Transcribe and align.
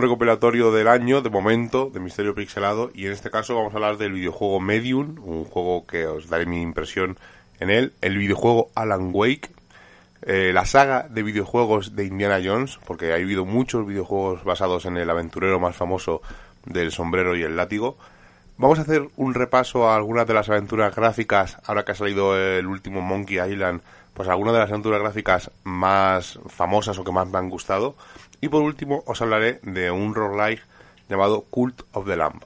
recopilatorio 0.00 0.72
del 0.72 0.88
año, 0.88 1.22
de 1.22 1.30
momento, 1.30 1.90
de 1.92 2.00
Misterio 2.00 2.34
Pixelado, 2.34 2.90
y 2.94 3.06
en 3.06 3.12
este 3.12 3.30
caso 3.30 3.54
vamos 3.54 3.72
a 3.72 3.76
hablar 3.76 3.96
del 3.96 4.12
videojuego 4.12 4.60
Medium, 4.60 5.16
un 5.22 5.44
juego 5.44 5.86
que 5.86 6.06
os 6.06 6.28
daré 6.28 6.46
mi 6.46 6.62
impresión 6.62 7.18
en 7.60 7.70
él, 7.70 7.92
el 8.00 8.18
videojuego 8.18 8.70
Alan 8.74 9.10
Wake, 9.12 9.50
eh, 10.22 10.50
la 10.52 10.64
saga 10.64 11.06
de 11.08 11.22
videojuegos 11.22 11.94
de 11.94 12.04
Indiana 12.04 12.40
Jones, 12.44 12.78
porque 12.86 13.12
ha 13.12 13.16
habido 13.16 13.44
muchos 13.44 13.86
videojuegos 13.86 14.44
basados 14.44 14.86
en 14.86 14.96
el 14.96 15.08
aventurero 15.08 15.60
más 15.60 15.76
famoso 15.76 16.22
del 16.64 16.90
sombrero 16.90 17.36
y 17.36 17.42
el 17.42 17.56
látigo. 17.56 17.96
Vamos 18.58 18.78
a 18.78 18.82
hacer 18.82 19.08
un 19.16 19.34
repaso 19.34 19.88
a 19.88 19.96
algunas 19.96 20.26
de 20.26 20.34
las 20.34 20.48
aventuras 20.48 20.94
gráficas, 20.94 21.58
ahora 21.66 21.84
que 21.84 21.92
ha 21.92 21.94
salido 21.94 22.36
el 22.36 22.66
último 22.66 23.02
Monkey 23.02 23.38
Island, 23.38 23.82
pues 24.14 24.30
algunas 24.30 24.54
de 24.54 24.60
las 24.60 24.70
aventuras 24.70 25.00
gráficas 25.00 25.50
más 25.62 26.38
famosas 26.48 26.98
o 26.98 27.04
que 27.04 27.12
más 27.12 27.28
me 27.28 27.36
han 27.36 27.50
gustado. 27.50 27.96
Y 28.40 28.48
por 28.48 28.62
último 28.62 29.02
os 29.06 29.22
hablaré 29.22 29.60
de 29.62 29.90
un 29.90 30.14
roguelike 30.14 30.62
llamado 31.08 31.42
Cult 31.50 31.82
of 31.92 32.06
the 32.06 32.16
Lamb. 32.16 32.42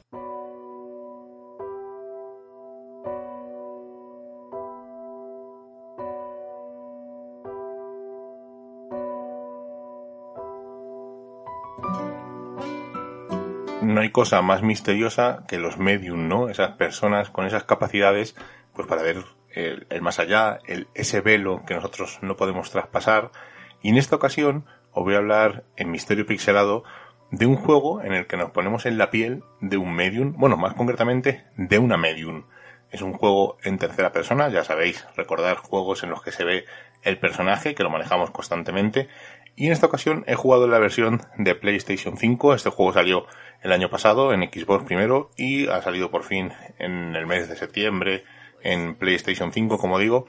no 13.82 14.00
hay 14.00 14.10
cosa 14.10 14.40
más 14.42 14.62
misteriosa 14.62 15.44
que 15.48 15.58
los 15.58 15.78
medium, 15.78 16.28
¿no? 16.28 16.48
Esas 16.48 16.72
personas 16.72 17.30
con 17.30 17.46
esas 17.46 17.64
capacidades, 17.64 18.34
pues 18.72 18.86
para 18.86 19.02
ver 19.02 19.24
el, 19.50 19.86
más 20.00 20.18
allá, 20.18 20.58
ese 20.94 21.20
velo 21.20 21.64
que 21.66 21.74
nosotros 21.74 22.18
no 22.22 22.36
podemos 22.36 22.70
traspasar. 22.70 23.30
Y 23.82 23.90
en 23.90 23.96
esta 23.96 24.16
ocasión 24.16 24.64
os 24.92 25.04
voy 25.04 25.14
a 25.14 25.18
hablar 25.18 25.64
en 25.76 25.90
Misterio 25.90 26.26
Pixelado 26.26 26.84
de 27.30 27.46
un 27.46 27.56
juego 27.56 28.02
en 28.02 28.12
el 28.12 28.26
que 28.26 28.36
nos 28.36 28.50
ponemos 28.50 28.86
en 28.86 28.98
la 28.98 29.10
piel 29.10 29.44
de 29.60 29.76
un 29.76 29.94
medium, 29.94 30.34
bueno, 30.36 30.56
más 30.56 30.74
concretamente 30.74 31.44
de 31.56 31.78
una 31.78 31.96
medium. 31.96 32.44
Es 32.90 33.02
un 33.02 33.12
juego 33.12 33.56
en 33.62 33.78
tercera 33.78 34.10
persona, 34.10 34.48
ya 34.48 34.64
sabéis, 34.64 35.06
recordar 35.16 35.58
juegos 35.58 36.02
en 36.02 36.10
los 36.10 36.22
que 36.22 36.32
se 36.32 36.44
ve 36.44 36.64
el 37.02 37.18
personaje, 37.18 37.76
que 37.76 37.84
lo 37.84 37.90
manejamos 37.90 38.32
constantemente. 38.32 39.08
Y 39.54 39.66
en 39.66 39.72
esta 39.72 39.86
ocasión 39.86 40.24
he 40.26 40.34
jugado 40.34 40.64
en 40.64 40.72
la 40.72 40.80
versión 40.80 41.20
de 41.38 41.54
PlayStation 41.54 42.16
5. 42.16 42.54
Este 42.54 42.70
juego 42.70 42.92
salió 42.92 43.26
el 43.62 43.70
año 43.70 43.90
pasado 43.90 44.32
en 44.32 44.42
Xbox 44.42 44.84
primero 44.84 45.30
y 45.36 45.68
ha 45.68 45.82
salido 45.82 46.10
por 46.10 46.24
fin 46.24 46.52
en 46.78 47.14
el 47.14 47.26
mes 47.26 47.48
de 47.48 47.54
septiembre 47.54 48.24
en 48.62 48.96
PlayStation 48.96 49.52
5, 49.52 49.78
como 49.78 49.98
digo 49.98 50.26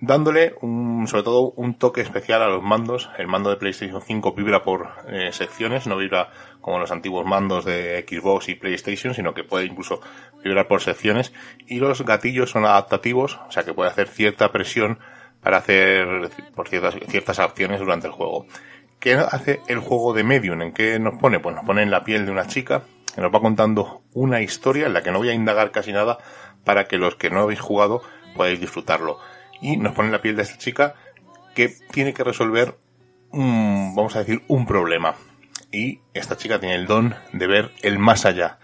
dándole 0.00 0.54
un, 0.60 1.06
sobre 1.08 1.24
todo 1.24 1.52
un 1.56 1.74
toque 1.74 2.00
especial 2.00 2.42
a 2.42 2.48
los 2.48 2.62
mandos. 2.62 3.10
El 3.18 3.26
mando 3.26 3.50
de 3.50 3.56
PlayStation 3.56 4.00
5 4.00 4.32
vibra 4.32 4.62
por 4.62 4.88
eh, 5.08 5.32
secciones, 5.32 5.86
no 5.86 5.96
vibra 5.96 6.30
como 6.60 6.78
los 6.78 6.92
antiguos 6.92 7.26
mandos 7.26 7.64
de 7.64 8.04
Xbox 8.08 8.48
y 8.48 8.54
PlayStation, 8.54 9.14
sino 9.14 9.34
que 9.34 9.44
puede 9.44 9.66
incluso 9.66 10.00
vibrar 10.44 10.68
por 10.68 10.80
secciones. 10.80 11.32
Y 11.66 11.80
los 11.80 12.04
gatillos 12.04 12.50
son 12.50 12.64
adaptativos, 12.64 13.40
o 13.48 13.50
sea 13.50 13.64
que 13.64 13.74
puede 13.74 13.90
hacer 13.90 14.08
cierta 14.08 14.52
presión 14.52 14.98
para 15.42 15.58
hacer 15.58 16.30
por 16.54 16.68
ciertas, 16.68 16.96
ciertas 17.08 17.38
acciones 17.38 17.80
durante 17.80 18.06
el 18.06 18.12
juego. 18.12 18.46
¿Qué 18.98 19.14
hace 19.14 19.60
el 19.68 19.78
juego 19.78 20.12
de 20.12 20.24
Medium? 20.24 20.60
¿En 20.62 20.72
qué 20.72 20.98
nos 20.98 21.18
pone? 21.18 21.38
Pues 21.38 21.54
nos 21.54 21.64
pone 21.64 21.82
en 21.82 21.90
la 21.90 22.02
piel 22.02 22.26
de 22.26 22.32
una 22.32 22.46
chica 22.46 22.82
que 23.14 23.20
nos 23.20 23.32
va 23.32 23.40
contando 23.40 24.02
una 24.12 24.40
historia 24.40 24.86
en 24.86 24.92
la 24.92 25.02
que 25.02 25.12
no 25.12 25.18
voy 25.18 25.28
a 25.28 25.34
indagar 25.34 25.70
casi 25.70 25.92
nada 25.92 26.18
para 26.64 26.84
que 26.84 26.98
los 26.98 27.14
que 27.14 27.30
no 27.30 27.42
habéis 27.42 27.60
jugado 27.60 28.02
podáis 28.34 28.60
disfrutarlo 28.60 29.18
y 29.60 29.76
nos 29.76 29.94
pone 29.94 30.10
la 30.10 30.22
piel 30.22 30.36
de 30.36 30.42
esta 30.42 30.58
chica 30.58 30.94
que 31.54 31.74
tiene 31.90 32.14
que 32.14 32.24
resolver 32.24 32.76
un, 33.30 33.94
vamos 33.94 34.16
a 34.16 34.20
decir, 34.20 34.42
un 34.48 34.66
problema. 34.66 35.14
Y 35.72 36.00
esta 36.14 36.36
chica 36.36 36.58
tiene 36.60 36.76
el 36.76 36.86
don 36.86 37.14
de 37.32 37.46
ver 37.46 37.72
el 37.82 37.98
más 37.98 38.24
allá. 38.24 38.58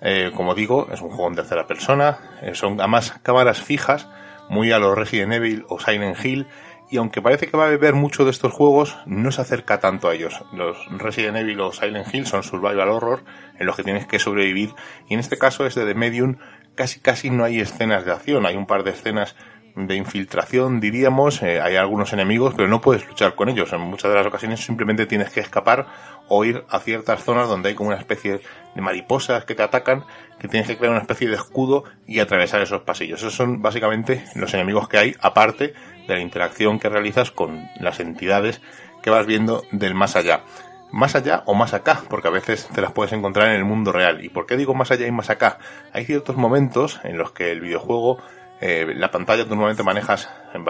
Eh, 0.00 0.30
como 0.34 0.54
digo, 0.54 0.88
es 0.92 1.00
un 1.00 1.08
juego 1.08 1.28
en 1.28 1.36
tercera 1.36 1.66
persona, 1.66 2.18
eh, 2.42 2.54
son 2.54 2.78
además 2.78 3.18
cámaras 3.22 3.62
fijas, 3.62 4.08
muy 4.48 4.70
a 4.70 4.78
los 4.78 4.96
Resident 4.96 5.32
Evil 5.32 5.64
o 5.68 5.80
Silent 5.80 6.22
Hill, 6.22 6.46
y 6.90 6.98
aunque 6.98 7.22
parece 7.22 7.48
que 7.48 7.56
va 7.56 7.66
a 7.66 7.70
beber 7.70 7.94
mucho 7.94 8.24
de 8.24 8.30
estos 8.30 8.52
juegos, 8.52 8.96
no 9.06 9.32
se 9.32 9.40
acerca 9.40 9.80
tanto 9.80 10.08
a 10.08 10.14
ellos. 10.14 10.44
Los 10.52 10.76
Resident 10.90 11.38
Evil 11.38 11.60
o 11.60 11.72
Silent 11.72 12.14
Hill 12.14 12.26
son 12.26 12.42
survival 12.42 12.90
horror, 12.90 13.24
en 13.58 13.66
los 13.66 13.74
que 13.74 13.82
tienes 13.82 14.06
que 14.06 14.18
sobrevivir, 14.18 14.74
y 15.08 15.14
en 15.14 15.20
este 15.20 15.38
caso, 15.38 15.66
este 15.66 15.84
de 15.84 15.94
Medium, 15.94 16.36
casi 16.74 17.00
casi 17.00 17.30
no 17.30 17.44
hay 17.44 17.60
escenas 17.60 18.04
de 18.04 18.12
acción, 18.12 18.46
hay 18.46 18.54
un 18.54 18.66
par 18.66 18.84
de 18.84 18.90
escenas 18.90 19.34
de 19.76 19.94
infiltración, 19.94 20.80
diríamos. 20.80 21.42
Eh, 21.42 21.60
hay 21.60 21.76
algunos 21.76 22.12
enemigos, 22.12 22.54
pero 22.56 22.66
no 22.66 22.80
puedes 22.80 23.06
luchar 23.06 23.34
con 23.34 23.50
ellos. 23.50 23.72
En 23.72 23.82
muchas 23.82 24.10
de 24.10 24.16
las 24.16 24.26
ocasiones 24.26 24.60
simplemente 24.60 25.06
tienes 25.06 25.30
que 25.30 25.40
escapar 25.40 25.86
o 26.28 26.44
ir 26.44 26.64
a 26.70 26.80
ciertas 26.80 27.22
zonas 27.22 27.48
donde 27.48 27.68
hay 27.68 27.74
como 27.74 27.90
una 27.90 27.98
especie 27.98 28.40
de 28.74 28.82
mariposas 28.82 29.44
que 29.44 29.54
te 29.54 29.62
atacan, 29.62 30.04
que 30.40 30.48
tienes 30.48 30.66
que 30.66 30.78
crear 30.78 30.92
una 30.92 31.02
especie 31.02 31.28
de 31.28 31.36
escudo 31.36 31.84
y 32.06 32.20
atravesar 32.20 32.62
esos 32.62 32.82
pasillos. 32.82 33.20
Esos 33.20 33.34
son 33.34 33.60
básicamente 33.60 34.24
los 34.34 34.52
enemigos 34.54 34.88
que 34.88 34.98
hay, 34.98 35.14
aparte 35.20 35.74
de 36.08 36.14
la 36.14 36.20
interacción 36.20 36.78
que 36.78 36.88
realizas 36.88 37.30
con 37.30 37.68
las 37.78 38.00
entidades 38.00 38.62
que 39.02 39.10
vas 39.10 39.26
viendo 39.26 39.62
del 39.72 39.94
más 39.94 40.16
allá. 40.16 40.42
Más 40.90 41.16
allá 41.16 41.42
o 41.46 41.54
más 41.54 41.74
acá, 41.74 42.02
porque 42.08 42.28
a 42.28 42.30
veces 42.30 42.66
te 42.72 42.80
las 42.80 42.92
puedes 42.92 43.12
encontrar 43.12 43.48
en 43.48 43.56
el 43.56 43.64
mundo 43.64 43.92
real. 43.92 44.24
¿Y 44.24 44.30
por 44.30 44.46
qué 44.46 44.56
digo 44.56 44.72
más 44.72 44.90
allá 44.90 45.06
y 45.06 45.12
más 45.12 45.28
acá? 45.28 45.58
Hay 45.92 46.06
ciertos 46.06 46.36
momentos 46.36 47.00
en 47.04 47.18
los 47.18 47.32
que 47.32 47.50
el 47.50 47.60
videojuego 47.60 48.18
eh, 48.60 48.94
la 48.96 49.10
pantalla 49.10 49.44
tú 49.44 49.50
normalmente 49.50 49.82
manejas 49.82 50.30
en, 50.54 50.64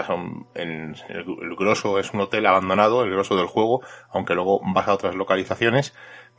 en 0.54 0.96
el, 1.08 1.26
el, 1.42 1.56
grosso 1.56 1.98
es 1.98 2.12
un 2.12 2.20
hotel 2.20 2.46
abandonado, 2.46 3.04
el 3.04 3.10
grosso 3.10 3.36
del 3.36 3.46
juego, 3.46 3.82
aunque 4.10 4.34
luego 4.34 4.60
vas 4.74 4.88
a 4.88 4.94
otras 4.94 5.14
localizaciones, 5.14 5.94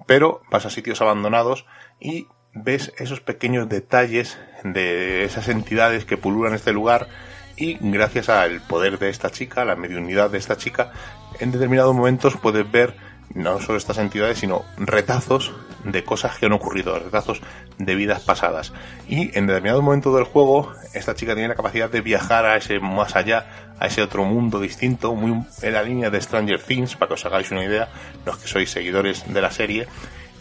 pero 0.06 0.42
vas 0.52 0.66
a 0.66 0.70
sitios 0.70 1.02
abandonados 1.02 1.66
y 2.00 2.28
ves 2.54 2.94
esos 2.98 3.22
pequeños 3.22 3.70
detalles 3.70 4.38
de 4.64 5.24
esas 5.24 5.48
entidades 5.48 6.06
que 6.06 6.18
pululan 6.18 6.54
este 6.54 6.74
lugar 6.74 7.08
y 7.56 7.78
gracias 7.80 8.30
al 8.30 8.62
poder 8.62 9.00
de 9.00 9.10
esta 9.10 9.32
chica, 9.32 9.66
la 9.66 9.76
mediunidad 9.76 10.30
de 10.30 10.38
esta 10.38 10.58
chica, 10.58 10.92
en 11.40 11.52
determinados 11.52 11.96
momentos 11.96 12.38
puedes 12.38 12.70
ver 12.70 12.96
no 13.34 13.60
solo 13.62 13.78
estas 13.78 13.98
entidades, 13.98 14.40
sino 14.40 14.64
retazos 14.78 15.54
de 15.84 16.04
cosas 16.04 16.38
que 16.38 16.48
han 16.48 16.54
ocurrido, 16.54 16.98
retazos 16.98 17.42
de 17.78 17.96
vidas 17.96 18.22
pasadas. 18.22 18.74
Y 19.08 19.38
en 19.38 19.48
determinado 19.48 19.82
momento 19.82 20.16
del 20.16 20.26
juego, 20.26 20.74
esta 20.94 21.16
chica 21.16 21.34
tiene 21.34 21.50
la 21.50 21.56
capacidad 21.56 21.90
de 21.90 22.02
viajar 22.02 22.46
a 22.46 22.58
ese 22.58 22.80
más 22.80 23.16
allá, 23.16 23.74
a 23.80 23.88
ese 23.88 24.02
otro 24.02 24.24
mundo 24.26 24.60
distinto, 24.60 25.14
muy 25.14 25.44
en 25.62 25.74
la 25.74 25.84
línea 25.84 26.10
de 26.10 26.22
Stranger 26.22 26.62
Things, 26.62 26.96
para 26.96 27.10
que 27.10 27.14
os 27.14 27.26
hagáis 27.26 27.52
una 27.52 27.64
idea, 27.64 27.90
los 28.26 28.38
que 28.38 28.48
sois 28.48 28.70
seguidores 28.70 29.32
de 29.32 29.42
la 29.42 29.52
serie. 29.52 29.88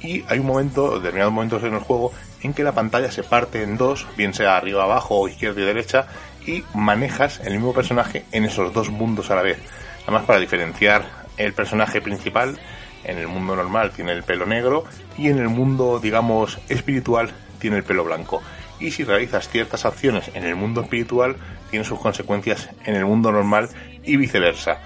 Y 0.01 0.25
hay 0.29 0.39
un 0.39 0.47
momento, 0.47 0.99
determinados 0.99 1.33
momentos 1.33 1.63
en 1.65 1.75
el 1.75 1.81
juego, 1.81 2.13
en 2.43 2.55
que 2.55 2.65
la 2.65 2.73
pantalla 2.73 3.11
se 3.11 3.23
parte 3.23 3.63
en 3.63 3.77
dos, 3.77 4.07
bien 4.17 4.35
sea 4.35 4.57
arriba, 4.57 4.85
abajo, 4.85 5.21
o 5.21 5.29
izquierda 5.29 5.61
y 5.61 5.65
derecha, 5.65 6.07
y 6.47 6.65
manejas 6.75 7.41
el 7.41 7.55
mismo 7.55 7.75
personaje 7.75 8.25
en 8.33 8.45
esos 8.45 8.73
dos 8.73 8.91
mundos 8.91 9.31
a 9.31 9.37
la 9.37 9.43
vez. 9.43 9.59
Además, 10.03 10.25
para 10.25 10.39
diferenciar 10.39 11.05
el 11.37 11.53
personaje 11.53 12.01
principal 12.01 12.59
en 13.07 13.19
el 13.19 13.29
mundo 13.29 13.57
normal 13.57 13.93
tiene 13.93 14.13
el 14.13 14.23
pelo 14.23 14.47
negro 14.47 14.85
y 15.17 15.29
en 15.29 15.39
el 15.39 15.49
mundo, 15.49 15.99
digamos, 16.01 16.59
espiritual 16.69 17.31
tiene 17.59 17.79
el 17.79 17.85
pelo 17.85 18.05
blanco. 18.05 18.43
Y 18.79 18.91
si 18.91 19.05
realizas 19.05 19.49
ciertas 19.49 19.87
acciones 19.87 20.31
en 20.35 20.45
el 20.45 20.55
mundo 20.55 20.83
espiritual, 20.83 21.37
tiene 21.71 21.85
sus 21.85 21.99
consecuencias 21.99 22.69
en 22.85 22.97
el 22.97 23.07
mundo 23.07 23.33
normal 23.33 23.71
y 24.05 24.17
viceversa. 24.17 24.79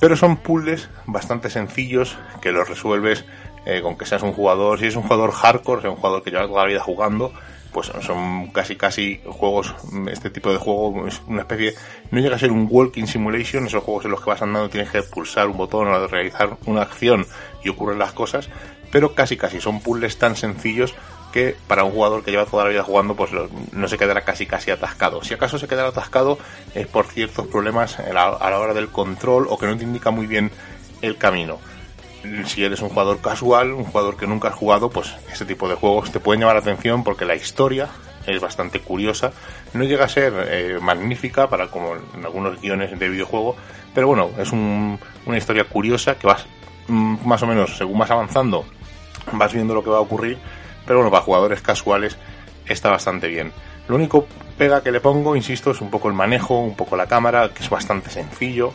Pero 0.00 0.16
son 0.16 0.36
puzzles 0.38 0.88
bastante 1.06 1.50
sencillos 1.50 2.16
que 2.40 2.52
los 2.52 2.68
resuelves 2.68 3.24
eh, 3.66 3.82
con 3.82 3.98
que 3.98 4.06
seas 4.06 4.22
un 4.22 4.32
jugador, 4.32 4.78
si 4.78 4.86
es 4.86 4.96
un 4.96 5.02
jugador 5.02 5.30
hardcore, 5.30 5.82
si 5.82 5.86
es 5.88 5.92
un 5.92 5.96
jugador 5.96 6.22
que 6.22 6.30
lleva 6.30 6.46
toda 6.46 6.62
la 6.62 6.68
vida 6.68 6.80
jugando, 6.80 7.32
pues 7.78 7.92
son 8.04 8.48
casi 8.48 8.74
casi 8.74 9.20
juegos, 9.24 9.72
este 10.10 10.30
tipo 10.30 10.50
de 10.50 10.58
juego 10.58 11.06
es 11.06 11.22
una 11.28 11.42
especie, 11.42 11.74
no 12.10 12.18
llega 12.18 12.34
a 12.34 12.38
ser 12.40 12.50
un 12.50 12.66
walking 12.68 13.06
simulation, 13.06 13.66
esos 13.66 13.84
juegos 13.84 14.04
en 14.04 14.10
los 14.10 14.20
que 14.20 14.30
vas 14.30 14.42
andando 14.42 14.68
tienes 14.68 14.90
que 14.90 15.00
pulsar 15.04 15.46
un 15.46 15.56
botón 15.56 15.86
o 15.86 16.06
realizar 16.08 16.56
una 16.66 16.82
acción 16.82 17.24
y 17.62 17.68
ocurren 17.68 18.00
las 18.00 18.12
cosas, 18.12 18.48
pero 18.90 19.14
casi 19.14 19.36
casi 19.36 19.60
son 19.60 19.80
puzzles 19.80 20.18
tan 20.18 20.34
sencillos 20.34 20.92
que 21.32 21.54
para 21.68 21.84
un 21.84 21.92
jugador 21.92 22.24
que 22.24 22.32
lleva 22.32 22.46
toda 22.46 22.64
la 22.64 22.70
vida 22.70 22.82
jugando 22.82 23.14
pues 23.14 23.30
no 23.70 23.86
se 23.86 23.96
quedará 23.96 24.22
casi 24.22 24.44
casi 24.44 24.72
atascado. 24.72 25.22
Si 25.22 25.34
acaso 25.34 25.56
se 25.56 25.68
quedará 25.68 25.90
atascado 25.90 26.36
es 26.74 26.88
por 26.88 27.06
ciertos 27.06 27.46
problemas 27.46 28.00
a 28.00 28.12
la 28.12 28.58
hora 28.58 28.74
del 28.74 28.88
control 28.88 29.46
o 29.48 29.56
que 29.56 29.66
no 29.66 29.76
te 29.76 29.84
indica 29.84 30.10
muy 30.10 30.26
bien 30.26 30.50
el 31.00 31.16
camino. 31.16 31.60
Si 32.46 32.64
eres 32.64 32.82
un 32.82 32.88
jugador 32.88 33.20
casual, 33.20 33.72
un 33.72 33.84
jugador 33.84 34.16
que 34.16 34.26
nunca 34.26 34.48
has 34.48 34.54
jugado, 34.54 34.90
pues 34.90 35.14
este 35.30 35.44
tipo 35.44 35.68
de 35.68 35.76
juegos 35.76 36.10
te 36.10 36.20
pueden 36.20 36.40
llamar 36.40 36.56
la 36.56 36.62
atención 36.62 37.04
porque 37.04 37.24
la 37.24 37.36
historia 37.36 37.88
es 38.26 38.40
bastante 38.40 38.80
curiosa. 38.80 39.32
No 39.72 39.84
llega 39.84 40.04
a 40.04 40.08
ser 40.08 40.32
eh, 40.48 40.78
magnífica 40.80 41.48
para 41.48 41.68
como 41.68 41.94
en 41.94 42.24
algunos 42.24 42.60
guiones 42.60 42.98
de 42.98 43.08
videojuego, 43.08 43.56
pero 43.94 44.08
bueno, 44.08 44.30
es 44.38 44.52
una 44.52 45.36
historia 45.36 45.64
curiosa 45.64 46.18
que 46.18 46.26
vas 46.26 46.46
mm, 46.88 47.26
más 47.26 47.42
o 47.42 47.46
menos 47.46 47.76
según 47.76 47.98
vas 47.98 48.10
avanzando, 48.10 48.64
vas 49.32 49.52
viendo 49.52 49.74
lo 49.74 49.84
que 49.84 49.90
va 49.90 49.98
a 49.98 50.02
ocurrir 50.02 50.38
pero 50.88 51.00
bueno, 51.00 51.10
para 51.10 51.22
jugadores 51.22 51.60
casuales 51.60 52.16
está 52.66 52.88
bastante 52.88 53.28
bien. 53.28 53.52
Lo 53.88 53.96
único 53.96 54.26
pega 54.56 54.82
que 54.82 54.90
le 54.90 55.00
pongo, 55.00 55.36
insisto, 55.36 55.70
es 55.70 55.82
un 55.82 55.90
poco 55.90 56.08
el 56.08 56.14
manejo, 56.14 56.58
un 56.58 56.74
poco 56.74 56.96
la 56.96 57.06
cámara, 57.06 57.50
que 57.50 57.62
es 57.62 57.68
bastante 57.68 58.08
sencillo. 58.08 58.72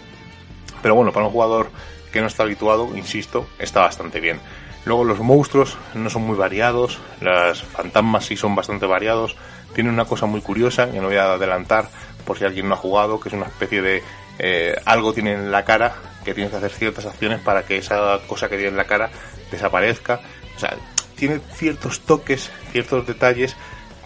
Pero 0.83 0.93
bueno, 0.93 1.11
para 1.11 1.25
un 1.25 1.31
jugador 1.31 1.71
que 2.13 2.21
no 2.21 2.27
está 2.27 2.43
habituado, 2.43 2.95
insisto, 2.95 3.47
está 3.59 3.81
bastante 3.81 4.21
bien. 4.21 4.39
Luego 4.85 5.03
los 5.03 5.19
monstruos 5.19 5.77
no 5.95 6.09
son 6.09 6.21
muy 6.21 6.37
variados, 6.37 6.99
las 7.19 7.63
fantasmas 7.63 8.25
sí 8.25 8.37
son 8.37 8.55
bastante 8.55 8.85
variados. 8.85 9.35
Tienen 9.73 9.93
una 9.93 10.05
cosa 10.05 10.27
muy 10.27 10.41
curiosa, 10.41 10.91
que 10.91 10.99
no 10.99 11.07
voy 11.07 11.17
a 11.17 11.33
adelantar 11.33 11.89
por 12.25 12.37
si 12.37 12.45
alguien 12.45 12.69
no 12.69 12.75
ha 12.75 12.77
jugado, 12.77 13.19
que 13.19 13.29
es 13.29 13.35
una 13.35 13.47
especie 13.47 13.81
de 13.81 14.03
eh, 14.37 14.75
algo 14.85 15.13
tiene 15.13 15.33
en 15.33 15.51
la 15.51 15.65
cara, 15.65 15.95
que 16.23 16.33
tienes 16.33 16.51
que 16.51 16.57
hacer 16.57 16.71
ciertas 16.71 17.05
acciones 17.05 17.39
para 17.41 17.63
que 17.63 17.77
esa 17.77 18.19
cosa 18.27 18.47
que 18.47 18.55
tiene 18.55 18.71
en 18.71 18.77
la 18.77 18.85
cara 18.85 19.09
desaparezca. 19.51 20.21
O 20.55 20.59
sea, 20.59 20.75
tiene 21.15 21.39
ciertos 21.55 22.01
toques, 22.01 22.51
ciertos 22.71 23.07
detalles 23.07 23.55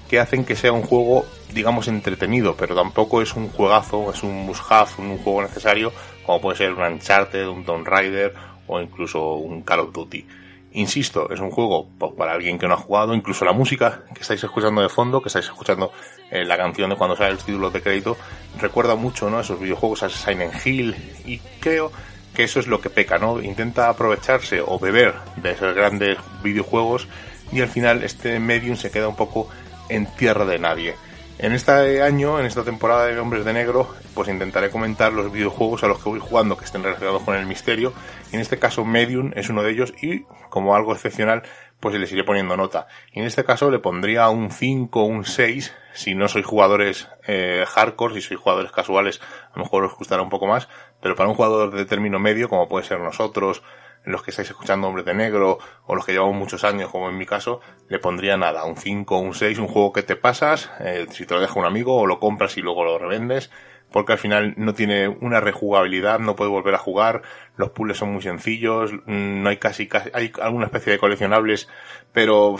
que 0.10 0.20
hacen 0.20 0.46
que 0.46 0.56
sea 0.56 0.72
un 0.72 0.84
juego, 0.84 1.26
digamos, 1.54 1.88
entretenido, 1.88 2.56
pero 2.56 2.76
tampoco 2.76 3.22
es 3.22 3.34
un 3.36 3.50
juegazo, 3.50 4.12
es 4.12 4.24
un 4.24 4.46
must-have, 4.46 4.90
un 4.98 5.18
juego 5.18 5.42
necesario, 5.42 5.92
como 6.26 6.42
puede 6.42 6.58
ser 6.58 6.74
un 6.74 6.84
Uncharted, 6.84 7.48
un 7.48 7.64
Tomb 7.64 7.88
Raider 7.88 8.34
o 8.68 8.82
incluso 8.82 9.34
un 9.36 9.62
Call 9.62 9.80
of 9.82 9.94
Duty. 9.94 10.26
Insisto, 10.74 11.32
es 11.32 11.40
un 11.40 11.50
juego 11.50 11.88
pues, 11.98 12.12
para 12.14 12.34
alguien 12.34 12.60
que 12.60 12.68
no 12.68 12.74
ha 12.74 12.78
jugado, 12.78 13.14
incluso 13.14 13.46
la 13.46 13.54
música 13.54 14.04
que 14.14 14.22
estáis 14.22 14.44
escuchando 14.44 14.82
de 14.82 14.90
fondo, 14.90 15.22
que 15.22 15.30
estáis 15.30 15.46
escuchando 15.46 15.92
eh, 16.30 16.44
la 16.46 16.58
canción 16.58 16.90
de 16.90 16.96
cuando 16.96 17.16
sale 17.16 17.32
el 17.32 17.38
título 17.38 17.72
de 17.72 17.82
crédito, 17.82 18.18
recuerda 18.60 18.96
mucho 18.96 19.30
¿no? 19.30 19.40
esos 19.40 19.60
videojuegos 19.60 20.04
a 20.04 20.10
Silent 20.10 20.54
Hill 20.66 20.96
y 21.26 21.40
creo 21.60 21.92
que 22.36 22.44
eso 22.44 22.60
es 22.60 22.68
lo 22.68 22.80
que 22.80 22.92
peca, 22.92 23.18
¿no? 23.18 23.42
Intenta 23.42 23.90
aprovecharse 23.90 24.62
o 24.62 24.78
beber 24.78 25.16
de 25.38 25.52
esos 25.54 25.74
grandes 25.74 26.20
videojuegos 26.44 27.08
y 27.52 27.62
al 27.62 27.70
final 27.70 28.04
este 28.04 28.40
medium 28.40 28.76
se 28.76 28.92
queda 28.92 29.08
un 29.08 29.16
poco 29.16 29.50
en 29.90 30.06
tierra 30.06 30.46
de 30.46 30.60
nadie. 30.60 30.96
En 31.40 31.52
este 31.54 32.02
año, 32.02 32.40
en 32.40 32.48
esta 32.48 32.64
temporada 32.64 33.06
de 33.06 33.20
Hombres 33.20 33.46
de 33.46 33.54
Negro, 33.54 33.94
pues 34.16 34.28
intentaré 34.28 34.72
comentar 34.72 35.14
los 35.14 35.32
videojuegos 35.32 35.84
a 35.84 35.88
los 35.88 36.02
que 36.02 36.10
voy 36.10 36.20
jugando 36.20 36.58
que 36.58 36.66
estén 36.66 36.82
relacionados 36.82 37.22
con 37.22 37.36
el 37.36 37.46
misterio. 37.46 37.94
En 38.32 38.40
este 38.40 38.58
caso, 38.58 38.84
Medium 38.84 39.32
es 39.36 39.48
uno 39.50 39.62
de 39.62 39.70
ellos 39.70 39.94
y, 40.02 40.24
como 40.50 40.76
algo 40.76 40.94
excepcional, 40.94 41.44
pues 41.80 41.94
les 41.94 42.12
iré 42.12 42.24
poniendo 42.24 42.58
nota. 42.58 42.88
En 43.14 43.24
este 43.24 43.44
caso 43.44 43.70
le 43.70 43.78
pondría 43.78 44.30
un 44.30 44.50
5 44.50 45.00
o 45.00 45.06
un 45.06 45.26
6 45.26 45.76
si 45.94 46.16
no 46.16 46.28
sois 46.28 46.46
jugadores 46.46 47.08
eh, 47.28 47.66
hardcore, 47.68 48.16
si 48.16 48.22
sois 48.22 48.40
jugadores 48.40 48.72
casuales, 48.72 49.22
a 49.52 49.58
lo 49.58 49.64
mejor 49.64 49.84
os 49.84 49.96
gustará 49.96 50.24
un 50.24 50.30
poco 50.30 50.48
más, 50.48 50.68
pero 51.02 51.16
para 51.16 51.30
un 51.30 51.36
jugador 51.36 51.72
de 51.72 51.86
término 51.86 52.18
medio, 52.18 52.50
como 52.50 52.68
puede 52.68 52.86
ser 52.86 53.00
nosotros, 53.00 53.62
los 54.08 54.24
que 54.24 54.32
estáis 54.32 54.50
escuchando 54.50 54.88
Hombres 54.88 55.06
de 55.06 55.14
Negro, 55.14 55.60
o 55.86 55.96
los 55.96 56.06
que 56.06 56.14
llevamos 56.14 56.36
muchos 56.36 56.64
años, 56.64 56.90
como 56.90 57.10
en 57.10 57.18
mi 57.18 57.26
caso, 57.26 57.60
le 57.90 58.00
pondría 58.00 58.38
nada, 58.38 58.64
un 58.64 58.78
5 58.78 59.18
un 59.20 59.34
6, 59.34 59.60
un 59.60 59.68
juego 59.68 59.92
que 59.92 60.04
te 60.04 60.16
pasas, 60.16 60.72
eh, 60.80 61.06
si 61.12 61.26
te 61.26 61.34
lo 61.34 61.42
deja 61.42 61.60
un 61.60 61.66
amigo, 61.66 61.96
o 61.96 62.08
lo 62.08 62.20
compras 62.20 62.58
y 62.58 62.62
luego 62.62 62.84
lo 62.86 62.98
revendes, 62.98 63.52
porque 63.92 64.14
al 64.14 64.18
final 64.18 64.54
no 64.58 64.74
tiene 64.74 65.08
una 65.08 65.40
rejugabilidad, 65.40 66.20
no 66.20 66.36
puedes 66.36 66.52
volver 66.52 66.76
a 66.76 66.80
jugar, 66.80 67.22
los 67.56 67.72
puzzles 67.72 67.98
son 67.98 68.14
muy 68.14 68.22
sencillos, 68.22 68.94
mm, 68.94 69.44
no 69.44 69.50
hay 69.50 69.58
casi, 69.58 69.88
casi 69.88 70.10
hay 70.14 70.32
alguna 70.42 70.66
especie 70.66 70.94
de 70.94 71.00
coleccionables, 71.00 71.68
pero 72.14 72.56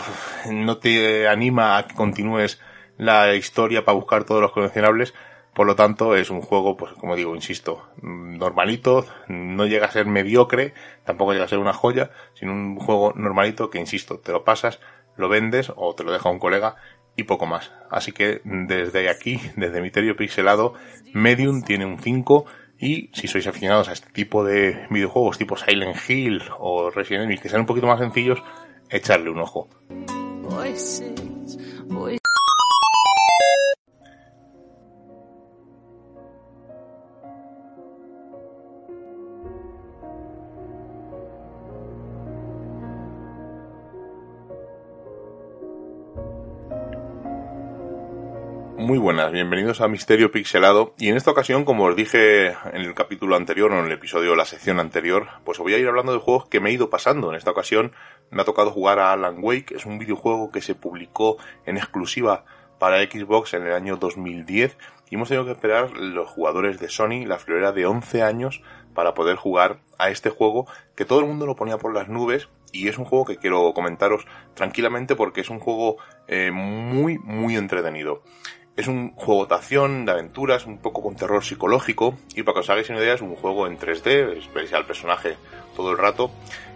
no 0.50 0.78
te 0.78 1.28
anima 1.28 1.78
a 1.78 1.86
que 1.86 1.94
continúes 1.94 2.60
la 2.98 3.34
historia 3.34 3.84
para 3.84 3.96
buscar 3.96 4.24
todos 4.24 4.42
los 4.42 4.52
coleccionables. 4.52 5.14
Por 5.58 5.66
lo 5.66 5.74
tanto, 5.74 6.14
es 6.14 6.30
un 6.30 6.40
juego, 6.40 6.76
pues 6.76 6.92
como 6.92 7.16
digo, 7.16 7.34
insisto, 7.34 7.88
normalito, 8.00 9.04
no 9.26 9.66
llega 9.66 9.86
a 9.86 9.90
ser 9.90 10.06
mediocre, 10.06 10.72
tampoco 11.02 11.32
llega 11.32 11.46
a 11.46 11.48
ser 11.48 11.58
una 11.58 11.72
joya, 11.72 12.12
sino 12.34 12.52
un 12.52 12.76
juego 12.76 13.12
normalito 13.16 13.68
que, 13.68 13.80
insisto, 13.80 14.20
te 14.20 14.30
lo 14.30 14.44
pasas, 14.44 14.78
lo 15.16 15.28
vendes 15.28 15.72
o 15.74 15.96
te 15.96 16.04
lo 16.04 16.12
deja 16.12 16.30
un 16.30 16.38
colega 16.38 16.76
y 17.16 17.24
poco 17.24 17.46
más. 17.46 17.72
Así 17.90 18.12
que 18.12 18.40
desde 18.44 19.10
aquí, 19.10 19.40
desde 19.56 19.80
Miterio 19.80 20.14
Pixelado, 20.14 20.74
Medium 21.12 21.62
tiene 21.62 21.86
un 21.86 21.98
5 21.98 22.46
y 22.78 23.10
si 23.12 23.26
sois 23.26 23.48
aficionados 23.48 23.88
a 23.88 23.94
este 23.94 24.12
tipo 24.12 24.44
de 24.44 24.86
videojuegos 24.90 25.38
tipo 25.38 25.56
Silent 25.56 25.96
Hill 26.08 26.40
o 26.60 26.90
Resident 26.90 27.24
Evil 27.24 27.40
que 27.40 27.48
sean 27.48 27.62
un 27.62 27.66
poquito 27.66 27.88
más 27.88 27.98
sencillos, 27.98 28.40
echarle 28.90 29.28
un 29.28 29.40
ojo. 29.40 29.68
Muy 48.88 48.96
buenas, 48.96 49.30
bienvenidos 49.32 49.82
a 49.82 49.88
Misterio 49.88 50.30
Pixelado. 50.30 50.94
Y 50.96 51.10
en 51.10 51.18
esta 51.18 51.30
ocasión, 51.30 51.66
como 51.66 51.84
os 51.84 51.94
dije 51.94 52.46
en 52.72 52.80
el 52.80 52.94
capítulo 52.94 53.36
anterior 53.36 53.70
o 53.70 53.78
en 53.78 53.84
el 53.84 53.92
episodio 53.92 54.30
de 54.30 54.38
la 54.38 54.46
sección 54.46 54.80
anterior, 54.80 55.28
pues 55.44 55.58
os 55.58 55.64
voy 55.64 55.74
a 55.74 55.78
ir 55.78 55.86
hablando 55.86 56.14
de 56.14 56.20
juegos 56.20 56.48
que 56.48 56.58
me 56.58 56.70
he 56.70 56.72
ido 56.72 56.88
pasando. 56.88 57.28
En 57.28 57.36
esta 57.36 57.50
ocasión 57.50 57.92
me 58.30 58.40
ha 58.40 58.46
tocado 58.46 58.70
jugar 58.70 58.98
a 58.98 59.12
Alan 59.12 59.44
Wake, 59.44 59.74
es 59.76 59.84
un 59.84 59.98
videojuego 59.98 60.50
que 60.50 60.62
se 60.62 60.74
publicó 60.74 61.36
en 61.66 61.76
exclusiva 61.76 62.46
para 62.78 63.02
Xbox 63.02 63.52
en 63.52 63.66
el 63.66 63.74
año 63.74 63.98
2010 63.98 64.78
y 65.10 65.16
hemos 65.16 65.28
tenido 65.28 65.44
que 65.44 65.52
esperar 65.52 65.90
los 65.90 66.30
jugadores 66.30 66.80
de 66.80 66.88
Sony 66.88 67.26
la 67.26 67.38
friolera 67.38 67.72
de 67.72 67.84
11 67.84 68.22
años 68.22 68.62
para 68.94 69.12
poder 69.12 69.36
jugar 69.36 69.80
a 69.98 70.08
este 70.08 70.30
juego 70.30 70.66
que 70.96 71.04
todo 71.04 71.20
el 71.20 71.26
mundo 71.26 71.44
lo 71.44 71.56
ponía 71.56 71.76
por 71.76 71.92
las 71.92 72.08
nubes. 72.08 72.48
Y 72.72 72.88
es 72.88 72.96
un 72.96 73.04
juego 73.04 73.26
que 73.26 73.36
quiero 73.36 73.72
comentaros 73.74 74.26
tranquilamente 74.54 75.14
porque 75.14 75.42
es 75.42 75.50
un 75.50 75.58
juego 75.58 75.96
eh, 76.26 76.50
muy 76.50 77.18
muy 77.18 77.56
entretenido. 77.56 78.22
Es 78.78 78.86
un 78.86 79.10
juego 79.16 79.44
de 79.46 79.56
acción, 79.56 80.06
de 80.06 80.12
aventuras, 80.12 80.64
un 80.64 80.78
poco 80.78 81.02
con 81.02 81.16
terror 81.16 81.42
psicológico. 81.42 82.16
Y 82.36 82.44
para 82.44 82.54
que 82.54 82.60
os 82.60 82.70
hagáis 82.70 82.88
una 82.90 83.00
idea, 83.00 83.14
es 83.14 83.20
un 83.20 83.34
juego 83.34 83.66
en 83.66 83.76
3D, 83.76 84.52
veis 84.54 84.72
al 84.72 84.86
personaje 84.86 85.36
todo 85.74 85.90
el 85.90 85.98
rato. 85.98 86.30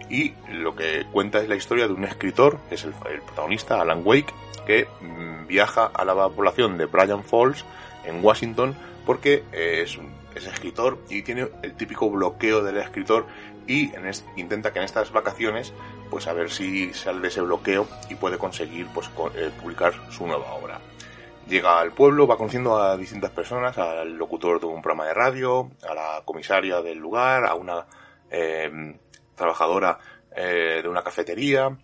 Y 0.09 0.33
lo 0.51 0.75
que 0.75 1.05
cuenta 1.13 1.39
es 1.39 1.47
la 1.47 1.55
historia 1.55 1.87
de 1.87 1.93
un 1.93 2.03
escritor, 2.03 2.59
que 2.67 2.75
es 2.75 2.83
el, 2.83 2.91
protagonista, 2.91 3.79
Alan 3.79 4.01
Wake, 4.03 4.33
que 4.67 4.85
mm, 4.99 5.47
viaja 5.47 5.85
a 5.85 6.03
la 6.03 6.13
población 6.27 6.77
de 6.77 6.87
Bryan 6.87 7.23
Falls, 7.23 7.63
en 8.03 8.21
Washington, 8.21 8.75
porque 9.05 9.45
es, 9.53 9.97
es 10.35 10.45
escritor 10.45 10.99
y 11.09 11.21
tiene 11.21 11.47
el 11.61 11.73
típico 11.75 12.09
bloqueo 12.09 12.61
del 12.63 12.79
escritor 12.79 13.27
y 13.65 13.93
intenta 14.35 14.73
que 14.73 14.79
en 14.79 14.85
estas 14.85 15.13
vacaciones 15.13 15.71
pues 16.09 16.27
a 16.27 16.33
ver 16.33 16.51
si 16.51 16.93
sale 16.93 17.21
de 17.21 17.29
ese 17.29 17.39
bloqueo 17.39 17.87
y 18.09 18.15
puede 18.15 18.37
conseguir 18.37 18.87
pues 18.93 19.09
eh, 19.35 19.51
publicar 19.61 19.93
su 20.11 20.27
nueva 20.27 20.53
obra. 20.53 20.81
Llega 21.47 21.79
al 21.79 21.91
pueblo, 21.91 22.25
va 22.25 22.37
conociendo 22.37 22.77
a 22.77 22.95
distintas 22.95 23.31
personas, 23.31 23.77
al 23.77 24.15
locutor 24.15 24.59
de 24.59 24.65
un 24.65 24.81
programa 24.81 25.07
de 25.07 25.13
radio, 25.13 25.71
a 25.87 25.93
la 25.93 26.21
comisaria 26.23 26.81
del 26.81 26.97
lugar, 26.97 27.45
a 27.45 27.55
una 27.55 27.85
eh, 28.29 28.97
trabajadora 29.35 29.99
eh, 30.35 30.79
de 30.81 30.87
una 30.87 31.03
cafetería, 31.03 31.77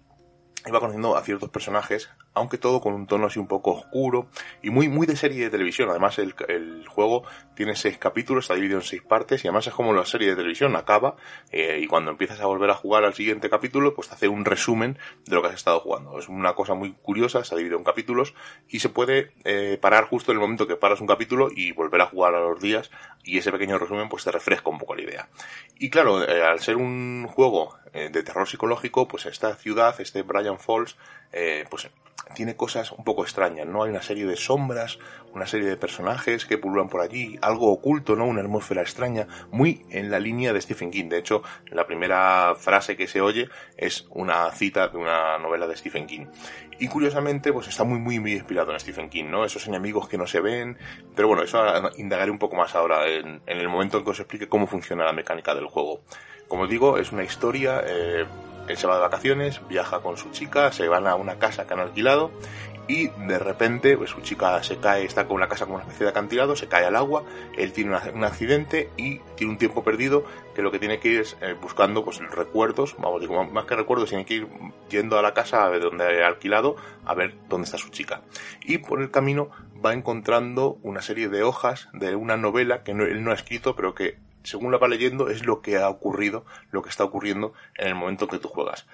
y 0.65 0.71
va 0.71 0.79
conociendo 0.79 1.15
a 1.15 1.23
ciertos 1.23 1.49
personajes 1.49 2.09
aunque 2.33 2.57
todo 2.57 2.79
con 2.81 2.93
un 2.93 3.07
tono 3.07 3.27
así 3.27 3.39
un 3.39 3.47
poco 3.47 3.71
oscuro 3.71 4.27
y 4.61 4.69
muy, 4.69 4.87
muy 4.87 5.07
de 5.07 5.15
serie 5.15 5.43
de 5.43 5.49
televisión. 5.49 5.89
Además, 5.89 6.19
el, 6.19 6.35
el 6.47 6.87
juego 6.87 7.23
tiene 7.55 7.75
seis 7.75 7.97
capítulos, 7.97 8.45
está 8.45 8.55
dividido 8.55 8.79
en 8.79 8.85
seis 8.85 9.01
partes 9.01 9.43
y 9.43 9.47
además 9.47 9.67
es 9.67 9.73
como 9.73 9.93
la 9.93 10.05
serie 10.05 10.29
de 10.29 10.35
televisión, 10.35 10.75
acaba 10.75 11.15
eh, 11.51 11.79
y 11.81 11.87
cuando 11.87 12.11
empiezas 12.11 12.39
a 12.39 12.45
volver 12.45 12.69
a 12.69 12.75
jugar 12.75 13.03
al 13.03 13.13
siguiente 13.13 13.49
capítulo, 13.49 13.93
pues 13.93 14.07
te 14.07 14.15
hace 14.15 14.27
un 14.27 14.45
resumen 14.45 14.97
de 15.25 15.35
lo 15.35 15.41
que 15.41 15.49
has 15.49 15.55
estado 15.55 15.79
jugando. 15.79 16.17
Es 16.19 16.29
una 16.29 16.53
cosa 16.53 16.73
muy 16.73 16.93
curiosa, 16.93 17.39
está 17.39 17.55
dividido 17.55 17.77
en 17.77 17.83
capítulos 17.83 18.33
y 18.69 18.79
se 18.79 18.89
puede 18.89 19.33
eh, 19.43 19.77
parar 19.81 20.05
justo 20.05 20.31
en 20.31 20.37
el 20.37 20.41
momento 20.41 20.67
que 20.67 20.75
paras 20.75 21.01
un 21.01 21.07
capítulo 21.07 21.49
y 21.53 21.71
volver 21.71 22.01
a 22.01 22.05
jugar 22.05 22.35
a 22.35 22.39
los 22.39 22.61
días 22.61 22.91
y 23.23 23.37
ese 23.37 23.51
pequeño 23.51 23.77
resumen 23.77 24.07
pues 24.07 24.23
te 24.23 24.31
refresca 24.31 24.69
un 24.69 24.77
poco 24.77 24.95
la 24.95 25.01
idea. 25.01 25.29
Y 25.77 25.89
claro, 25.89 26.23
eh, 26.23 26.43
al 26.43 26.59
ser 26.59 26.77
un 26.77 27.27
juego 27.27 27.77
de 27.91 28.21
terror 28.21 28.47
psicológico, 28.47 29.07
pues 29.07 29.25
esta 29.25 29.55
ciudad, 29.55 29.99
este 29.99 30.21
Brian 30.21 30.59
Falls, 30.59 30.95
pues 31.71 31.89
tiene 32.33 32.55
cosas 32.55 32.91
un 32.91 33.03
poco 33.03 33.23
extrañas, 33.23 33.67
¿no? 33.67 33.83
Hay 33.83 33.89
una 33.89 34.01
serie 34.01 34.25
de 34.25 34.35
sombras, 34.35 34.99
una 35.33 35.45
serie 35.45 35.67
de 35.67 35.77
personajes 35.77 36.45
que 36.45 36.57
pululan 36.57 36.89
por 36.89 37.01
allí, 37.01 37.37
algo 37.41 37.71
oculto, 37.71 38.15
¿no? 38.15 38.25
Una 38.25 38.41
atmósfera 38.41 38.81
extraña, 38.81 39.27
muy 39.51 39.85
en 39.89 40.11
la 40.11 40.19
línea 40.19 40.53
de 40.53 40.61
Stephen 40.61 40.91
King. 40.91 41.09
De 41.09 41.17
hecho, 41.17 41.43
la 41.67 41.85
primera 41.85 42.55
frase 42.55 42.95
que 42.95 43.07
se 43.07 43.21
oye 43.21 43.49
es 43.77 44.07
una 44.11 44.49
cita 44.51 44.87
de 44.87 44.97
una 44.97 45.37
novela 45.37 45.67
de 45.67 45.77
Stephen 45.77 46.07
King. 46.07 46.25
Y 46.79 46.87
curiosamente, 46.87 47.51
pues 47.51 47.67
está 47.67 47.83
muy, 47.83 47.99
muy, 47.99 48.19
muy 48.19 48.33
inspirado 48.33 48.71
en 48.71 48.79
Stephen 48.79 49.09
King, 49.09 49.25
¿no? 49.25 49.43
Esos 49.43 49.67
enemigos 49.67 50.07
que 50.07 50.17
no 50.17 50.25
se 50.25 50.39
ven. 50.39 50.77
Pero 51.15 51.27
bueno, 51.27 51.43
eso 51.43 51.61
indagaré 51.97 52.31
un 52.31 52.39
poco 52.39 52.55
más 52.55 52.73
ahora, 52.73 53.07
en, 53.07 53.41
el 53.45 53.67
momento 53.67 53.97
en 53.97 54.05
que 54.05 54.11
os 54.11 54.19
explique 54.19 54.47
cómo 54.47 54.65
funciona 54.65 55.03
la 55.03 55.13
mecánica 55.13 55.53
del 55.53 55.67
juego. 55.67 56.01
Como 56.47 56.67
digo, 56.67 56.97
es 56.97 57.11
una 57.11 57.23
historia, 57.23 57.83
eh, 57.85 58.25
él 58.69 58.77
se 58.77 58.87
va 58.87 58.95
de 58.95 59.01
vacaciones, 59.01 59.59
viaja 59.67 59.99
con 59.99 60.17
su 60.17 60.29
chica, 60.31 60.71
se 60.71 60.87
van 60.87 61.07
a 61.07 61.15
una 61.15 61.39
casa 61.39 61.67
que 61.67 61.73
han 61.73 61.79
alquilado 61.79 62.31
y 62.89 63.07
de 63.07 63.37
repente 63.37 63.95
pues, 63.95 64.09
su 64.09 64.21
chica 64.21 64.61
se 64.63 64.77
cae, 64.77 65.05
está 65.05 65.27
con 65.27 65.35
una 65.37 65.47
casa 65.47 65.65
como 65.65 65.75
una 65.75 65.83
especie 65.83 66.05
de 66.05 66.09
acantilado, 66.09 66.55
se 66.55 66.67
cae 66.67 66.85
al 66.85 66.95
agua, 66.95 67.23
él 67.55 67.71
tiene 67.71 67.95
un 68.13 68.23
accidente 68.23 68.89
y 68.97 69.19
tiene 69.35 69.53
un 69.53 69.59
tiempo 69.59 69.83
perdido 69.83 70.23
que 70.55 70.63
lo 70.63 70.71
que 70.71 70.79
tiene 70.79 70.99
que 70.99 71.09
ir 71.09 71.19
es 71.21 71.37
eh, 71.41 71.55
buscando 71.61 72.03
pues 72.03 72.19
recuerdos, 72.31 72.95
vamos, 72.97 73.21
digo, 73.21 73.43
más 73.45 73.65
que 73.65 73.75
recuerdos, 73.75 74.09
tiene 74.09 74.25
que 74.25 74.33
ir 74.33 74.47
yendo 74.89 75.19
a 75.19 75.21
la 75.21 75.35
casa 75.35 75.69
de 75.69 75.79
donde 75.79 76.23
ha 76.23 76.27
alquilado 76.27 76.77
a 77.05 77.13
ver 77.13 77.35
dónde 77.47 77.65
está 77.65 77.77
su 77.77 77.89
chica. 77.89 78.21
Y 78.63 78.79
por 78.79 79.01
el 79.01 79.11
camino 79.11 79.51
va 79.85 79.93
encontrando 79.93 80.79
una 80.81 81.03
serie 81.03 81.29
de 81.29 81.43
hojas 81.43 81.89
de 81.93 82.15
una 82.15 82.37
novela 82.37 82.83
que 82.83 82.91
él 82.91 83.23
no 83.23 83.31
ha 83.31 83.35
escrito, 83.35 83.75
pero 83.75 83.93
que 83.93 84.17
según 84.43 84.71
la 84.71 84.77
va 84.77 84.87
leyendo 84.87 85.29
es 85.29 85.45
lo 85.45 85.61
que 85.61 85.77
ha 85.77 85.89
ocurrido, 85.89 86.45
lo 86.71 86.81
que 86.81 86.89
está 86.89 87.03
ocurriendo 87.03 87.53
en 87.75 87.87
el 87.87 87.95
momento 87.95 88.27
que 88.27 88.39
tú 88.39 88.47
juegas. 88.47 88.85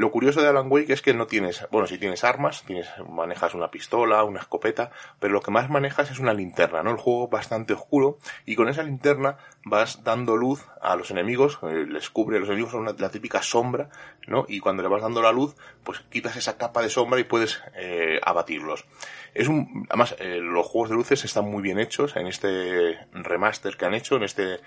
Lo 0.00 0.10
curioso 0.10 0.40
de 0.40 0.48
Alan 0.48 0.72
Wake 0.72 0.94
es 0.94 1.02
que 1.02 1.12
no 1.12 1.26
tienes, 1.26 1.66
bueno, 1.70 1.86
si 1.86 1.98
tienes 1.98 2.24
armas, 2.24 2.62
tienes, 2.62 2.88
manejas 3.06 3.52
una 3.52 3.70
pistola, 3.70 4.24
una 4.24 4.40
escopeta, 4.40 4.90
pero 5.18 5.34
lo 5.34 5.42
que 5.42 5.50
más 5.50 5.68
manejas 5.68 6.10
es 6.10 6.18
una 6.18 6.32
linterna, 6.32 6.82
¿no? 6.82 6.90
El 6.90 6.96
juego 6.96 7.26
es 7.26 7.30
bastante 7.30 7.74
oscuro 7.74 8.16
y 8.46 8.56
con 8.56 8.70
esa 8.70 8.82
linterna 8.82 9.36
vas 9.62 10.02
dando 10.02 10.38
luz 10.38 10.64
a 10.80 10.96
los 10.96 11.10
enemigos, 11.10 11.58
eh, 11.64 11.84
les 11.86 12.08
cubre, 12.08 12.40
los 12.40 12.48
enemigos 12.48 12.72
son 12.72 12.86
la 12.86 13.10
típica 13.10 13.42
sombra, 13.42 13.90
¿no? 14.26 14.46
Y 14.48 14.60
cuando 14.60 14.82
le 14.82 14.88
vas 14.88 15.02
dando 15.02 15.20
la 15.20 15.32
luz, 15.32 15.54
pues 15.84 16.00
quitas 16.08 16.34
esa 16.34 16.56
capa 16.56 16.80
de 16.80 16.88
sombra 16.88 17.20
y 17.20 17.24
puedes 17.24 17.60
eh, 17.76 18.20
abatirlos. 18.24 18.86
Es 19.34 19.48
un, 19.48 19.86
además, 19.90 20.16
eh, 20.18 20.38
los 20.40 20.66
juegos 20.66 20.88
de 20.88 20.96
luces 20.96 21.26
están 21.26 21.44
muy 21.44 21.62
bien 21.62 21.78
hechos 21.78 22.16
en 22.16 22.26
este 22.26 23.00
remaster 23.12 23.76
que 23.76 23.84
han 23.84 23.92
hecho, 23.92 24.16
en 24.16 24.22
este 24.22 24.60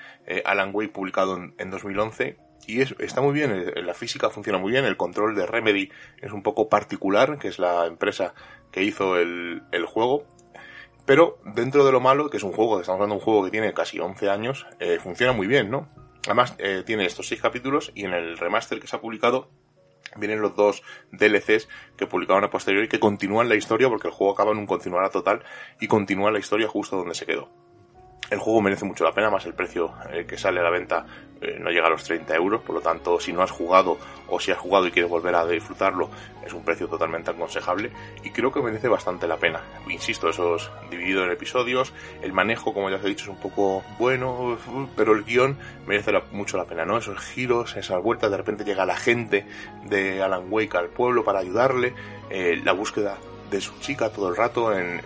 Alan 0.46 0.70
Wake 0.74 0.94
publicado 0.94 1.38
en, 1.38 1.56
en 1.58 1.72
2011 1.72 2.53
y 2.68 2.82
está 2.82 3.22
muy 3.22 3.34
bien, 3.34 3.52
eh, 3.52 3.82
la 3.82 3.94
física 3.94 4.30
funciona 4.30 4.60
muy 4.60 4.72
bien, 4.72 4.86
el 4.86 4.98
control 4.98 5.36
de 5.36 5.46
Remedy 5.46 5.90
es 6.22 6.32
un 6.32 6.44
poco 6.44 6.70
particular, 6.70 7.38
que 7.38 7.48
es 7.48 7.60
la 7.60 7.86
empresa 7.86 8.34
que 8.72 8.84
hizo 8.84 9.18
el, 9.18 9.64
el 9.72 9.86
juego, 9.86 10.26
pero 11.06 11.40
dentro 11.44 11.86
de 11.86 11.92
lo 11.92 12.00
malo, 12.00 12.30
que 12.30 12.38
es 12.38 12.44
un 12.44 12.54
juego, 12.54 12.80
estamos 12.80 12.98
hablando 12.98 13.16
de 13.16 13.20
un 13.20 13.26
juego 13.26 13.46
que 13.46 13.52
tiene 13.52 13.74
casi 13.74 14.00
11 14.00 14.30
años, 14.30 14.66
eh, 14.80 15.00
funciona 15.02 15.34
muy 15.34 15.48
bien, 15.48 15.70
¿no? 15.70 15.90
Además, 16.26 16.56
eh, 16.58 16.84
tiene 16.86 17.06
estos 17.06 17.28
6 17.28 17.42
capítulos 17.42 17.92
y 17.94 18.06
en 18.06 18.14
el 18.14 18.38
remaster 18.38 18.80
que 18.80 18.88
se 18.88 18.96
ha 18.96 19.02
publicado 19.02 19.50
vienen 20.16 20.42
los 20.42 20.56
dos 20.56 20.84
DLCs 21.12 21.68
que 21.98 22.08
publicaron 22.08 22.44
a 22.44 22.50
posteriori 22.50 22.88
que 22.88 23.00
continúan 23.00 23.50
la 23.50 23.56
historia 23.56 23.90
porque 23.90 24.08
el 24.08 24.14
juego 24.14 24.34
acaba 24.34 24.52
en 24.52 24.60
un 24.60 24.68
continuará 24.68 25.10
total 25.10 25.44
y 25.80 25.88
continúa 25.88 26.32
la 26.32 26.40
historia 26.40 26.68
justo 26.68 26.98
donde 26.98 27.16
se 27.16 27.26
quedó. 27.26 27.50
El 28.30 28.40
juego 28.40 28.62
merece 28.62 28.86
mucho 28.86 29.04
la 29.04 29.12
pena, 29.12 29.30
más 29.30 29.46
el 29.46 29.54
precio 29.54 29.94
eh, 30.12 30.26
que 30.26 30.38
sale 30.38 30.60
a 30.60 30.64
la 30.64 30.70
venta 30.70 31.06
eh, 31.44 31.58
no 31.60 31.72
llega 31.72 31.88
a 31.88 31.90
los 31.90 32.06
30 32.06 32.34
euros, 32.36 32.62
por 32.62 32.76
lo 32.76 32.82
tanto, 32.82 33.20
si 33.20 33.34
no 33.34 33.42
has 33.42 33.52
jugado 33.52 33.98
o 34.30 34.40
si 34.40 34.52
has 34.52 34.58
jugado 34.58 34.88
y 34.88 34.92
quieres 34.92 35.12
volver 35.12 35.36
a 35.36 35.46
disfrutarlo, 35.46 36.10
es 36.46 36.54
un 36.54 36.64
precio 36.64 36.88
totalmente 36.88 37.32
aconsejable 37.32 37.92
y 38.24 38.30
creo 38.30 38.50
que 38.50 38.62
merece 38.62 38.88
bastante 38.88 39.28
la 39.28 39.36
pena. 39.36 39.62
Insisto, 39.90 40.30
eso 40.30 40.56
es 40.56 40.72
dividido 40.90 41.26
en 41.26 41.32
episodios, 41.32 41.94
el 42.22 42.32
manejo, 42.32 42.74
como 42.74 42.90
ya 42.90 42.96
os 42.96 43.04
he 43.04 43.10
dicho, 43.10 43.26
es 43.26 43.30
un 43.30 43.42
poco 43.42 43.84
bueno, 44.00 44.58
pero 44.96 45.12
el 45.12 45.26
guion 45.26 45.58
merece 45.86 46.14
mucho 46.32 46.56
la 46.56 46.64
pena, 46.64 46.86
¿no? 46.86 46.98
Esos 46.98 47.20
giros, 47.20 47.76
esas 47.76 48.02
vueltas, 48.02 48.32
de 48.32 48.38
repente 48.38 48.64
llega 48.64 48.86
la 48.86 48.96
gente 48.96 49.46
de 49.84 50.24
Alan 50.24 50.46
Wake 50.50 50.78
al 50.78 50.88
pueblo 50.90 51.26
para 51.26 51.40
ayudarle, 51.40 51.94
eh, 52.30 52.62
la 52.64 52.72
búsqueda 52.72 53.18
de 53.52 53.60
su 53.60 53.78
chica 53.80 54.10
todo 54.10 54.30
el 54.30 54.36
rato 54.36 54.76
en, 54.76 55.02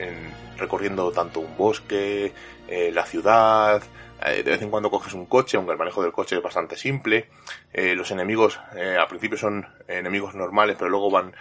recorriendo 0.58 1.12
tanto 1.12 1.40
un 1.40 1.58
bosque, 1.58 2.32
eh, 2.68 2.92
la 2.94 3.06
ciudad, 3.06 3.82
eh, 4.26 4.44
de 4.44 4.52
vez 4.52 4.62
en 4.62 4.70
cuando 4.70 4.90
coges 4.90 5.14
un 5.14 5.26
coche, 5.26 5.58
aunque 5.58 5.72
el 5.72 5.78
manejo 5.78 6.02
del 6.02 6.12
coche 6.12 6.36
es 6.36 6.42
bastante 6.42 6.76
simple. 6.76 7.30
Eh, 7.74 7.96
los 7.96 8.12
enemigos 8.12 8.60
al 8.74 9.08
principio 9.08 9.38
son 9.38 9.68
enemigos 9.88 10.36
normales, 10.36 10.76
pero 10.78 10.90
luego 10.90 11.10
van 11.10 11.34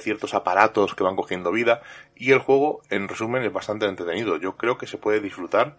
ciertos 0.00 0.34
aparatos 0.34 0.94
que 0.94 1.02
van 1.02 1.16
cogiendo 1.16 1.50
vida. 1.52 1.80
Y 2.14 2.32
el 2.32 2.38
juego, 2.38 2.82
en 2.90 3.08
resumen, 3.08 3.42
es 3.42 3.52
bastante 3.52 3.86
entretenido. 3.86 4.36
Yo 4.36 4.56
creo 4.56 4.76
que 4.76 4.86
se 4.86 4.98
puede 4.98 5.20
disfrutar 5.20 5.76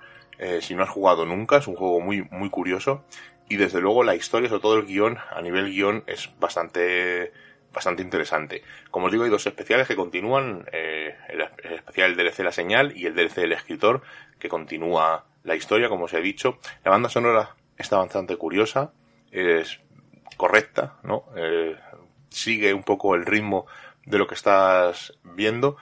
si 0.60 0.74
no 0.74 0.82
has 0.82 0.90
jugado 0.90 1.26
nunca. 1.26 1.58
Es 1.58 1.68
un 1.68 1.76
juego 1.76 2.00
muy, 2.00 2.24
muy 2.32 2.50
curioso. 2.50 3.04
Y 3.48 3.58
desde 3.58 3.80
luego 3.80 4.04
la 4.04 4.16
historia, 4.16 4.50
sobre 4.50 4.62
todo 4.62 4.78
el 4.78 4.88
guion, 4.88 5.20
a 5.30 5.42
nivel 5.42 5.70
guion, 5.70 6.04
es 6.08 6.32
bastante 6.40 7.32
bastante 7.74 8.02
interesante. 8.02 8.64
Como 8.90 9.06
os 9.06 9.12
digo, 9.12 9.24
hay 9.24 9.30
dos 9.30 9.46
especiales 9.46 9.88
que 9.88 9.96
continúan, 9.96 10.66
eh, 10.72 11.16
el, 11.30 11.42
especial 11.74 12.16
DLC 12.16 12.40
La 12.40 12.52
Señal 12.52 12.96
y 12.96 13.06
el 13.06 13.16
DLC 13.16 13.40
El 13.40 13.54
Escritor, 13.54 14.02
que 14.42 14.50
continúa 14.50 15.26
la 15.44 15.56
historia, 15.56 15.88
como 15.88 16.06
os 16.06 16.14
he 16.14 16.22
dicho. 16.22 16.58
La 16.84 16.92
banda 16.92 17.10
sonora 17.10 17.56
está 17.78 17.98
bastante 17.98 18.36
curiosa, 18.36 18.92
es 19.32 19.80
correcta, 20.36 20.98
¿no? 21.04 21.26
Eh, 21.36 21.78
sigue 22.30 22.74
un 22.74 22.84
poco 22.84 23.16
el 23.16 23.26
ritmo 23.26 23.68
de 24.06 24.18
lo 24.18 24.28
que 24.28 24.36
estás 24.36 25.14
viendo 25.24 25.78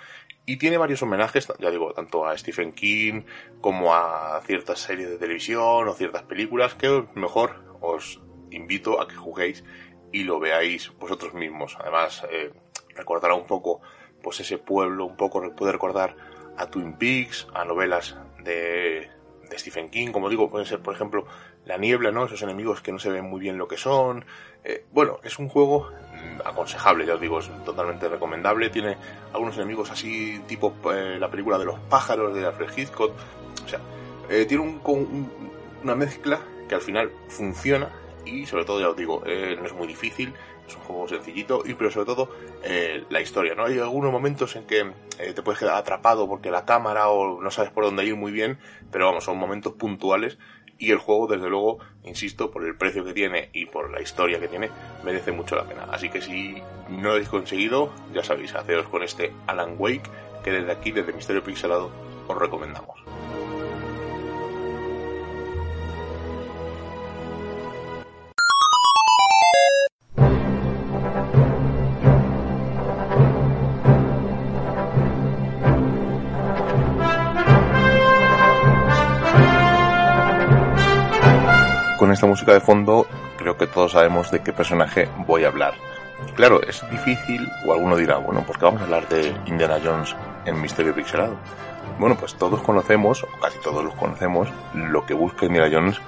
y 0.45 0.57
tiene 0.57 0.77
varios 0.77 1.01
homenajes, 1.03 1.47
ya 1.59 1.69
digo, 1.69 1.93
tanto 1.93 2.25
a 2.25 2.37
Stephen 2.37 2.73
King 2.73 3.21
como 3.61 3.93
a 3.93 4.41
ciertas 4.45 4.79
series 4.79 5.09
de 5.09 5.17
televisión 5.17 5.87
o 5.87 5.93
ciertas 5.93 6.23
películas 6.23 6.73
que 6.73 7.05
mejor 7.15 7.77
os 7.81 8.19
invito 8.51 8.99
a 8.99 9.07
que 9.07 9.15
juguéis 9.15 9.63
y 10.11 10.23
lo 10.23 10.39
veáis 10.39 10.91
vosotros 10.97 11.33
mismos. 11.33 11.77
Además, 11.79 12.25
eh, 12.31 12.51
recordará 12.95 13.35
un 13.35 13.45
poco 13.45 13.81
pues 14.23 14.39
ese 14.39 14.57
pueblo, 14.57 15.05
un 15.05 15.15
poco 15.15 15.55
puede 15.55 15.71
recordar 15.71 16.15
a 16.59 16.67
Twin 16.67 16.93
Peaks, 16.93 17.47
a 17.53 17.63
novelas 17.63 18.17
de, 18.43 19.09
de 19.49 19.57
Stephen 19.57 19.89
King, 19.89 20.11
como 20.11 20.29
digo, 20.29 20.49
puede 20.49 20.65
ser 20.65 20.79
por 20.79 20.93
ejemplo 20.93 21.25
La 21.65 21.77
Niebla, 21.77 22.11
¿no? 22.11 22.25
Esos 22.25 22.41
enemigos 22.41 22.81
que 22.81 22.91
no 22.91 22.99
se 22.99 23.09
ven 23.09 23.25
muy 23.25 23.39
bien 23.39 23.57
lo 23.57 23.67
que 23.67 23.77
son. 23.77 24.25
Eh, 24.65 24.85
bueno, 24.91 25.19
es 25.23 25.39
un 25.39 25.47
juego 25.47 25.89
mm, 25.89 26.41
aconsejable, 26.45 27.05
ya 27.05 27.15
os 27.15 27.21
digo, 27.21 27.39
es 27.39 27.49
totalmente 27.63 28.09
recomendable. 28.09 28.69
Tiene 28.69 28.97
algunos 29.31 29.55
enemigos 29.55 29.89
así, 29.89 30.41
tipo 30.47 30.75
eh, 30.93 31.17
la 31.17 31.31
película 31.31 31.57
de 31.57 31.65
los 31.65 31.79
pájaros 31.79 32.35
de 32.35 32.45
Alfred 32.45 32.77
Hitchcock. 32.77 33.13
O 33.63 33.67
sea, 33.67 33.79
eh, 34.29 34.45
tiene 34.45 34.63
un, 34.63 35.31
una 35.81 35.95
mezcla 35.95 36.41
que 36.67 36.75
al 36.75 36.81
final 36.81 37.09
funciona 37.29 37.89
y 38.25 38.45
sobre 38.45 38.65
todo, 38.65 38.81
ya 38.81 38.89
os 38.89 38.97
digo, 38.97 39.23
no 39.25 39.65
es 39.65 39.73
muy 39.73 39.87
difícil, 39.87 40.33
es 40.69 40.75
un 40.75 40.83
juego 40.83 41.07
sencillito, 41.07 41.63
y 41.65 41.73
pero 41.73 41.91
sobre 41.91 42.05
todo 42.05 42.29
eh, 42.63 43.03
la 43.09 43.21
historia, 43.21 43.55
¿no? 43.55 43.65
Hay 43.65 43.77
algunos 43.79 44.11
momentos 44.11 44.55
en 44.55 44.65
que 44.65 44.91
eh, 45.19 45.33
te 45.33 45.41
puedes 45.41 45.59
quedar 45.59 45.75
atrapado 45.75 46.27
porque 46.27 46.51
la 46.51 46.65
cámara 46.65 47.09
o 47.09 47.41
no 47.41 47.51
sabes 47.51 47.71
por 47.71 47.83
dónde 47.83 48.05
ir 48.05 48.15
muy 48.15 48.31
bien, 48.31 48.57
pero 48.91 49.07
vamos, 49.07 49.23
son 49.23 49.37
momentos 49.37 49.73
puntuales 49.73 50.37
y 50.77 50.91
el 50.91 50.97
juego, 50.97 51.27
desde 51.27 51.49
luego, 51.49 51.79
insisto, 52.05 52.51
por 52.51 52.65
el 52.65 52.77
precio 52.77 53.03
que 53.03 53.13
tiene 53.13 53.49
y 53.51 53.65
por 53.65 53.91
la 53.91 54.01
historia 54.01 54.39
que 54.39 54.47
tiene, 54.47 54.69
merece 55.03 55.33
mucho 55.33 55.55
la 55.55 55.65
pena. 55.65 55.87
Así 55.91 56.09
que 56.09 56.21
si 56.21 56.63
no 56.87 57.01
lo 57.01 57.11
habéis 57.11 57.27
conseguido, 57.27 57.91
ya 58.13 58.23
sabéis, 58.23 58.55
haceros 58.55 58.87
con 58.87 59.03
este 59.03 59.33
Alan 59.45 59.75
Wake, 59.77 60.09
que 60.41 60.51
desde 60.51 60.71
aquí, 60.71 60.91
desde 60.91 61.11
Misterio 61.11 61.43
Pixelado, 61.43 61.91
os 62.27 62.37
recomendamos. 62.37 63.08
Esta 82.19 82.27
música 82.27 82.51
de 82.51 82.59
fondo 82.59 83.07
creo 83.37 83.55
que 83.55 83.65
todos 83.65 83.93
sabemos 83.93 84.29
de 84.29 84.41
qué 84.41 84.51
personaje 84.51 85.07
voy 85.25 85.45
a 85.45 85.47
hablar. 85.47 85.75
Claro, 86.35 86.61
es 86.61 86.83
difícil, 86.91 87.49
o 87.65 87.71
alguno 87.71 87.95
dirá, 87.95 88.17
bueno, 88.17 88.45
¿por 88.45 88.59
qué 88.59 88.65
vamos 88.65 88.81
a 88.81 88.83
hablar 88.83 89.07
de 89.07 89.33
Indiana 89.45 89.77
Jones 89.81 90.13
en 90.43 90.59
Misterio 90.59 90.93
Pixelado? 90.93 91.37
Bueno, 91.97 92.17
pues 92.17 92.35
todos 92.35 92.61
conocemos, 92.61 93.23
o 93.23 93.39
casi 93.39 93.57
todos 93.59 93.85
los 93.85 93.93
conocemos, 93.93 94.49
lo 94.73 95.05
que 95.05 95.13
busca 95.13 95.45
Indiana 95.45 95.69
Jones 95.71 96.01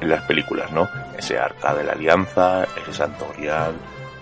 en 0.00 0.08
las 0.08 0.22
películas, 0.22 0.72
¿no? 0.72 0.88
Ese 1.18 1.38
arca 1.38 1.74
de 1.74 1.84
la 1.84 1.92
alianza, 1.92 2.64
ese 2.80 2.94
santorial, 2.94 3.74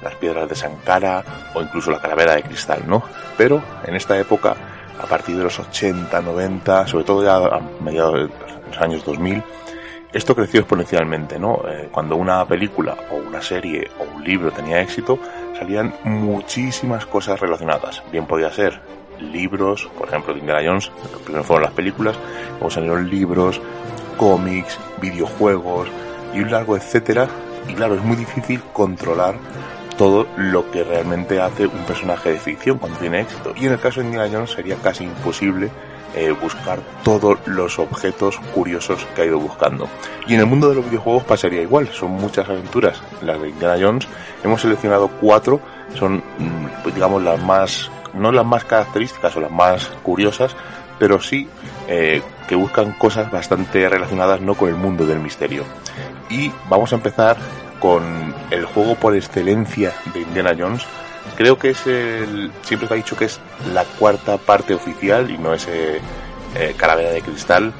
las 0.02 0.16
piedras 0.16 0.48
de 0.48 0.56
Sankara, 0.56 1.22
o 1.54 1.62
incluso 1.62 1.92
la 1.92 2.00
calavera 2.00 2.34
de 2.34 2.42
cristal, 2.42 2.82
¿no? 2.88 3.04
Pero 3.38 3.62
en 3.84 3.94
esta 3.94 4.18
época, 4.18 4.56
a 5.00 5.06
partir 5.06 5.36
de 5.36 5.44
los 5.44 5.60
80, 5.60 6.20
90, 6.22 6.88
sobre 6.88 7.04
todo 7.04 7.22
ya 7.22 7.36
a 7.36 7.60
mediados 7.80 8.14
de 8.14 8.30
los 8.66 8.78
años 8.78 9.04
2000, 9.04 9.44
esto 10.16 10.34
creció 10.34 10.60
exponencialmente, 10.60 11.38
¿no? 11.38 11.60
Eh, 11.68 11.88
cuando 11.92 12.16
una 12.16 12.44
película 12.46 12.96
o 13.10 13.16
una 13.16 13.42
serie 13.42 13.90
o 13.98 14.16
un 14.16 14.24
libro 14.24 14.50
tenía 14.50 14.80
éxito, 14.80 15.18
salían 15.58 15.92
muchísimas 16.04 17.04
cosas 17.04 17.38
relacionadas. 17.38 18.02
Bien 18.10 18.26
podía 18.26 18.50
ser 18.50 18.80
libros, 19.20 19.88
por 19.98 20.08
ejemplo, 20.08 20.32
de 20.32 20.40
Indiana 20.40 20.62
Jones, 20.64 20.90
primero 21.22 21.44
fueron 21.44 21.64
las 21.64 21.72
películas, 21.72 22.16
luego 22.52 22.70
salieron 22.70 23.10
libros, 23.10 23.60
cómics, 24.16 24.78
videojuegos 25.00 25.88
y 26.34 26.40
un 26.40 26.50
largo 26.50 26.76
etcétera. 26.76 27.28
Y 27.68 27.74
claro, 27.74 27.94
es 27.94 28.02
muy 28.02 28.16
difícil 28.16 28.62
controlar 28.72 29.34
todo 29.98 30.26
lo 30.38 30.70
que 30.70 30.82
realmente 30.82 31.40
hace 31.40 31.66
un 31.66 31.84
personaje 31.84 32.32
de 32.32 32.38
ficción 32.38 32.78
cuando 32.78 32.98
tiene 32.98 33.20
éxito. 33.20 33.52
Y 33.54 33.66
en 33.66 33.72
el 33.72 33.80
caso 33.80 34.00
de 34.00 34.06
Indiana 34.06 34.30
Jones 34.32 34.50
sería 34.50 34.76
casi 34.76 35.04
imposible 35.04 35.70
eh, 36.16 36.32
buscar 36.32 36.80
todos 37.04 37.38
los 37.46 37.78
objetos 37.78 38.38
curiosos 38.54 39.06
que 39.14 39.22
ha 39.22 39.24
ido 39.26 39.38
buscando. 39.38 39.86
Y 40.26 40.34
en 40.34 40.40
el 40.40 40.46
mundo 40.46 40.70
de 40.70 40.76
los 40.76 40.84
videojuegos 40.86 41.24
pasaría 41.24 41.60
igual, 41.62 41.88
son 41.88 42.12
muchas 42.12 42.48
aventuras. 42.48 43.02
Las 43.20 43.40
de 43.40 43.50
Indiana 43.50 43.76
Jones 43.78 44.08
hemos 44.42 44.62
seleccionado 44.62 45.08
cuatro, 45.08 45.60
son 45.94 46.16
mm, 46.38 46.94
digamos 46.94 47.22
las 47.22 47.42
más, 47.42 47.90
no 48.14 48.32
las 48.32 48.46
más 48.46 48.64
características 48.64 49.36
o 49.36 49.40
las 49.40 49.50
más 49.50 49.88
curiosas, 50.02 50.56
pero 50.98 51.20
sí 51.20 51.48
eh, 51.86 52.22
que 52.48 52.54
buscan 52.54 52.92
cosas 52.92 53.30
bastante 53.30 53.88
relacionadas 53.88 54.40
no 54.40 54.54
con 54.54 54.70
el 54.70 54.76
mundo 54.76 55.04
del 55.06 55.20
misterio. 55.20 55.64
Y 56.30 56.50
vamos 56.68 56.92
a 56.92 56.96
empezar 56.96 57.36
con 57.78 58.34
el 58.50 58.64
juego 58.64 58.94
por 58.94 59.14
excelencia 59.14 59.92
de 60.14 60.20
Indiana 60.20 60.54
Jones, 60.58 60.82
Creo 61.36 61.58
que 61.58 61.70
es 61.70 61.86
el. 61.86 62.50
Siempre 62.62 62.88
se 62.88 62.94
ha 62.94 62.96
dicho 62.96 63.16
que 63.16 63.26
es 63.26 63.40
la 63.72 63.84
cuarta 63.84 64.38
parte 64.38 64.74
oficial 64.74 65.30
y 65.30 65.36
no 65.36 65.52
es 65.52 65.66
eh, 65.68 66.00
eh, 66.54 66.74
Calavera 66.76 67.10
de 67.10 67.20
Cristal. 67.20 67.72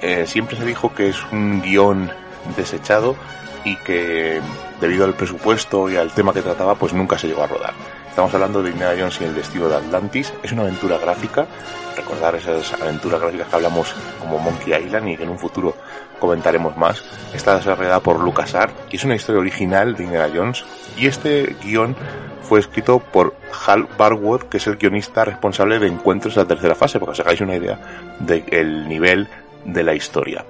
Eh, 0.00 0.26
siempre 0.26 0.56
se 0.56 0.64
dijo 0.64 0.94
que 0.94 1.08
es 1.10 1.16
un 1.30 1.62
guion 1.62 2.10
desechado 2.56 3.16
y 3.64 3.76
que 3.76 4.40
debido 4.80 5.04
al 5.04 5.14
presupuesto 5.14 5.90
y 5.90 5.96
al 5.96 6.12
tema 6.12 6.32
que 6.32 6.42
trataba, 6.42 6.74
pues 6.74 6.92
nunca 6.92 7.18
se 7.18 7.28
llegó 7.28 7.42
a 7.42 7.46
rodar. 7.46 7.74
Estamos 8.16 8.32
hablando 8.32 8.62
de 8.62 8.70
Indiana 8.70 8.94
Jones 8.98 9.20
y 9.20 9.24
el 9.24 9.34
destino 9.34 9.68
de 9.68 9.76
Atlantis. 9.76 10.32
Es 10.42 10.50
una 10.50 10.62
aventura 10.62 10.96
gráfica. 10.96 11.46
Recordar 11.94 12.34
esas 12.34 12.72
aventuras 12.80 13.20
gráficas 13.20 13.46
que 13.46 13.56
hablamos 13.56 13.94
como 14.18 14.38
Monkey 14.38 14.72
Island 14.72 15.08
y 15.08 15.16
que 15.18 15.24
en 15.24 15.28
un 15.28 15.38
futuro 15.38 15.76
comentaremos 16.18 16.74
más. 16.78 17.04
Está 17.34 17.56
desarrollada 17.56 18.00
por 18.00 18.18
LucasArts 18.18 18.72
y 18.90 18.96
es 18.96 19.04
una 19.04 19.16
historia 19.16 19.38
original 19.38 19.94
de 19.94 20.04
Indiana 20.04 20.32
Jones. 20.34 20.64
Y 20.96 21.08
este 21.08 21.56
guion 21.62 21.94
fue 22.40 22.60
escrito 22.60 23.00
por 23.00 23.36
Hal 23.66 23.86
Barwood, 23.98 24.44
que 24.44 24.56
es 24.56 24.66
el 24.66 24.76
guionista 24.76 25.26
responsable 25.26 25.78
de 25.78 25.88
Encuentros 25.88 26.36
de 26.36 26.40
la 26.40 26.48
tercera 26.48 26.74
fase, 26.74 26.98
para 26.98 27.12
que 27.12 27.20
os 27.20 27.20
hagáis 27.20 27.42
una 27.42 27.56
idea 27.56 27.78
del 28.20 28.88
nivel 28.88 29.28
de 29.66 29.82
la 29.82 29.92
historia. 29.92 30.42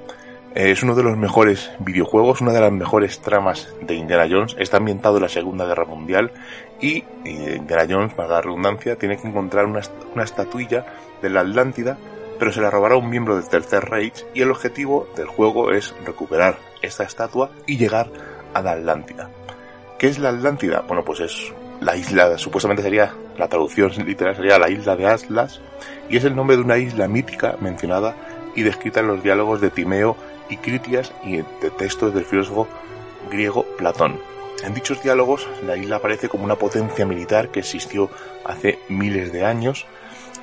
Es 0.57 0.83
uno 0.83 0.95
de 0.95 1.03
los 1.03 1.19
mejores 1.19 1.71
videojuegos, 1.81 2.41
una 2.41 2.53
de 2.53 2.61
las 2.61 2.73
mejores 2.73 3.21
tramas 3.21 3.69
de 3.83 3.95
Indiana 3.95 4.27
Jones. 4.31 4.57
Está 4.59 4.79
ambientado 4.79 5.17
en 5.17 5.25
la 5.25 5.29
Segunda 5.29 5.67
Guerra 5.67 5.85
Mundial 5.85 6.33
y 6.81 7.05
eh, 7.25 7.57
Indiana 7.57 7.87
Jones, 7.89 8.15
para 8.15 8.29
la 8.29 8.41
redundancia, 8.41 8.97
tiene 8.97 9.17
que 9.17 9.29
encontrar 9.29 9.67
una, 9.67 9.81
una 10.15 10.25
estatuilla 10.25 10.87
de 11.23 11.31
la 11.31 11.41
Atlántida, 11.41 11.99
pero 12.39 12.53
se 12.53 12.61
la 12.61 12.71
robará 12.71 12.97
un 12.97 13.09
miembro 13.09 13.37
del 13.37 13.49
Tercer 13.49 13.85
Reich 13.85 14.25
y 14.35 14.43
el 14.43 14.51
objetivo 14.51 15.09
del 15.17 15.27
juego 15.27 15.73
es 15.73 15.95
recuperar 16.05 16.59
esta 16.83 17.05
estatua 17.05 17.51
y 17.67 17.79
llegar 17.79 18.11
a 18.53 18.61
la 18.61 18.73
Atlántida. 18.73 19.31
¿Qué 19.99 20.09
es 20.09 20.19
la 20.19 20.31
Atlántida? 20.31 20.85
Bueno, 20.87 21.05
pues 21.05 21.21
es 21.21 21.53
la 21.81 21.97
isla, 21.97 22.39
supuestamente 22.39 22.83
sería, 22.83 23.15
la 23.39 23.49
traducción 23.49 23.91
literal 24.05 24.37
sería 24.37 24.59
la 24.59 24.71
isla 24.71 24.97
de 24.97 25.07
Atlas, 25.07 25.61
y 26.09 26.17
es 26.17 26.25
el 26.25 26.37
nombre 26.37 26.57
de 26.57 26.63
una 26.63 26.79
isla 26.79 27.09
mítica 27.09 27.57
mencionada 27.61 28.15
y 28.55 28.63
descrita 28.63 29.01
en 29.01 29.09
los 29.09 29.23
diálogos 29.23 29.61
de 29.61 29.71
Timeo 29.71 30.17
y 30.49 30.57
Critias 30.57 31.13
y 31.25 31.39
de 31.39 31.71
textos 31.77 32.15
del 32.15 32.25
filósofo 32.25 32.69
griego 33.31 33.65
Platón. 33.77 34.36
En 34.65 34.75
dichos 34.75 35.03
diálogos, 35.03 35.47
la 35.65 35.77
isla 35.77 35.97
aparece 35.97 36.29
como 36.29 36.45
una 36.45 36.57
potencia 36.57 37.07
militar 37.07 37.51
que 37.51 37.61
existió 37.61 38.11
hace 38.45 38.79
miles 38.89 39.33
de 39.33 39.45
años 39.45 39.87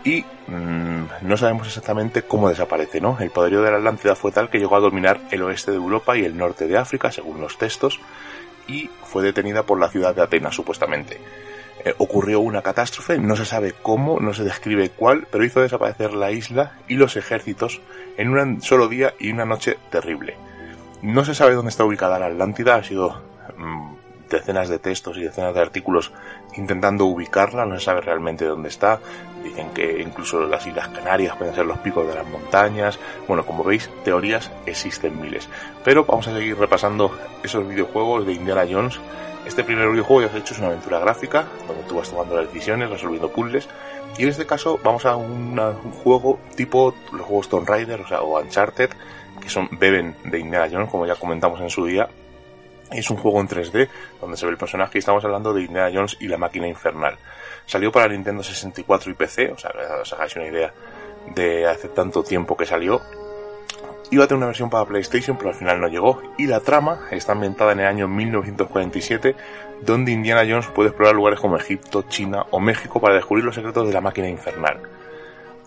y 0.03 0.25
mm, 0.47 1.05
no 1.21 1.37
sabemos 1.37 1.67
exactamente 1.67 2.23
cómo 2.23 2.49
desaparece, 2.49 2.99
¿no? 2.99 3.17
El 3.19 3.31
poderío 3.31 3.61
de 3.61 3.71
la 3.71 3.77
Atlántida 3.77 4.15
fue 4.15 4.31
tal 4.31 4.49
que 4.49 4.59
llegó 4.59 4.75
a 4.75 4.81
dominar 4.81 5.21
el 5.31 5.41
oeste 5.43 5.71
de 5.71 5.77
Europa 5.77 6.17
y 6.17 6.25
el 6.25 6.37
norte 6.37 6.67
de 6.67 6.77
África, 6.77 7.11
según 7.11 7.39
los 7.39 7.57
textos, 7.57 7.99
y 8.67 8.89
fue 9.03 9.23
detenida 9.23 9.63
por 9.63 9.79
la 9.79 9.89
ciudad 9.89 10.13
de 10.13 10.21
Atenas, 10.21 10.55
supuestamente. 10.55 11.19
Eh, 11.85 11.93
ocurrió 11.97 12.39
una 12.39 12.61
catástrofe, 12.61 13.17
no 13.17 13.35
se 13.35 13.45
sabe 13.45 13.73
cómo, 13.81 14.19
no 14.19 14.33
se 14.33 14.43
describe 14.43 14.89
cuál, 14.89 15.27
pero 15.31 15.43
hizo 15.43 15.61
desaparecer 15.61 16.13
la 16.13 16.31
isla 16.31 16.73
y 16.87 16.95
los 16.95 17.15
ejércitos 17.15 17.81
en 18.17 18.29
un 18.29 18.61
solo 18.61 18.87
día 18.87 19.13
y 19.19 19.31
una 19.31 19.45
noche 19.45 19.77
terrible. 19.89 20.37
No 21.01 21.25
se 21.25 21.35
sabe 21.35 21.55
dónde 21.55 21.69
está 21.69 21.83
ubicada 21.83 22.19
la 22.19 22.27
Atlántida, 22.27 22.75
ha 22.75 22.83
sido 22.83 23.21
mm, 23.57 23.95
decenas 24.29 24.69
de 24.69 24.79
textos 24.79 25.17
y 25.17 25.23
decenas 25.23 25.53
de 25.53 25.61
artículos 25.61 26.11
intentando 26.55 27.05
ubicarla, 27.05 27.65
no 27.65 27.77
se 27.77 27.85
sabe 27.85 28.01
realmente 28.01 28.45
dónde 28.45 28.69
está. 28.69 28.99
Dicen 29.43 29.69
que 29.71 30.01
incluso 30.01 30.45
las 30.45 30.65
Islas 30.65 30.89
Canarias 30.89 31.35
pueden 31.35 31.53
ser 31.53 31.65
los 31.65 31.79
picos 31.79 32.07
de 32.07 32.15
las 32.15 32.27
montañas. 32.27 32.99
Bueno, 33.27 33.45
como 33.45 33.63
veis, 33.63 33.89
teorías 34.03 34.51
existen 34.65 35.19
miles. 35.19 35.49
Pero 35.83 36.05
vamos 36.05 36.27
a 36.27 36.33
seguir 36.33 36.57
repasando 36.57 37.17
esos 37.43 37.67
videojuegos 37.67 38.25
de 38.25 38.33
Indiana 38.33 38.65
Jones. 38.69 38.99
Este 39.45 39.63
primer 39.63 39.89
videojuego, 39.89 40.21
ya 40.21 40.27
os 40.27 40.33
he 40.33 40.37
dicho, 40.37 40.53
es 40.53 40.59
una 40.59 40.69
aventura 40.69 40.99
gráfica, 40.99 41.45
donde 41.67 41.83
tú 41.83 41.95
vas 41.95 42.09
tomando 42.09 42.37
las 42.37 42.47
decisiones, 42.47 42.89
resolviendo 42.89 43.29
puzzles. 43.29 43.67
Y 44.17 44.23
en 44.23 44.29
este 44.29 44.45
caso 44.45 44.79
vamos 44.83 45.05
a 45.05 45.15
un 45.17 45.57
juego 46.03 46.39
tipo 46.55 46.93
los 47.11 47.21
juegos 47.21 47.49
Tomb 47.49 47.67
Raider 47.67 47.99
o, 48.01 48.07
sea, 48.07 48.21
o 48.21 48.39
Uncharted, 48.39 48.91
que 49.41 49.49
son 49.49 49.67
beben 49.71 50.15
de 50.23 50.39
Indiana 50.39 50.69
Jones, 50.71 50.89
como 50.89 51.05
ya 51.05 51.15
comentamos 51.15 51.59
en 51.59 51.69
su 51.69 51.85
día, 51.85 52.07
es 52.93 53.09
un 53.09 53.17
juego 53.17 53.41
en 53.41 53.47
3D 53.47 53.89
donde 54.21 54.37
se 54.37 54.45
ve 54.45 54.51
el 54.51 54.57
personaje 54.57 54.97
y 54.97 54.99
estamos 54.99 55.23
hablando 55.25 55.53
de 55.53 55.63
Indiana 55.63 55.91
Jones 55.93 56.17
y 56.19 56.27
la 56.27 56.37
máquina 56.37 56.67
infernal. 56.67 57.17
Salió 57.65 57.91
para 57.91 58.09
Nintendo 58.09 58.43
64 58.43 59.11
y 59.11 59.13
PC, 59.13 59.51
o 59.51 59.57
sea, 59.57 59.71
os 60.01 60.13
hagáis 60.13 60.35
una 60.35 60.47
idea 60.47 60.73
de 61.33 61.67
hace 61.67 61.87
tanto 61.89 62.23
tiempo 62.23 62.57
que 62.57 62.65
salió. 62.65 63.01
Iba 64.11 64.25
a 64.25 64.27
tener 64.27 64.37
una 64.37 64.47
versión 64.47 64.69
para 64.69 64.85
PlayStation, 64.85 65.37
pero 65.37 65.49
al 65.49 65.55
final 65.55 65.81
no 65.81 65.87
llegó. 65.87 66.21
Y 66.37 66.45
la 66.45 66.59
trama 66.59 67.07
está 67.09 67.31
ambientada 67.31 67.71
en 67.71 67.79
el 67.79 67.87
año 67.87 68.07
1947, 68.07 69.35
donde 69.81 70.11
Indiana 70.11 70.43
Jones 70.47 70.67
puede 70.67 70.89
explorar 70.89 71.15
lugares 71.15 71.39
como 71.39 71.57
Egipto, 71.57 72.03
China 72.03 72.45
o 72.51 72.59
México 72.59 72.99
para 72.99 73.15
descubrir 73.15 73.43
los 73.43 73.55
secretos 73.55 73.87
de 73.87 73.93
la 73.93 74.01
máquina 74.01 74.29
infernal. 74.29 74.81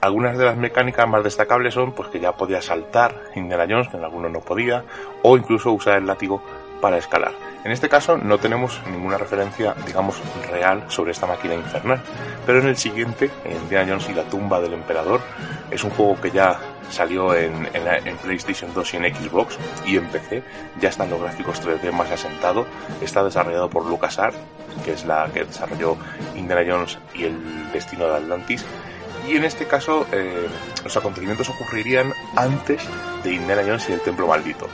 Algunas 0.01 0.39
de 0.39 0.45
las 0.45 0.57
mecánicas 0.57 1.09
más 1.09 1.25
destacables 1.25 1.75
son 1.75 1.93
pues 1.93 2.09
que 2.11 2.21
ya 2.21 2.37
podía 2.37 2.61
saltar 2.61 3.15
Indiana 3.35 3.67
Jones, 3.69 3.89
que 3.89 3.97
en 3.97 4.05
algunos 4.05 4.31
no 4.31 4.41
podía, 4.41 4.85
o 5.23 5.37
incluso 5.37 5.73
usar 5.73 5.99
el 5.99 6.07
látigo 6.07 6.43
para 6.81 6.99
escalar. 6.99 7.33
En 7.65 7.73
este 7.73 7.89
caso 7.89 8.17
no 8.17 8.39
tenemos 8.39 8.81
ninguna 8.91 9.19
referencia, 9.19 9.75
digamos, 9.85 10.23
real 10.49 10.85
sobre 10.89 11.13
esta 11.13 11.27
máquina 11.27 11.55
infernal, 11.55 12.01
pero 12.45 12.61
en 12.61 12.69
el 12.69 12.77
siguiente, 12.77 13.31
en 13.45 13.57
Indiana 13.57 13.93
Jones 13.93 14.09
y 14.09 14.15
la 14.15 14.23
tumba 14.23 14.61
del 14.61 14.75
emperador, 14.75 15.21
es 15.71 15.83
un 15.83 15.91
juego 15.91 16.21
que 16.21 16.31
ya 16.31 16.61
salió 16.91 17.35
en, 17.35 17.69
PlayStation 18.23 18.73
2 18.73 18.95
y 18.95 18.97
en 18.97 19.15
Xbox 19.15 19.59
y 19.85 19.97
en 19.97 20.07
PC, 20.07 20.43
ya 20.81 20.89
están 20.89 21.11
los 21.11 21.21
gráficos 21.21 21.61
3D 21.61 21.91
más 21.93 22.11
asentados, 22.11 22.67
está 23.01 23.25
desarrollado 23.25 23.69
por 23.69 23.85
LucasArts, 23.87 24.39
que 24.85 24.93
es 24.93 25.05
la 25.05 25.29
que 25.33 25.45
desarrolló 25.45 25.97
Indiana 26.37 26.63
Jones 26.67 26.99
y 27.15 27.25
el 27.25 27.73
destino 27.73 28.07
de 28.07 28.17
Atlantis, 28.17 28.65
y 29.27 29.37
en 29.37 29.45
este 29.45 29.67
caso 29.67 30.07
eh, 30.13 30.47
los 30.85 30.97
acontecimientos 30.97 31.49
ocurrirían 31.49 32.13
antes 32.37 32.83
de 33.25 33.35
Indiana 33.35 33.63
Jones 33.67 33.89
y 33.89 33.93
el 33.93 34.01
Templo 34.01 34.29
Maldito. 34.29 34.69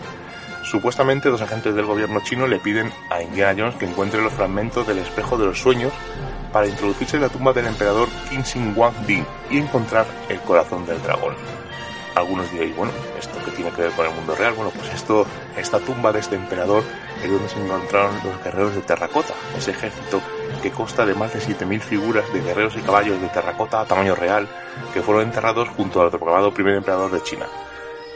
Supuestamente 0.73 1.29
dos 1.29 1.43
agentes 1.43 1.75
del 1.75 1.85
gobierno 1.85 2.21
chino 2.25 2.47
le 2.47 2.59
piden 2.59 2.91
a 3.11 3.21
Indiana 3.21 3.55
Jones 3.59 3.77
que 3.77 3.85
encuentre 3.85 4.23
los 4.23 4.33
fragmentos 4.33 4.87
del 4.87 5.01
espejo 5.01 5.37
de 5.37 5.45
los 5.45 5.61
sueños 5.61 5.93
para 6.51 6.67
introducirse 6.67 7.17
en 7.17 7.23
la 7.25 7.29
tumba 7.29 7.53
del 7.53 7.67
emperador 7.67 8.09
Qin 8.31 8.73
Huang 8.75 8.95
Di 9.07 9.23
y 9.51 9.59
encontrar 9.59 10.07
el 10.31 10.41
corazón 10.41 10.87
del 10.87 11.03
dragón. 11.03 11.35
Algunos 12.15 12.51
diréis, 12.51 12.75
bueno, 12.75 12.91
¿esto 13.19 13.39
qué 13.45 13.51
tiene 13.51 13.71
que 13.73 13.83
ver 13.83 13.91
con 13.91 14.07
el 14.07 14.15
mundo 14.15 14.35
real? 14.35 14.55
Bueno, 14.55 14.73
pues 14.75 14.95
esto, 14.95 15.27
esta 15.59 15.79
tumba 15.79 16.11
de 16.11 16.21
este 16.21 16.37
emperador 16.37 16.83
es 17.23 17.31
donde 17.31 17.51
se 17.51 17.63
encontraron 17.63 18.15
los 18.25 18.43
guerreros 18.43 18.75
de 18.75 18.81
terracota, 18.81 19.35
ese 19.55 19.73
ejército 19.73 20.23
que 20.63 20.71
consta 20.71 21.05
de 21.05 21.15
más 21.15 21.35
de 21.35 21.41
7.000 21.41 21.81
figuras 21.81 22.33
de 22.33 22.41
guerreros 22.41 22.77
y 22.79 22.81
caballos 22.81 23.21
de 23.21 23.29
terracota 23.29 23.83
a 23.83 23.85
tamaño 23.85 24.15
real 24.15 24.49
que 24.95 25.03
fueron 25.03 25.25
enterrados 25.25 25.69
junto 25.69 26.01
al 26.01 26.09
proclamado 26.09 26.55
primer 26.55 26.77
emperador 26.77 27.11
de 27.11 27.23
China. 27.23 27.45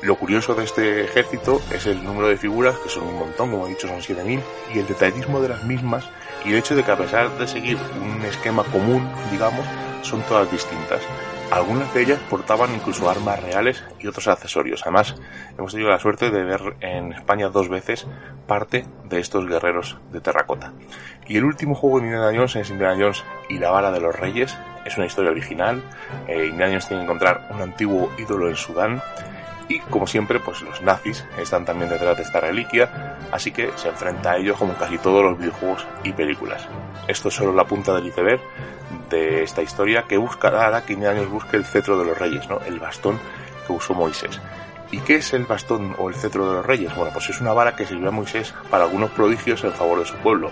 Lo 0.03 0.17
curioso 0.17 0.55
de 0.55 0.65
este 0.65 1.05
ejército 1.05 1.61
es 1.73 1.87
el 1.87 2.05
número 2.05 2.29
de 2.29 2.37
figuras, 2.37 2.77
que 2.79 2.91
son 2.91 3.05
un 3.05 3.19
montón, 3.19 3.51
como 3.51 3.67
he 3.67 3.71
dicho, 3.71 3.89
son 3.89 4.01
7.000, 4.01 4.41
y 4.75 4.79
el 4.79 4.87
detallismo 4.87 5.41
de 5.41 5.49
las 5.49 5.65
mismas 5.65 6.05
y 6.45 6.51
el 6.51 6.57
hecho 6.57 6.77
de 6.77 6.85
que 6.85 6.91
a 6.91 6.99
pesar 6.99 7.31
de 7.39 7.47
seguir 7.47 7.79
un 8.03 8.23
esquema 8.25 8.63
común, 8.65 9.09
digamos, 9.31 9.65
son 10.03 10.21
todas 10.23 10.51
distintas. 10.51 11.01
Algunas 11.51 11.93
de 11.95 12.03
ellas 12.03 12.21
portaban 12.29 12.75
incluso 12.75 13.09
armas 13.09 13.43
reales 13.43 13.83
y 13.99 14.07
otros 14.07 14.29
accesorios. 14.29 14.83
Además, 14.83 15.15
hemos 15.57 15.73
tenido 15.73 15.91
la 15.91 15.99
suerte 15.99 16.31
de 16.31 16.45
ver 16.45 16.77
en 16.81 17.13
España 17.13 17.49
dos 17.49 17.69
veces 17.69 18.07
parte 18.47 18.85
de 19.05 19.21
estos 19.21 19.47
guerreros 19.47 19.97
de 20.13 20.21
terracota. 20.21 20.73
Y 21.27 21.37
el 21.37 21.45
último 21.45 21.75
juego 21.75 22.01
de 22.01 22.07
Indiana 22.07 22.33
Jones 22.35 22.57
es 22.57 22.71
Indiana 22.71 22.97
Jones 22.99 23.25
y 23.49 23.59
la 23.59 23.71
vara 23.71 23.91
de 23.93 24.01
los 24.01 24.15
reyes. 24.15 24.57
Es 24.85 24.97
una 24.97 25.07
historia 25.07 25.31
original. 25.31 25.83
Eh, 26.29 26.47
Indiana 26.47 26.73
Jones 26.73 26.89
tiene 26.89 27.03
que 27.03 27.05
encontrar 27.05 27.49
un 27.51 27.63
antiguo 27.63 28.13
ídolo 28.19 28.49
en 28.49 28.57
Sudán 28.57 29.03
y 29.69 29.81
como 29.81 30.07
siempre 30.07 30.41
pues 30.41 30.63
los 30.63 30.81
nazis 30.83 31.25
están 31.39 31.65
también 31.65 31.91
detrás 31.91 32.17
de 32.17 32.23
esta 32.23 32.41
reliquia, 32.41 33.19
así 33.33 33.51
que 33.51 33.71
se 33.77 33.89
enfrenta 33.89 34.33
a 34.33 34.37
ellos 34.37 34.57
como 34.59 34.75
casi 34.75 34.99
todos 34.99 35.23
los 35.23 35.39
videojuegos 35.39 35.87
y 36.05 36.13
películas. 36.13 36.67
Esto 37.09 37.29
es 37.29 37.35
solo 37.35 37.53
la 37.53 37.65
punta 37.65 37.95
del 37.95 38.07
iceberg 38.07 38.41
de 39.11 39.43
esta 39.43 39.63
historia 39.63 40.05
que 40.09 40.17
buscará, 40.17 40.67
hará 40.67 40.85
que 40.85 40.95
años 40.95 41.29
busque 41.31 41.57
el 41.57 41.65
cetro 41.65 41.99
de 41.99 42.05
los 42.05 42.19
reyes, 42.19 42.49
¿no? 42.49 42.61
el 42.67 42.79
bastón 42.79 43.19
que 43.67 43.73
usó 43.73 43.95
Moisés. 43.95 44.41
¿Y 44.93 44.99
qué 45.01 45.17
es 45.17 45.33
el 45.33 45.47
bastón 45.47 45.97
o 45.99 46.09
el 46.09 46.15
cetro 46.15 46.49
de 46.49 46.55
los 46.57 46.67
reyes? 46.67 46.95
Bueno, 46.95 47.11
pues 47.13 47.29
es 47.29 47.41
una 47.41 47.53
vara 47.53 47.75
que 47.75 47.87
sirvió 47.87 48.09
a 48.09 48.13
Moisés 48.13 48.55
para 48.71 48.85
algunos 48.85 49.11
prodigios 49.11 49.65
en 49.65 49.73
favor 49.73 49.99
de 49.99 50.05
su 50.05 50.15
pueblo. 50.19 50.51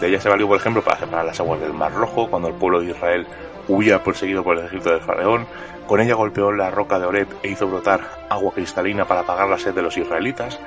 De 0.00 0.08
ella 0.08 0.20
se 0.20 0.28
valió, 0.28 0.48
por 0.48 0.58
ejemplo, 0.58 0.82
para 0.82 0.98
separar 0.98 1.24
las 1.24 1.38
aguas 1.38 1.60
del 1.60 1.72
Mar 1.72 1.92
Rojo, 1.92 2.28
cuando 2.28 2.48
el 2.48 2.54
pueblo 2.54 2.80
de 2.80 2.90
Israel 2.90 3.26
huía 3.68 4.02
perseguido 4.02 4.42
por 4.42 4.58
el 4.58 4.66
ejército 4.66 4.90
del 4.90 5.00
faraón. 5.00 5.46
Con 5.86 6.00
ella 6.00 6.14
golpeó 6.14 6.52
la 6.52 6.70
roca 6.70 6.98
de 6.98 7.06
Oreb 7.06 7.28
e 7.42 7.50
hizo 7.50 7.68
brotar 7.68 8.00
agua 8.28 8.52
cristalina 8.52 9.04
para 9.04 9.20
apagar 9.20 9.48
la 9.48 9.58
sed 9.58 9.74
de 9.74 9.82
los 9.82 9.96
israelitas. 9.96 10.58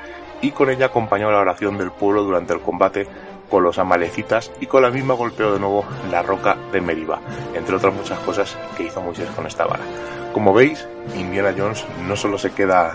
Y 0.42 0.52
con 0.52 0.70
ella 0.70 0.88
acompañó 0.88 1.30
la 1.32 1.40
oración 1.40 1.78
del 1.78 1.92
pueblo 1.92 2.24
durante 2.24 2.54
el 2.54 2.62
combate 2.62 3.08
con 3.50 3.64
los 3.64 3.80
amalecitas 3.80 4.52
y 4.62 4.68
con 4.68 4.84
la 4.84 4.92
misma 4.92 5.16
golpeó 5.16 5.52
de 5.52 5.60
nuevo 5.60 5.84
la 6.12 6.22
roca 6.22 6.56
de 6.72 6.82
Meriba, 6.82 7.20
entre 7.56 7.76
otras 7.76 7.94
muchas 7.94 8.20
cosas 8.20 8.56
que 8.78 8.84
hizo 8.84 9.02
Moisés 9.02 9.30
con 9.32 9.48
esta 9.48 9.66
vara. 9.66 9.84
Como 10.34 10.54
veis, 10.54 10.88
Indiana 11.16 11.54
Jones 11.58 11.86
no 12.08 12.16
solo 12.16 12.38
se 12.38 12.52
queda 12.52 12.94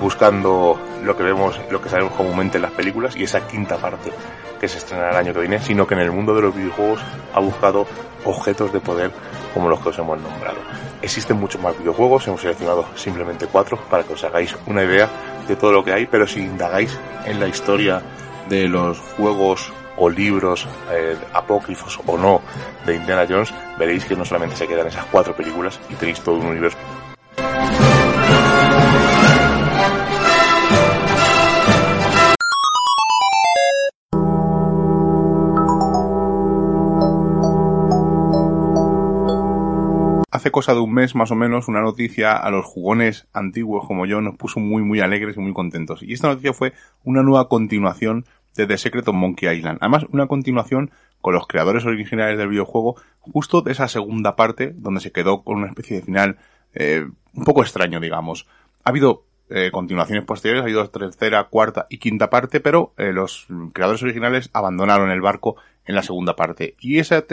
buscando 0.00 0.78
lo 1.02 1.16
que 1.16 1.22
vemos, 1.22 1.60
lo 1.70 1.80
que 1.80 1.88
sabemos 1.88 2.12
comúnmente 2.12 2.58
en 2.58 2.62
las 2.62 2.72
películas 2.72 3.16
y 3.16 3.24
esa 3.24 3.46
quinta 3.46 3.76
parte 3.76 4.12
que 4.60 4.68
se 4.68 4.78
estrenará 4.78 5.10
el 5.10 5.16
año 5.16 5.32
que 5.32 5.40
viene, 5.40 5.60
sino 5.60 5.86
que 5.86 5.94
en 5.94 6.00
el 6.00 6.10
mundo 6.10 6.34
de 6.34 6.42
los 6.42 6.54
videojuegos 6.54 7.00
ha 7.34 7.40
buscado 7.40 7.86
objetos 8.24 8.72
de 8.72 8.80
poder 8.80 9.10
como 9.54 9.68
los 9.68 9.80
que 9.80 9.90
os 9.90 9.98
hemos 9.98 10.20
nombrado. 10.20 10.58
Existen 11.00 11.36
muchos 11.38 11.60
más 11.62 11.78
videojuegos, 11.78 12.26
hemos 12.26 12.40
seleccionado 12.40 12.86
simplemente 12.94 13.46
cuatro 13.46 13.78
para 13.88 14.02
que 14.02 14.12
os 14.12 14.24
hagáis 14.24 14.56
una 14.66 14.82
idea 14.82 15.08
de 15.46 15.56
todo 15.56 15.72
lo 15.72 15.84
que 15.84 15.92
hay, 15.92 16.06
pero 16.06 16.26
si 16.26 16.40
indagáis 16.40 16.98
en 17.24 17.40
la 17.40 17.46
historia 17.46 18.02
de 18.48 18.68
los 18.68 18.98
juegos 18.98 19.72
o 19.96 20.08
libros 20.08 20.66
eh, 20.90 21.16
apócrifos 21.32 21.98
o 22.06 22.16
no 22.16 22.40
de 22.86 22.96
Indiana 22.96 23.26
Jones, 23.28 23.52
veréis 23.78 24.04
que 24.04 24.16
no 24.16 24.24
solamente 24.24 24.56
se 24.56 24.66
quedan 24.66 24.86
esas 24.86 25.06
cuatro 25.06 25.34
películas 25.34 25.78
y 25.88 25.94
tenéis 25.94 26.20
todo 26.20 26.36
un 26.36 26.46
universo 26.46 26.78
cosa 40.58 40.74
de 40.74 40.80
un 40.80 40.92
mes 40.92 41.14
más 41.14 41.30
o 41.30 41.36
menos 41.36 41.68
una 41.68 41.80
noticia 41.80 42.36
a 42.36 42.50
los 42.50 42.66
jugones 42.66 43.28
antiguos 43.32 43.86
como 43.86 44.06
yo 44.06 44.20
nos 44.20 44.34
puso 44.34 44.58
muy 44.58 44.82
muy 44.82 44.98
alegres 44.98 45.36
y 45.36 45.40
muy 45.40 45.52
contentos. 45.52 46.02
Y 46.02 46.12
esta 46.12 46.26
noticia 46.26 46.52
fue 46.52 46.72
una 47.04 47.22
nueva 47.22 47.48
continuación 47.48 48.24
de 48.56 48.66
The 48.66 48.76
Secret 48.76 49.06
of 49.06 49.14
Monkey 49.14 49.56
Island. 49.56 49.78
Además, 49.80 50.06
una 50.10 50.26
continuación 50.26 50.90
con 51.20 51.34
los 51.34 51.46
creadores 51.46 51.84
originales 51.84 52.38
del 52.38 52.48
videojuego, 52.48 52.96
justo 53.20 53.62
de 53.62 53.70
esa 53.70 53.86
segunda 53.86 54.34
parte, 54.34 54.72
donde 54.74 54.98
se 54.98 55.12
quedó 55.12 55.44
con 55.44 55.58
una 55.58 55.68
especie 55.68 55.98
de 55.98 56.02
final 56.02 56.38
eh, 56.74 57.06
un 57.34 57.44
poco 57.44 57.62
extraño, 57.62 58.00
digamos. 58.00 58.48
Ha 58.82 58.90
habido 58.90 59.26
eh, 59.50 59.70
continuaciones 59.70 60.24
posteriores, 60.24 60.62
ha 60.62 60.64
habido 60.64 60.90
tercera, 60.90 61.44
cuarta 61.44 61.86
y 61.88 61.98
quinta 61.98 62.30
parte, 62.30 62.58
pero 62.58 62.94
eh, 62.96 63.12
los 63.12 63.46
creadores 63.72 64.02
originales 64.02 64.50
abandonaron 64.52 65.12
el 65.12 65.20
barco 65.20 65.54
en 65.84 65.94
la 65.94 66.02
segunda 66.02 66.34
parte. 66.34 66.74
Y 66.80 66.98
esa, 66.98 67.24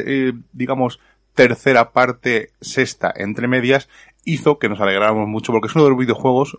digamos, 0.53 0.99
tercera 1.35 1.91
parte, 1.91 2.49
sexta, 2.61 3.13
entre 3.15 3.47
medias, 3.47 3.87
hizo 4.23 4.57
que 4.57 4.69
nos 4.69 4.81
alegráramos 4.81 5.27
mucho 5.27 5.51
porque 5.51 5.67
es 5.67 5.75
uno 5.75 5.83
de 5.83 5.91
los 5.91 5.99
videojuegos 5.99 6.57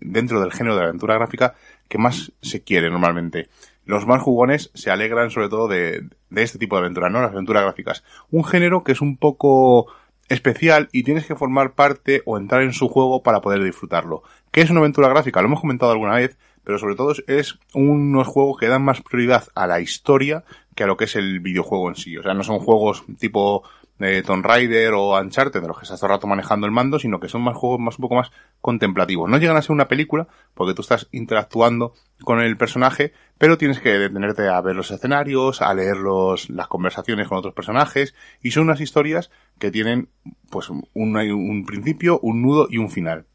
dentro 0.00 0.40
del 0.40 0.52
género 0.52 0.76
de 0.76 0.82
aventura 0.82 1.14
gráfica 1.14 1.54
que 1.88 1.98
más 1.98 2.32
se 2.42 2.62
quiere 2.62 2.90
normalmente 2.90 3.48
los 3.86 4.06
más 4.06 4.22
jugones 4.22 4.70
se 4.74 4.90
alegran 4.90 5.30
sobre 5.30 5.48
todo 5.48 5.68
de, 5.68 6.08
de 6.30 6.42
este 6.42 6.58
tipo 6.58 6.76
de 6.76 6.82
aventuras, 6.82 7.12
¿no? 7.12 7.20
Las 7.20 7.32
aventuras 7.32 7.62
gráficas. 7.62 8.04
Un 8.30 8.44
género 8.44 8.82
que 8.82 8.92
es 8.92 9.00
un 9.00 9.16
poco 9.16 9.86
especial 10.28 10.88
y 10.92 11.02
tienes 11.02 11.26
que 11.26 11.36
formar 11.36 11.72
parte 11.72 12.22
o 12.24 12.38
entrar 12.38 12.62
en 12.62 12.72
su 12.72 12.88
juego 12.88 13.22
para 13.22 13.40
poder 13.40 13.62
disfrutarlo. 13.62 14.22
¿Qué 14.50 14.62
es 14.62 14.70
una 14.70 14.80
aventura 14.80 15.08
gráfica? 15.08 15.40
Lo 15.40 15.48
hemos 15.48 15.60
comentado 15.60 15.92
alguna 15.92 16.14
vez, 16.14 16.36
pero 16.64 16.78
sobre 16.78 16.96
todo 16.96 17.14
es 17.26 17.58
unos 17.74 18.26
juegos 18.26 18.58
que 18.58 18.68
dan 18.68 18.82
más 18.82 19.02
prioridad 19.02 19.44
a 19.54 19.66
la 19.66 19.80
historia 19.80 20.44
que 20.74 20.84
a 20.84 20.86
lo 20.86 20.96
que 20.96 21.04
es 21.04 21.16
el 21.16 21.40
videojuego 21.40 21.88
en 21.88 21.94
sí. 21.94 22.16
O 22.16 22.22
sea, 22.22 22.34
no 22.34 22.42
son 22.42 22.58
juegos 22.58 23.04
tipo 23.18 23.62
de 23.98 24.22
Tomb 24.22 24.44
Raider 24.44 24.92
o 24.94 25.18
Uncharted, 25.18 25.60
de 25.60 25.68
los 25.68 25.78
que 25.78 25.84
estás 25.84 26.00
todo 26.00 26.10
el 26.10 26.16
rato 26.16 26.26
manejando 26.26 26.66
el 26.66 26.72
mando, 26.72 26.98
sino 26.98 27.20
que 27.20 27.28
son 27.28 27.42
más 27.42 27.56
juegos 27.56 27.78
más 27.78 27.98
un 27.98 28.02
poco 28.02 28.16
más 28.16 28.32
contemplativos. 28.60 29.30
No 29.30 29.38
llegan 29.38 29.56
a 29.56 29.62
ser 29.62 29.72
una 29.72 29.88
película, 29.88 30.26
porque 30.54 30.74
tú 30.74 30.82
estás 30.82 31.08
interactuando 31.12 31.94
con 32.24 32.40
el 32.40 32.56
personaje, 32.56 33.12
pero 33.38 33.56
tienes 33.56 33.80
que 33.80 33.90
detenerte 33.90 34.48
a 34.48 34.60
ver 34.60 34.74
los 34.74 34.90
escenarios, 34.90 35.62
a 35.62 35.72
leer 35.74 35.96
los, 35.96 36.50
las 36.50 36.66
conversaciones 36.66 37.28
con 37.28 37.38
otros 37.38 37.54
personajes, 37.54 38.14
y 38.42 38.50
son 38.50 38.64
unas 38.64 38.80
historias 38.80 39.30
que 39.58 39.70
tienen, 39.70 40.08
pues, 40.50 40.70
un, 40.70 40.88
un 40.94 41.64
principio, 41.64 42.18
un 42.20 42.42
nudo 42.42 42.66
y 42.68 42.78
un 42.78 42.90
final. 42.90 43.26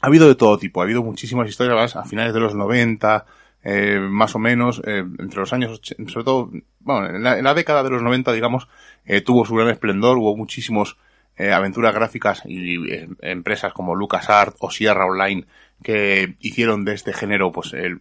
Ha 0.00 0.06
habido 0.08 0.28
de 0.28 0.34
todo 0.34 0.58
tipo, 0.58 0.80
ha 0.80 0.84
habido 0.84 1.02
muchísimas 1.02 1.48
historias 1.48 1.96
a 1.96 2.04
finales 2.04 2.34
de 2.34 2.40
los 2.40 2.54
90, 2.54 3.26
eh, 3.64 3.98
más 3.98 4.34
o 4.34 4.38
menos, 4.38 4.80
eh, 4.84 5.04
entre 5.18 5.40
los 5.40 5.52
años, 5.52 5.80
sobre 6.06 6.24
todo, 6.24 6.50
bueno, 6.80 7.16
en 7.16 7.44
la, 7.44 7.54
década 7.54 7.82
de 7.82 7.90
los 7.90 8.00
90, 8.00 8.32
digamos, 8.32 8.68
eh, 9.06 9.22
tuvo 9.22 9.44
su 9.44 9.54
gran 9.54 9.70
esplendor, 9.70 10.18
hubo 10.18 10.36
muchísimos 10.36 10.96
eh, 11.36 11.50
aventuras 11.50 11.92
gráficas 11.92 12.42
y 12.44 12.92
eh, 12.92 13.08
empresas 13.22 13.72
como 13.72 13.96
LucasArts 13.96 14.56
o 14.60 14.70
Sierra 14.70 15.06
Online 15.06 15.46
que 15.82 16.36
hicieron 16.40 16.84
de 16.84 16.94
este 16.94 17.12
género, 17.12 17.50
pues, 17.50 17.72
el, 17.72 18.00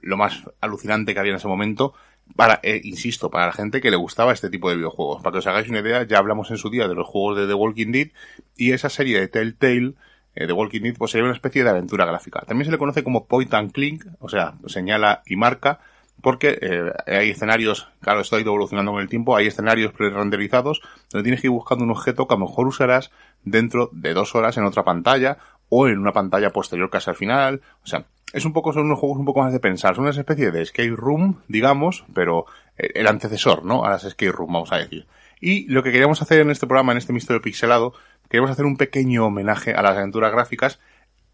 lo 0.00 0.16
más 0.16 0.44
alucinante 0.60 1.12
que 1.12 1.20
había 1.20 1.32
en 1.32 1.38
ese 1.38 1.48
momento, 1.48 1.92
para, 2.36 2.60
insisto, 2.62 3.30
para 3.30 3.46
la 3.46 3.52
gente 3.52 3.80
que 3.80 3.90
le 3.90 3.96
gustaba 3.96 4.32
este 4.32 4.48
tipo 4.48 4.70
de 4.70 4.76
videojuegos. 4.76 5.22
Para 5.22 5.32
que 5.32 5.38
os 5.38 5.46
hagáis 5.48 5.68
una 5.68 5.80
idea, 5.80 6.04
ya 6.04 6.18
hablamos 6.18 6.52
en 6.52 6.56
su 6.56 6.70
día 6.70 6.86
de 6.86 6.94
los 6.94 7.08
juegos 7.08 7.36
de 7.36 7.48
The 7.48 7.54
Walking 7.54 7.90
Dead 7.90 8.08
y 8.56 8.70
esa 8.70 8.88
serie 8.88 9.18
de 9.18 9.26
Telltale 9.26 9.94
eh, 10.34 10.46
The 10.46 10.52
Walking 10.52 10.82
Dead 10.82 10.96
pues 10.96 11.10
sería 11.10 11.24
una 11.24 11.34
especie 11.34 11.64
de 11.64 11.70
aventura 11.70 12.04
gráfica. 12.04 12.40
También 12.46 12.66
se 12.66 12.70
le 12.70 12.78
conoce 12.78 13.04
como 13.04 13.26
point 13.26 13.52
and 13.54 13.72
click, 13.72 14.06
o 14.18 14.28
sea, 14.28 14.54
señala 14.66 15.22
y 15.26 15.36
marca, 15.36 15.80
porque 16.20 16.58
eh, 16.60 16.92
hay 17.06 17.30
escenarios, 17.30 17.88
claro, 18.00 18.20
esto 18.20 18.36
ha 18.36 18.40
ido 18.40 18.50
evolucionando 18.50 18.92
con 18.92 19.00
el 19.00 19.08
tiempo, 19.08 19.36
hay 19.36 19.46
escenarios 19.46 19.92
pre-renderizados 19.92 20.82
donde 21.10 21.24
tienes 21.24 21.40
que 21.40 21.46
ir 21.46 21.52
buscando 21.52 21.84
un 21.84 21.90
objeto 21.90 22.28
que 22.28 22.34
a 22.34 22.38
lo 22.38 22.46
mejor 22.46 22.66
usarás 22.66 23.10
dentro 23.42 23.88
de 23.92 24.12
dos 24.12 24.34
horas 24.34 24.56
en 24.56 24.64
otra 24.64 24.84
pantalla 24.84 25.38
o 25.68 25.88
en 25.88 25.98
una 25.98 26.12
pantalla 26.12 26.50
posterior 26.50 26.90
casi 26.90 27.10
al 27.10 27.16
final. 27.16 27.62
O 27.82 27.86
sea, 27.86 28.04
es 28.32 28.44
un 28.44 28.52
poco, 28.52 28.72
son 28.72 28.84
unos 28.84 28.98
juegos 28.98 29.18
un 29.18 29.24
poco 29.24 29.40
más 29.40 29.52
de 29.52 29.60
pensar, 29.60 29.94
son 29.94 30.04
una 30.04 30.10
especie 30.12 30.50
de 30.50 30.62
escape 30.62 30.94
room, 30.94 31.40
digamos, 31.48 32.04
pero 32.14 32.46
eh, 32.76 32.90
el 32.94 33.06
antecesor, 33.06 33.64
¿no? 33.64 33.84
A 33.84 33.90
las 33.90 34.04
escape 34.04 34.32
room, 34.32 34.52
vamos 34.52 34.72
a 34.72 34.78
decir. 34.78 35.06
Y 35.40 35.66
lo 35.72 35.82
que 35.82 35.90
queríamos 35.90 36.20
hacer 36.20 36.40
en 36.40 36.50
este 36.50 36.66
programa, 36.66 36.92
en 36.92 36.98
este 36.98 37.14
misterio 37.14 37.40
pixelado, 37.40 37.94
queremos 38.30 38.50
hacer 38.50 38.64
un 38.64 38.76
pequeño 38.76 39.26
homenaje 39.26 39.74
a 39.74 39.82
las 39.82 39.98
aventuras 39.98 40.32
gráficas, 40.32 40.80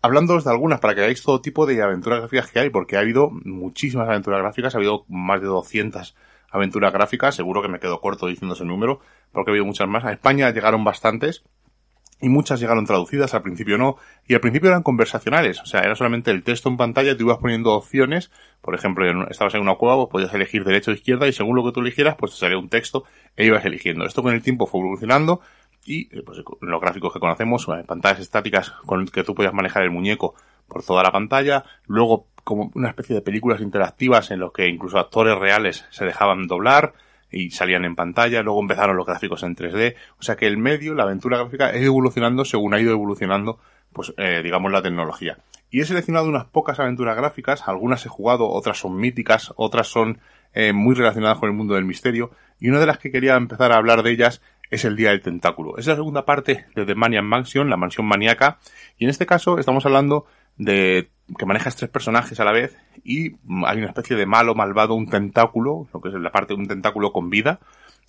hablándoos 0.03 0.45
de 0.45 0.51
algunas 0.51 0.81
para 0.81 0.95
que 0.95 1.03
veáis 1.03 1.23
todo 1.23 1.41
tipo 1.41 1.67
de 1.67 1.81
aventuras 1.83 2.21
gráficas 2.21 2.51
que 2.51 2.59
hay, 2.59 2.71
porque 2.71 2.97
ha 2.97 3.01
habido 3.01 3.31
muchísimas 3.31 4.09
aventuras 4.09 4.41
gráficas, 4.41 4.75
ha 4.75 4.79
habido 4.79 5.05
más 5.09 5.41
de 5.41 5.47
200 5.47 6.17
aventuras 6.51 6.93
gráficas, 6.93 7.35
seguro 7.35 7.61
que 7.61 7.69
me 7.69 7.79
quedo 7.79 8.01
corto 8.01 8.27
diciendo 8.27 8.55
ese 8.55 8.65
número, 8.65 9.01
porque 9.31 9.51
ha 9.51 9.53
habido 9.53 9.67
muchas 9.67 9.87
más. 9.89 10.05
A 10.05 10.13
España 10.13 10.51
llegaron 10.51 10.85
bastantes, 10.85 11.45
y 12.21 12.29
muchas 12.29 12.61
llegaron 12.61 12.87
traducidas, 12.87 13.35
al 13.35 13.43
principio 13.43 13.77
no, 13.77 13.97
y 14.27 14.35
al 14.35 14.41
principio 14.41 14.71
eran 14.71 14.83
conversacionales, 14.83 15.61
o 15.61 15.67
sea, 15.67 15.81
era 15.81 15.95
solamente 15.95 16.31
el 16.31 16.43
texto 16.43 16.69
en 16.69 16.79
pantalla, 16.79 17.17
tú 17.17 17.25
ibas 17.25 17.39
poniendo 17.39 17.73
opciones, 17.73 18.31
por 18.63 18.75
ejemplo, 18.75 19.29
estabas 19.29 19.55
en 19.55 19.61
una 19.61 19.75
cueva, 19.75 19.97
pues 19.97 20.09
podías 20.11 20.33
elegir 20.35 20.65
derecha 20.65 20.91
o 20.91 20.95
izquierda, 20.95 21.29
y 21.29 21.33
según 21.33 21.57
lo 21.57 21.65
que 21.65 21.73
tú 21.73 21.81
eligieras, 21.81 22.17
pues 22.19 22.33
te 22.33 22.39
salía 22.39 22.59
un 22.59 22.71
texto 22.71 23.05
e 23.37 23.45
ibas 23.45 23.65
eligiendo. 23.67 24.07
Esto 24.07 24.23
con 24.23 24.33
el 24.33 24.43
tiempo 24.43 24.67
fue 24.67 24.81
evolucionando, 24.81 25.41
y 25.87 26.09
eh, 26.13 26.23
pues, 26.25 26.43
los 26.61 26.81
gráficos 26.81 27.13
que 27.13 27.21
conocemos, 27.21 27.67
eh, 27.69 27.85
pantallas 27.87 28.21
estáticas 28.21 28.71
con 28.85 29.07
que 29.07 29.25
tú 29.25 29.35
podías 29.35 29.55
manejar 29.55 29.85
el 29.85 29.91
muñeco 29.91 30.35
por 30.69 30.83
toda 30.85 31.03
la 31.03 31.13
pantalla, 31.13 31.65
luego 31.87 32.27
como 32.45 32.71
una 32.75 32.89
especie 32.89 33.15
de 33.15 33.23
películas 33.23 33.61
interactivas 33.61 34.31
en 34.31 34.41
los 34.41 34.53
que 34.53 34.69
incluso 34.69 34.99
actores 34.99 35.39
reales 35.39 35.85
se 35.91 36.05
dejaban 36.05 36.47
doblar 36.47 36.95
y 37.31 37.51
salían 37.51 37.85
en 37.85 37.97
pantalla, 37.97 38.43
luego 38.43 38.61
empezaron 38.61 38.97
los 38.97 39.07
gráficos 39.07 39.43
en 39.43 39.57
3D, 39.57 39.95
o 40.19 40.23
sea 40.23 40.37
que 40.37 40.47
el 40.47 40.59
medio, 40.59 40.95
la 40.95 41.05
aventura 41.05 41.39
gráfica, 41.39 41.77
ido 41.77 41.87
evolucionando 41.87 42.45
según 42.45 42.75
ha 42.75 42.81
ido 42.81 42.93
evolucionando, 42.93 43.59
pues 43.93 44.13
eh, 44.17 44.43
digamos 44.43 44.71
la 44.73 44.83
tecnología. 44.83 45.39
Y 45.71 45.81
he 45.81 45.85
seleccionado 45.85 46.29
unas 46.29 46.45
pocas 46.45 46.79
aventuras 46.79 47.17
gráficas, 47.17 47.67
algunas 47.67 48.07
he 48.07 48.09
jugado, 48.09 48.49
otras 48.49 48.79
son 48.79 48.97
míticas, 48.97 49.53
otras 49.57 49.89
son 49.89 50.21
muy 50.73 50.95
relacionadas 50.95 51.37
con 51.37 51.51
el 51.51 51.55
mundo 51.55 51.75
del 51.75 51.85
misterio, 51.85 52.31
y 52.59 52.71
una 52.71 52.81
de 52.81 52.87
las 52.87 52.99
que 52.99 53.11
quería 53.11 53.37
empezar 53.37 53.73
a 53.73 53.77
hablar 53.77 54.03
de 54.03 54.13
ellas 54.13 54.41
es 54.71 54.85
el 54.85 54.97
Día 54.97 55.11
del 55.11 55.23
Tentáculo. 55.23 55.79
Es 55.79 55.87
la 55.87 55.95
segunda 55.95 56.25
parte 56.25 56.67
de 56.75 56.85
The 56.85 56.95
Maniac 56.95 57.25
Mansion, 57.25 57.71
la 57.71 57.77
mansión 57.77 58.07
maníaca, 58.07 58.59
y 58.99 59.05
en 59.05 59.11
este 59.11 59.27
caso 59.27 59.59
estamos 59.59 59.85
hablando 59.87 60.27
de 60.57 61.11
que 61.39 61.47
manejas 61.47 61.77
tres 61.77 61.91
personajes 61.91 62.39
a 62.41 62.45
la 62.45 62.53
vez 62.53 62.77
y 63.05 63.33
hay 63.67 63.79
una 63.79 63.89
especie 63.89 64.17
de 64.17 64.27
malo, 64.27 64.55
malvado, 64.55 64.95
un 64.95 65.09
tentáculo, 65.09 65.89
lo 65.93 66.01
que 66.01 66.09
es 66.09 66.15
la 66.15 66.31
parte 66.31 66.55
de 66.55 66.61
un 66.61 66.69
tentáculo 66.69 67.13
con 67.13 67.31
vida, 67.31 67.61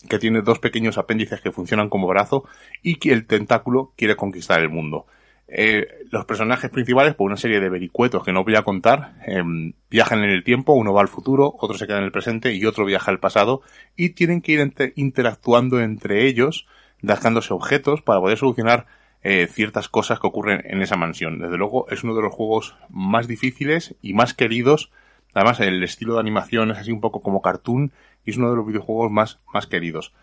que 0.09 0.19
tiene 0.19 0.41
dos 0.41 0.59
pequeños 0.59 0.97
apéndices 0.97 1.41
que 1.41 1.51
funcionan 1.51 1.89
como 1.89 2.07
brazo 2.07 2.45
y 2.83 2.95
que 2.95 3.11
el 3.11 3.25
tentáculo 3.25 3.93
quiere 3.97 4.15
conquistar 4.15 4.61
el 4.61 4.69
mundo. 4.69 5.07
Eh, 5.49 6.05
los 6.11 6.25
personajes 6.25 6.69
principales, 6.69 7.15
por 7.15 7.27
una 7.27 7.37
serie 7.37 7.61
de 7.61 7.69
vericuetos 7.69 8.23
que 8.23 8.33
no 8.33 8.43
voy 8.43 8.55
a 8.55 8.63
contar, 8.63 9.15
em, 9.25 9.73
viajan 9.89 10.23
en 10.23 10.29
el 10.29 10.43
tiempo, 10.43 10.73
uno 10.73 10.93
va 10.93 11.01
al 11.01 11.07
futuro, 11.07 11.55
otro 11.59 11.77
se 11.77 11.87
queda 11.87 11.99
en 11.99 12.03
el 12.03 12.11
presente 12.11 12.53
y 12.53 12.65
otro 12.65 12.85
viaja 12.85 13.11
al 13.11 13.19
pasado 13.19 13.61
y 13.95 14.09
tienen 14.09 14.41
que 14.41 14.53
ir 14.53 14.93
interactuando 14.95 15.79
entre 15.79 16.27
ellos, 16.27 16.67
dejándose 17.01 17.53
objetos 17.53 18.01
para 18.01 18.19
poder 18.19 18.37
solucionar 18.37 18.87
eh, 19.23 19.47
ciertas 19.47 19.89
cosas 19.89 20.19
que 20.19 20.27
ocurren 20.27 20.61
en 20.65 20.81
esa 20.81 20.97
mansión. 20.97 21.39
Desde 21.39 21.57
luego 21.57 21.89
es 21.89 22.03
uno 22.03 22.15
de 22.15 22.21
los 22.21 22.33
juegos 22.33 22.75
más 22.89 23.27
difíciles 23.27 23.95
y 24.01 24.13
más 24.13 24.33
queridos. 24.33 24.91
Además 25.33 25.59
el 25.59 25.83
estilo 25.83 26.15
de 26.15 26.19
animación 26.19 26.71
es 26.71 26.77
así 26.77 26.91
un 26.91 27.01
poco 27.01 27.21
como 27.21 27.41
cartoon 27.41 27.91
y 28.25 28.31
es 28.31 28.37
uno 28.37 28.49
de 28.49 28.57
los 28.57 28.65
videojuegos 28.65 29.11
más, 29.11 29.39
más 29.53 29.67
queridos. 29.67 30.13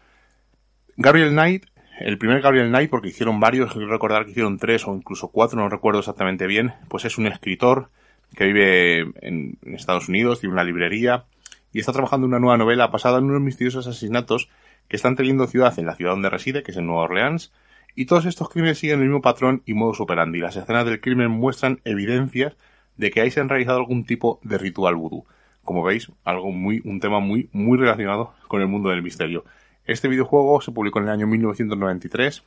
Gabriel 0.97 1.31
Knight 1.31 1.67
el 2.01 2.19
primer 2.19 2.41
Gabriel 2.41 2.69
Knight, 2.69 2.91
porque 2.91 3.09
hicieron 3.09 3.41
varios, 3.41 3.75
recordar 3.75 4.25
que 4.25 4.33
hicieron 4.33 4.59
tres 4.59 4.87
o 4.87 4.95
incluso 4.95 5.29
cuatro, 5.29 5.59
no 5.59 5.69
recuerdo 5.69 6.01
exactamente 6.01 6.47
bien, 6.47 6.73
pues 6.89 7.05
es 7.05 7.19
un 7.19 7.27
escritor 7.27 7.91
que 8.35 8.45
vive 8.47 9.13
en, 9.21 9.59
Estados 9.63 10.09
Unidos, 10.09 10.41
tiene 10.41 10.55
una 10.55 10.65
librería 10.65 11.25
y 11.73 11.81
está 11.81 11.93
trabajando 11.93 12.27
en 12.27 12.33
una 12.33 12.41
nueva 12.41 12.57
novela 12.57 12.89
basada 12.89 13.19
en 13.19 13.25
unos 13.25 13.43
misteriosos 13.43 13.87
asesinatos 13.87 14.49
que 14.89 14.97
están 14.97 15.17
teniendo 15.17 15.47
ciudad 15.47 15.79
en 15.79 15.87
la 15.87 15.95
ciudad 15.95 16.13
donde 16.13 16.31
reside, 16.31 16.63
que 16.63 16.73
es 16.73 16.77
en 16.77 16.87
Nueva 16.87 17.03
Orleans, 17.03 17.53
y 17.95 18.07
todos 18.07 18.27
estos 18.27 18.49
crímenes 18.49 18.79
siguen 18.79 18.99
el 18.99 19.07
mismo 19.07 19.23
patrón 19.23 19.63
y 19.65 19.75
modo 19.75 19.93
operandi. 20.03 20.41
Las 20.41 20.57
escenas 20.57 20.85
del 20.85 21.01
crimen 21.01 21.31
muestran 21.31 21.81
evidencias 21.85 22.57
de 22.97 23.11
que 23.11 23.21
ahí 23.21 23.31
se 23.31 23.41
han 23.41 23.49
realizado 23.49 23.79
algún 23.79 24.05
tipo 24.05 24.41
de 24.43 24.59
ritual 24.59 24.97
vudú. 24.97 25.25
Como 25.63 25.83
veis, 25.83 26.11
algo 26.25 26.51
muy, 26.51 26.83
un 26.85 27.01
tema 27.01 27.21
muy, 27.21 27.49
muy 27.53 27.79
relacionado 27.79 28.35
con 28.49 28.61
el 28.61 28.69
mundo 28.69 28.91
del 28.91 29.03
misterio. 29.03 29.45
Este 29.87 30.09
videojuego 30.09 30.61
se 30.63 30.73
publicó 30.73 30.99
en 30.99 31.07
el 31.07 31.11
año 31.11 31.27
1993. 31.27 32.43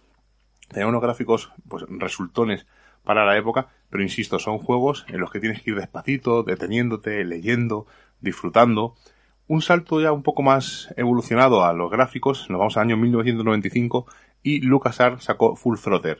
Tenía 0.69 0.87
unos 0.87 1.01
gráficos, 1.01 1.51
pues, 1.67 1.85
resultones 1.87 2.65
para 3.03 3.25
la 3.25 3.37
época, 3.37 3.67
pero 3.89 4.03
insisto, 4.03 4.39
son 4.39 4.57
juegos 4.57 5.05
en 5.07 5.19
los 5.19 5.31
que 5.31 5.39
tienes 5.39 5.61
que 5.61 5.71
ir 5.71 5.77
despacito, 5.77 6.43
deteniéndote, 6.43 7.23
leyendo, 7.23 7.85
disfrutando. 8.21 8.95
Un 9.47 9.61
salto 9.61 10.01
ya 10.01 10.11
un 10.11 10.23
poco 10.23 10.41
más 10.41 10.93
evolucionado 10.97 11.63
a 11.63 11.73
los 11.73 11.89
gráficos, 11.91 12.49
nos 12.49 12.59
vamos 12.59 12.75
al 12.75 12.83
año 12.83 12.97
1995 12.97 14.07
y 14.43 14.61
LucasArts 14.61 15.23
sacó 15.23 15.55
Full 15.55 15.77
Throttle. 15.77 16.17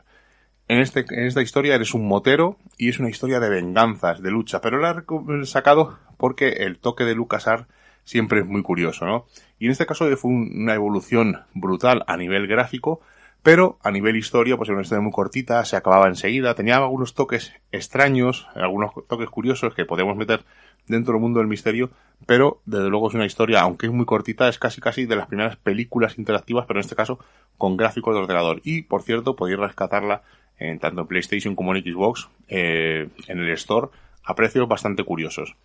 En, 0.70 0.80
este, 0.80 1.06
en 1.10 1.26
esta 1.26 1.42
historia 1.42 1.76
eres 1.76 1.94
un 1.94 2.08
motero 2.08 2.58
y 2.78 2.90
es 2.90 3.00
una 3.00 3.10
historia 3.10 3.40
de 3.40 3.50
venganzas, 3.50 4.22
de 4.22 4.32
lucha, 4.32 4.62
pero 4.62 4.80
la 4.80 5.04
he 5.42 5.46
sacado 5.46 5.98
porque 6.18 6.50
el 6.50 6.78
toque 6.78 7.06
de 7.06 7.16
LucasArts 7.16 7.68
siempre 8.08 8.40
es 8.40 8.46
muy 8.46 8.64
curioso, 8.64 9.06
¿no? 9.06 9.26
Y 9.60 9.66
en 9.66 9.72
este 9.72 9.86
caso 9.86 10.06
fue 10.16 10.32
una 10.32 10.74
evolución 10.74 11.42
brutal 11.54 12.06
a 12.08 12.16
nivel 12.16 12.48
gráfico, 12.48 13.02
pero 13.44 13.78
a 13.84 13.92
nivel 13.92 14.16
historia, 14.16 14.56
pues 14.56 14.70
era 14.70 14.78
una 14.78 14.84
historia 14.84 15.02
muy 15.02 15.12
cortita, 15.12 15.64
se 15.66 15.76
acababa 15.76 16.08
enseguida, 16.08 16.56
tenía 16.56 16.78
algunos 16.78 17.14
toques 17.14 17.54
extraños, 17.72 18.48
algunos 18.56 18.92
toques 19.08 19.30
curiosos 19.30 19.76
que 19.76 19.84
podemos 19.84 20.16
meter 20.16 20.46
dentro 20.88 21.14
del 21.14 21.22
mundo 21.22 21.40
del 21.40 21.50
misterio, 21.50 21.90
pero 22.26 22.62
desde 22.66 22.90
luego 22.90 23.10
es 23.10 23.16
una 23.16 23.26
historia, 23.26 23.60
aunque 23.60 23.88
es 23.88 23.92
muy 23.92 24.06
cortita, 24.06 24.48
es 24.48 24.58
casi 24.58 24.80
casi 24.80 25.06
de 25.06 25.18
las 25.18 25.28
primeras 25.28 25.58
películas 25.58 26.18
interactivas, 26.18 26.66
pero 26.66 26.80
en 26.80 26.86
este 26.86 26.96
caso 26.96 27.20
con 27.58 27.76
gráficos 27.76 28.16
de 28.16 28.22
ordenador. 28.22 28.62
Y 28.64 28.84
por 28.84 29.02
cierto, 29.02 29.36
podéis 29.36 29.60
rescatarla 29.60 30.22
en 30.60 30.80
tanto 30.80 31.02
en 31.02 31.08
PlayStation 31.08 31.56
como 31.56 31.76
en 31.76 31.84
Xbox, 31.84 32.30
eh, 32.48 33.10
en 33.28 33.40
el 33.40 33.50
store, 33.52 33.90
a 34.24 34.34
precios 34.34 34.66
bastante 34.68 35.04
curiosos. 35.04 35.56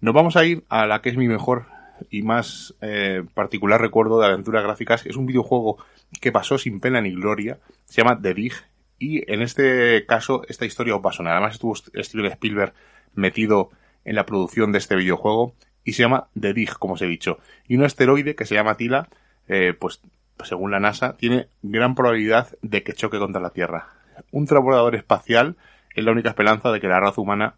Nos 0.00 0.14
vamos 0.14 0.36
a 0.36 0.44
ir 0.44 0.64
a 0.70 0.86
la 0.86 1.00
que 1.00 1.10
es 1.10 1.16
mi 1.16 1.28
mejor 1.28 1.66
y 2.10 2.22
más 2.22 2.74
eh, 2.80 3.22
particular 3.34 3.80
recuerdo 3.80 4.20
de 4.20 4.26
aventuras 4.26 4.62
gráficas 4.62 5.06
es 5.06 5.16
un 5.16 5.26
videojuego 5.26 5.78
que 6.20 6.32
pasó 6.32 6.58
sin 6.58 6.80
pena 6.80 7.00
ni 7.00 7.12
gloria, 7.12 7.58
se 7.86 8.02
llama 8.02 8.20
The 8.20 8.34
Dig, 8.34 8.52
y 8.98 9.30
en 9.32 9.42
este 9.42 10.06
caso 10.06 10.42
esta 10.48 10.64
historia 10.64 10.94
os 10.94 11.02
pasó. 11.02 11.22
Además 11.24 11.54
estuvo 11.54 11.74
Steven 11.74 12.26
Spielberg 12.26 12.72
metido 13.14 13.70
en 14.04 14.14
la 14.14 14.26
producción 14.26 14.72
de 14.72 14.78
este 14.78 14.96
videojuego 14.96 15.54
y 15.84 15.94
se 15.94 16.02
llama 16.02 16.28
The 16.38 16.52
Dig, 16.52 16.78
como 16.78 16.94
os 16.94 17.02
he 17.02 17.06
dicho. 17.06 17.38
Y 17.66 17.76
un 17.76 17.84
asteroide 17.84 18.34
que 18.34 18.44
se 18.44 18.54
llama 18.54 18.76
Tila, 18.76 19.08
eh, 19.48 19.74
pues 19.78 20.00
según 20.44 20.70
la 20.70 20.80
NASA, 20.80 21.16
tiene 21.16 21.48
gran 21.62 21.94
probabilidad 21.94 22.56
de 22.62 22.82
que 22.82 22.92
choque 22.92 23.18
contra 23.18 23.40
la 23.40 23.50
Tierra. 23.50 23.88
Un 24.30 24.46
transbordador 24.46 24.94
espacial 24.94 25.56
es 25.94 26.04
la 26.04 26.12
única 26.12 26.30
esperanza 26.30 26.70
de 26.70 26.80
que 26.80 26.88
la 26.88 27.00
raza 27.00 27.20
humana 27.20 27.56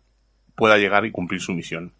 pueda 0.55 0.79
llegar 0.79 1.05
y 1.05 1.11
cumplir 1.11 1.41
su 1.41 1.53
misión. 1.53 1.93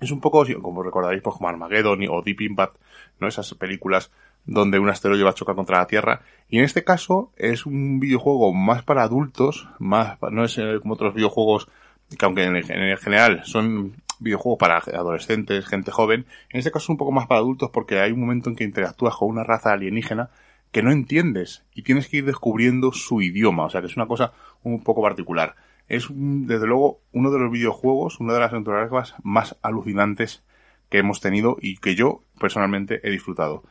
Es 0.00 0.10
un 0.10 0.20
poco, 0.20 0.44
como 0.62 0.82
recordaréis, 0.82 1.22
pues 1.22 1.36
como 1.36 1.48
Armageddon 1.48 2.00
o 2.08 2.22
Deep 2.22 2.40
Impact, 2.42 2.76
¿no? 3.20 3.26
Esas 3.26 3.52
películas 3.54 4.10
donde 4.46 4.78
un 4.78 4.88
asteroide 4.88 5.24
va 5.24 5.30
a 5.30 5.34
chocar 5.34 5.54
contra 5.54 5.78
la 5.78 5.86
Tierra. 5.86 6.22
Y 6.48 6.58
en 6.58 6.64
este 6.64 6.84
caso 6.84 7.32
es 7.36 7.66
un 7.66 8.00
videojuego 8.00 8.52
más 8.54 8.82
para 8.82 9.02
adultos, 9.02 9.68
más, 9.78 10.18
no 10.30 10.44
es 10.44 10.56
eh, 10.58 10.78
como 10.80 10.94
otros 10.94 11.14
videojuegos 11.14 11.68
que 12.16 12.24
aunque 12.24 12.44
en, 12.44 12.56
en 12.56 12.96
general 12.96 13.42
son 13.44 13.94
videojuegos 14.18 14.58
para 14.58 14.78
adolescentes, 14.78 15.66
gente 15.66 15.90
joven, 15.90 16.24
en 16.50 16.58
este 16.58 16.70
caso 16.70 16.84
es 16.84 16.88
un 16.88 16.96
poco 16.96 17.12
más 17.12 17.26
para 17.26 17.40
adultos 17.40 17.70
porque 17.70 18.00
hay 18.00 18.12
un 18.12 18.20
momento 18.20 18.48
en 18.48 18.56
que 18.56 18.64
interactúas 18.64 19.14
con 19.14 19.28
una 19.28 19.44
raza 19.44 19.72
alienígena 19.72 20.30
que 20.72 20.82
no 20.82 20.90
entiendes 20.90 21.64
y 21.74 21.82
tienes 21.82 22.08
que 22.08 22.18
ir 22.18 22.24
descubriendo 22.24 22.92
su 22.92 23.20
idioma, 23.20 23.64
o 23.64 23.70
sea 23.70 23.80
que 23.80 23.86
es 23.86 23.96
una 23.96 24.06
cosa 24.06 24.32
un 24.62 24.82
poco 24.82 25.02
particular 25.02 25.54
es 25.88 26.08
desde 26.10 26.66
luego 26.66 27.00
uno 27.12 27.30
de 27.30 27.38
los 27.38 27.50
videojuegos, 27.50 28.20
una 28.20 28.34
de 28.34 28.40
las 28.40 28.52
aventuras 28.52 29.14
más 29.22 29.56
alucinantes 29.62 30.44
que 30.90 30.98
hemos 30.98 31.20
tenido 31.20 31.56
y 31.60 31.76
que 31.76 31.94
yo 31.94 32.22
personalmente 32.38 33.00
he 33.02 33.10
disfrutado. 33.10 33.62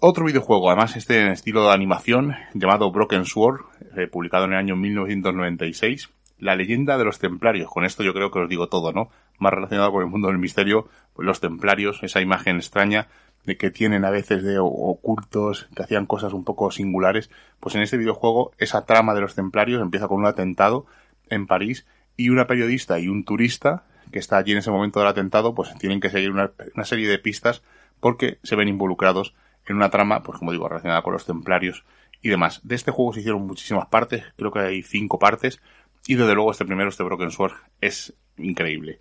Otro 0.00 0.26
videojuego, 0.26 0.70
además 0.70 0.96
este 0.96 1.20
en 1.20 1.32
estilo 1.32 1.64
de 1.64 1.72
animación, 1.72 2.36
llamado 2.54 2.92
Broken 2.92 3.24
Sword, 3.24 3.62
eh, 3.96 4.06
publicado 4.06 4.44
en 4.44 4.52
el 4.52 4.58
año 4.58 4.76
1996, 4.76 6.10
La 6.38 6.54
leyenda 6.54 6.96
de 6.96 7.04
los 7.04 7.18
templarios. 7.18 7.68
Con 7.68 7.84
esto 7.84 8.04
yo 8.04 8.14
creo 8.14 8.30
que 8.30 8.38
os 8.38 8.48
digo 8.48 8.68
todo, 8.68 8.92
¿no? 8.92 9.10
Más 9.40 9.52
relacionado 9.52 9.90
con 9.90 10.02
el 10.02 10.08
mundo 10.08 10.28
del 10.28 10.38
misterio, 10.38 10.86
pues 11.14 11.26
los 11.26 11.40
templarios, 11.40 12.00
esa 12.04 12.20
imagen 12.20 12.56
extraña 12.56 13.08
de 13.44 13.56
que 13.56 13.72
tienen 13.72 14.04
a 14.04 14.10
veces 14.10 14.44
de 14.44 14.58
ocultos, 14.60 15.68
que 15.74 15.82
hacían 15.82 16.06
cosas 16.06 16.32
un 16.32 16.44
poco 16.44 16.70
singulares, 16.70 17.28
pues 17.58 17.74
en 17.74 17.82
este 17.82 17.96
videojuego 17.96 18.52
esa 18.58 18.84
trama 18.84 19.14
de 19.14 19.20
los 19.20 19.34
templarios 19.34 19.82
empieza 19.82 20.06
con 20.06 20.18
un 20.18 20.26
atentado 20.26 20.86
en 21.30 21.46
París 21.46 21.86
y 22.16 22.30
una 22.30 22.46
periodista 22.46 22.98
y 22.98 23.08
un 23.08 23.24
turista 23.24 23.84
que 24.10 24.18
está 24.18 24.38
allí 24.38 24.52
en 24.52 24.58
ese 24.58 24.70
momento 24.70 24.98
del 24.98 25.08
atentado, 25.08 25.54
pues 25.54 25.74
tienen 25.78 26.00
que 26.00 26.10
seguir 26.10 26.30
una, 26.30 26.52
serie 26.84 27.08
de 27.08 27.18
pistas 27.18 27.62
porque 28.00 28.38
se 28.42 28.56
ven 28.56 28.68
involucrados 28.68 29.34
en 29.66 29.76
una 29.76 29.90
trama, 29.90 30.22
pues 30.22 30.38
como 30.38 30.52
digo, 30.52 30.68
relacionada 30.68 31.02
con 31.02 31.12
los 31.12 31.26
templarios 31.26 31.84
y 32.22 32.28
demás. 32.28 32.60
De 32.64 32.74
este 32.74 32.90
juego 32.90 33.12
se 33.12 33.20
hicieron 33.20 33.46
muchísimas 33.46 33.86
partes, 33.86 34.24
creo 34.36 34.50
que 34.50 34.60
hay 34.60 34.82
cinco 34.82 35.18
partes, 35.18 35.60
y 36.06 36.14
desde 36.14 36.34
luego 36.34 36.50
este 36.50 36.64
primero, 36.64 36.88
este 36.88 37.04
Broken 37.04 37.30
Sword, 37.30 37.52
es 37.80 38.14
increíble. 38.36 39.00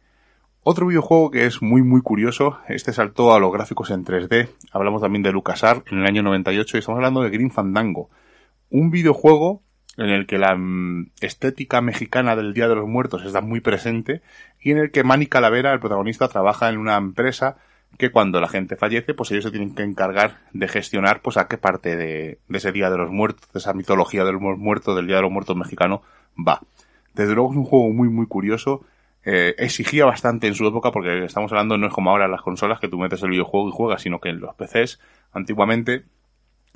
Otro 0.64 0.88
videojuego 0.88 1.32
que 1.32 1.46
es 1.46 1.62
muy 1.62 1.82
muy 1.82 2.02
curioso, 2.02 2.60
este 2.68 2.92
saltó 2.92 3.34
a 3.34 3.40
los 3.40 3.54
gráficos 3.54 3.90
en 3.92 4.04
3D, 4.04 4.50
hablamos 4.72 5.02
también 5.02 5.24
de 5.24 5.32
LucasArts 5.32 5.90
en 5.92 6.00
el 6.00 6.06
año 6.06 6.24
98 6.24 6.76
y 6.76 6.80
estamos 6.80 6.98
hablando 6.98 7.22
de 7.22 7.30
Green 7.30 7.52
Fandango, 7.52 8.10
un 8.70 8.92
videojuego 8.92 9.62
en 9.98 10.10
el 10.10 10.28
que 10.28 10.38
la 10.38 10.56
mm, 10.56 11.12
estética 11.22 11.82
mexicana 11.82 12.36
del 12.36 12.54
Día 12.54 12.68
de 12.68 12.76
los 12.76 12.88
Muertos 12.88 13.26
está 13.26 13.42
muy 13.42 13.60
presente 13.60 14.22
y 14.62 14.72
en 14.72 14.78
el 14.78 14.92
que 14.92 15.04
Manny 15.04 15.28
Calavera, 15.28 15.74
el 15.74 15.80
protagonista, 15.80 16.28
trabaja 16.28 16.70
en 16.70 16.78
una 16.78 16.96
empresa 16.96 17.58
que 17.98 18.12
cuando 18.12 18.40
la 18.40 18.48
gente 18.48 18.76
fallece, 18.76 19.14
pues 19.14 19.32
ellos 19.32 19.46
se 19.46 19.52
tienen 19.52 19.74
que 19.74 19.84
encargar 19.84 20.38
de 20.54 20.68
gestionar 20.68 21.22
pues 21.22 21.38
a 21.38 21.48
qué 21.48 21.58
parte 21.58 21.96
de, 21.96 22.40
ese 22.50 22.72
Día 22.72 22.90
de 22.90 22.98
los 22.98 23.10
Muertos, 23.10 23.52
de 23.52 23.60
esa 23.60 23.74
mitología 23.74 24.24
de 24.24 24.34
los 24.34 24.42
muertos, 24.42 24.96
del 24.96 25.08
Día 25.08 25.16
de 25.16 25.24
los 25.24 25.32
Muertos 25.32 25.56
mexicano, 25.56 26.04
va. 26.38 26.62
Desde 27.14 27.34
luego 27.34 27.52
es 27.52 27.58
un 27.58 27.66
juego 27.66 27.90
muy 27.90 28.10
muy 28.10 28.28
curioso, 28.28 28.86
eh, 29.24 29.56
exigía 29.58 30.06
bastante 30.06 30.48
en 30.48 30.54
su 30.54 30.68
época 30.68 30.92
porque 30.92 31.26
estamos 31.26 31.52
hablando 31.52 31.78
no 31.78 31.88
es 31.88 31.94
como 31.94 32.12
ahora 32.12 32.28
las 32.28 32.42
consolas 32.42 32.80
que 32.80 32.88
tú 32.88 33.00
metes 33.00 33.24
el 33.24 33.32
videojuego 33.32 33.70
y 33.70 33.72
juegas, 33.72 34.02
sino 34.04 34.20
que 34.20 34.30
en 34.30 34.40
los 34.40 34.54
PCs 34.56 35.00
antiguamente 35.34 36.06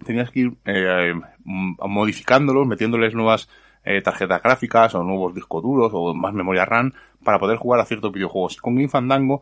tenías 0.04 0.32
que 0.32 0.40
ir 0.42 0.54
eh, 0.66 1.14
modificándolos, 1.44 2.68
metiéndoles 2.68 3.14
nuevas 3.14 3.50
eh, 3.84 4.02
tarjetas 4.02 4.44
gráficas 4.44 4.94
o 4.94 5.04
nuevos 5.04 5.34
discos 5.34 5.64
duros 5.64 5.92
o 5.94 6.14
más 6.14 6.34
memoria 6.34 6.66
RAM 6.66 6.92
para 7.24 7.40
poder 7.40 7.58
jugar 7.58 7.80
a 7.80 7.86
ciertos 7.86 8.12
videojuegos. 8.12 8.58
Con 8.58 8.76
Game 8.76 8.90
Fandango, 8.90 9.42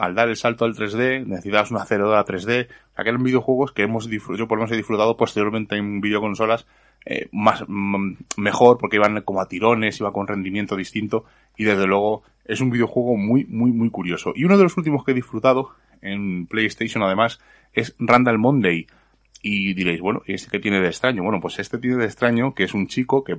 al 0.00 0.14
dar 0.14 0.28
el 0.28 0.36
salto 0.36 0.64
al 0.64 0.74
3D, 0.74 1.26
necesitabas 1.26 1.70
una 1.70 1.82
aceleradora 1.82 2.24
3D. 2.24 2.68
Aquellos 2.96 3.22
videojuegos 3.22 3.72
que 3.72 3.82
hemos 3.82 4.08
yo 4.08 4.48
por 4.48 4.56
lo 4.56 4.62
menos 4.62 4.72
he 4.72 4.76
disfrutado 4.76 5.16
posteriormente 5.16 5.76
en 5.76 6.00
videoconsolas 6.00 6.66
eh, 7.06 7.28
más 7.32 7.64
mejor 8.38 8.78
porque 8.78 8.96
iban 8.96 9.20
como 9.22 9.42
a 9.42 9.48
tirones, 9.48 10.00
iba 10.00 10.12
con 10.12 10.26
rendimiento 10.26 10.76
distinto 10.76 11.24
y 11.56 11.64
desde 11.64 11.86
luego 11.86 12.22
es 12.46 12.62
un 12.62 12.70
videojuego 12.70 13.16
muy 13.16 13.44
muy 13.44 13.72
muy 13.72 13.90
curioso. 13.90 14.32
Y 14.34 14.44
uno 14.44 14.56
de 14.56 14.62
los 14.62 14.76
últimos 14.78 15.04
que 15.04 15.12
he 15.12 15.14
disfrutado 15.14 15.70
en 16.00 16.46
PlayStation 16.46 17.02
además 17.02 17.40
es 17.74 17.94
Randall 17.98 18.38
Monday 18.38 18.86
y 19.46 19.74
diréis, 19.74 20.00
bueno, 20.00 20.22
¿y 20.26 20.32
este 20.32 20.50
qué 20.50 20.58
tiene 20.58 20.80
de 20.80 20.86
extraño? 20.86 21.22
Bueno, 21.22 21.38
pues 21.38 21.58
este 21.58 21.76
tiene 21.76 21.98
de 21.98 22.06
extraño 22.06 22.54
que 22.54 22.64
es 22.64 22.72
un 22.72 22.86
chico 22.86 23.24
que 23.24 23.36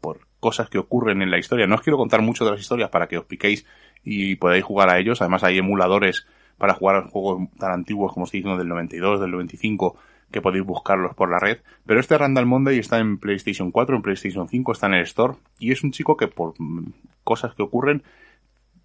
por 0.00 0.20
cosas 0.38 0.70
que 0.70 0.78
ocurren 0.78 1.20
en 1.20 1.32
la 1.32 1.38
historia, 1.38 1.66
no 1.66 1.74
os 1.74 1.80
quiero 1.80 1.96
contar 1.96 2.22
mucho 2.22 2.44
de 2.44 2.52
las 2.52 2.60
historias 2.60 2.90
para 2.90 3.08
que 3.08 3.18
os 3.18 3.24
piquéis 3.24 3.66
y 4.04 4.36
podáis 4.36 4.62
jugar 4.62 4.88
a 4.88 5.00
ellos, 5.00 5.20
además 5.20 5.42
hay 5.42 5.58
emuladores 5.58 6.28
para 6.58 6.74
jugar 6.74 6.96
a 6.96 7.08
juegos 7.08 7.48
tan 7.58 7.72
antiguos 7.72 8.12
como 8.12 8.24
estoy 8.24 8.38
diciendo 8.38 8.56
del 8.56 8.68
92, 8.68 9.20
del 9.20 9.32
95, 9.32 9.96
que 10.30 10.40
podéis 10.40 10.64
buscarlos 10.64 11.16
por 11.16 11.28
la 11.28 11.40
red. 11.40 11.58
Pero 11.84 11.98
este 11.98 12.16
Randall 12.16 12.46
Monday 12.46 12.78
está 12.78 13.00
en 13.00 13.18
PlayStation 13.18 13.72
4, 13.72 13.96
en 13.96 14.02
PlayStation 14.02 14.48
5, 14.48 14.72
está 14.72 14.86
en 14.86 14.94
el 14.94 15.02
store. 15.02 15.34
Y 15.58 15.72
es 15.72 15.82
un 15.82 15.90
chico 15.90 16.16
que 16.16 16.28
por 16.28 16.54
mm, 16.58 16.92
cosas 17.24 17.54
que 17.54 17.62
ocurren 17.62 18.04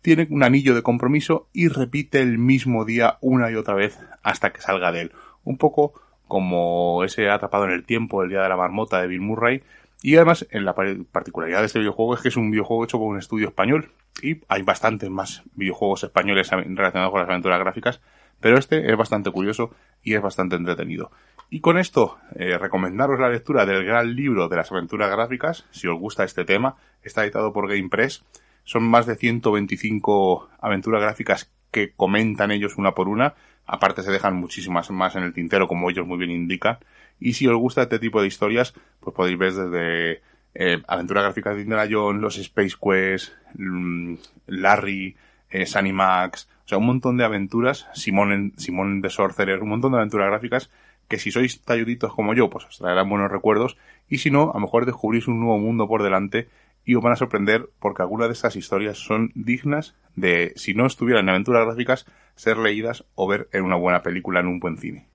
tiene 0.01 0.27
un 0.31 0.41
anillo 0.41 0.73
de 0.73 0.81
compromiso 0.81 1.49
y 1.53 1.67
repite 1.67 2.19
el 2.19 2.39
mismo 2.39 2.83
día 2.83 3.17
una 3.21 3.51
y 3.51 3.55
otra 3.55 3.75
vez 3.75 3.99
hasta 4.23 4.51
que 4.51 4.61
salga 4.61 4.91
de 4.91 5.01
él. 5.01 5.11
Un 5.43 5.57
poco 5.57 5.93
como 6.27 7.03
ese 7.03 7.29
atrapado 7.29 7.65
en 7.65 7.71
el 7.71 7.85
tiempo, 7.85 8.23
el 8.23 8.29
día 8.29 8.41
de 8.41 8.49
la 8.49 8.57
marmota 8.57 9.01
de 9.01 9.07
Bill 9.07 9.21
Murray. 9.21 9.63
Y 10.01 10.15
además, 10.15 10.45
en 10.51 10.65
la 10.65 10.73
particularidad 10.73 11.59
de 11.59 11.67
este 11.67 11.79
videojuego 11.79 12.15
es 12.15 12.21
que 12.21 12.27
es 12.27 12.37
un 12.37 12.51
videojuego 12.51 12.83
hecho 12.83 12.97
por 12.97 13.07
un 13.07 13.17
estudio 13.17 13.47
español. 13.47 13.91
Y 14.21 14.41
hay 14.47 14.61
bastantes 14.61 15.09
más 15.09 15.43
videojuegos 15.55 16.03
españoles 16.03 16.49
relacionados 16.51 17.11
con 17.11 17.21
las 17.21 17.29
aventuras 17.29 17.59
gráficas. 17.59 18.01
Pero 18.39 18.57
este 18.57 18.91
es 18.91 18.97
bastante 18.97 19.31
curioso 19.31 19.71
y 20.03 20.15
es 20.15 20.21
bastante 20.21 20.55
entretenido. 20.55 21.11
Y 21.49 21.61
con 21.61 21.77
esto, 21.77 22.17
eh, 22.35 22.57
recomendaros 22.57 23.19
la 23.19 23.29
lectura 23.29 23.65
del 23.65 23.85
gran 23.85 24.15
libro 24.15 24.49
de 24.49 24.57
las 24.57 24.71
aventuras 24.71 25.09
gráficas. 25.09 25.65
Si 25.71 25.87
os 25.87 25.97
gusta 25.97 26.23
este 26.23 26.43
tema, 26.43 26.75
está 27.03 27.23
editado 27.23 27.53
por 27.53 27.69
GamePress 27.69 28.25
son 28.63 28.83
más 28.83 29.05
de 29.05 29.15
125 29.15 30.49
aventuras 30.59 31.01
gráficas 31.01 31.51
que 31.71 31.91
comentan 31.93 32.51
ellos 32.51 32.77
una 32.77 32.93
por 32.93 33.07
una. 33.07 33.35
Aparte 33.65 34.03
se 34.03 34.11
dejan 34.11 34.35
muchísimas 34.35 34.91
más 34.91 35.15
en 35.15 35.23
el 35.23 35.33
tintero, 35.33 35.67
como 35.67 35.89
ellos 35.89 36.05
muy 36.05 36.17
bien 36.17 36.31
indican. 36.31 36.77
Y 37.19 37.33
si 37.33 37.47
os 37.47 37.57
gusta 37.57 37.83
este 37.83 37.99
tipo 37.99 38.21
de 38.21 38.27
historias, 38.27 38.73
pues 38.99 39.15
podéis 39.15 39.37
ver 39.37 39.53
desde 39.53 40.21
eh, 40.53 40.81
aventuras 40.87 41.23
gráficas 41.23 41.55
de 41.55 41.61
Indiana 41.61 41.87
Jones, 41.89 42.21
los 42.21 42.37
Space 42.37 42.75
Quest, 42.81 43.33
mm, 43.55 44.15
Larry, 44.47 45.15
eh, 45.49 45.65
Sunny 45.65 45.93
Max, 45.93 46.49
o 46.65 46.67
sea, 46.67 46.77
un 46.77 46.85
montón 46.85 47.17
de 47.17 47.25
aventuras, 47.25 47.87
Simón 47.93 48.53
Simón 48.57 49.01
de 49.01 49.09
Sorcerer, 49.09 49.61
un 49.61 49.69
montón 49.69 49.91
de 49.91 49.99
aventuras 49.99 50.27
gráficas 50.27 50.69
que 51.07 51.19
si 51.19 51.31
sois 51.31 51.61
talluditos 51.61 52.13
como 52.13 52.33
yo, 52.33 52.49
pues 52.49 52.65
os 52.65 52.77
traerán 52.79 53.09
buenos 53.09 53.31
recuerdos. 53.31 53.77
Y 54.09 54.19
si 54.19 54.31
no, 54.31 54.51
a 54.51 54.55
lo 54.55 54.61
mejor 54.61 54.85
descubrís 54.85 55.27
un 55.27 55.39
nuevo 55.39 55.59
mundo 55.59 55.87
por 55.87 56.01
delante 56.01 56.47
y 56.85 56.95
os 56.95 57.03
van 57.03 57.13
a 57.13 57.17
sorprender 57.17 57.69
porque 57.79 58.01
algunas 58.01 58.27
de 58.27 58.33
estas 58.33 58.55
historias 58.55 58.97
son 58.97 59.31
dignas 59.35 59.95
de, 60.15 60.53
si 60.55 60.73
no 60.73 60.85
estuvieran 60.85 61.25
en 61.25 61.29
aventuras 61.29 61.65
gráficas, 61.65 62.05
ser 62.35 62.57
leídas 62.57 63.05
o 63.15 63.27
ver 63.27 63.49
en 63.51 63.63
una 63.63 63.75
buena 63.75 64.03
película 64.03 64.39
en 64.39 64.47
un 64.47 64.59
buen 64.59 64.77
cine. 64.77 65.12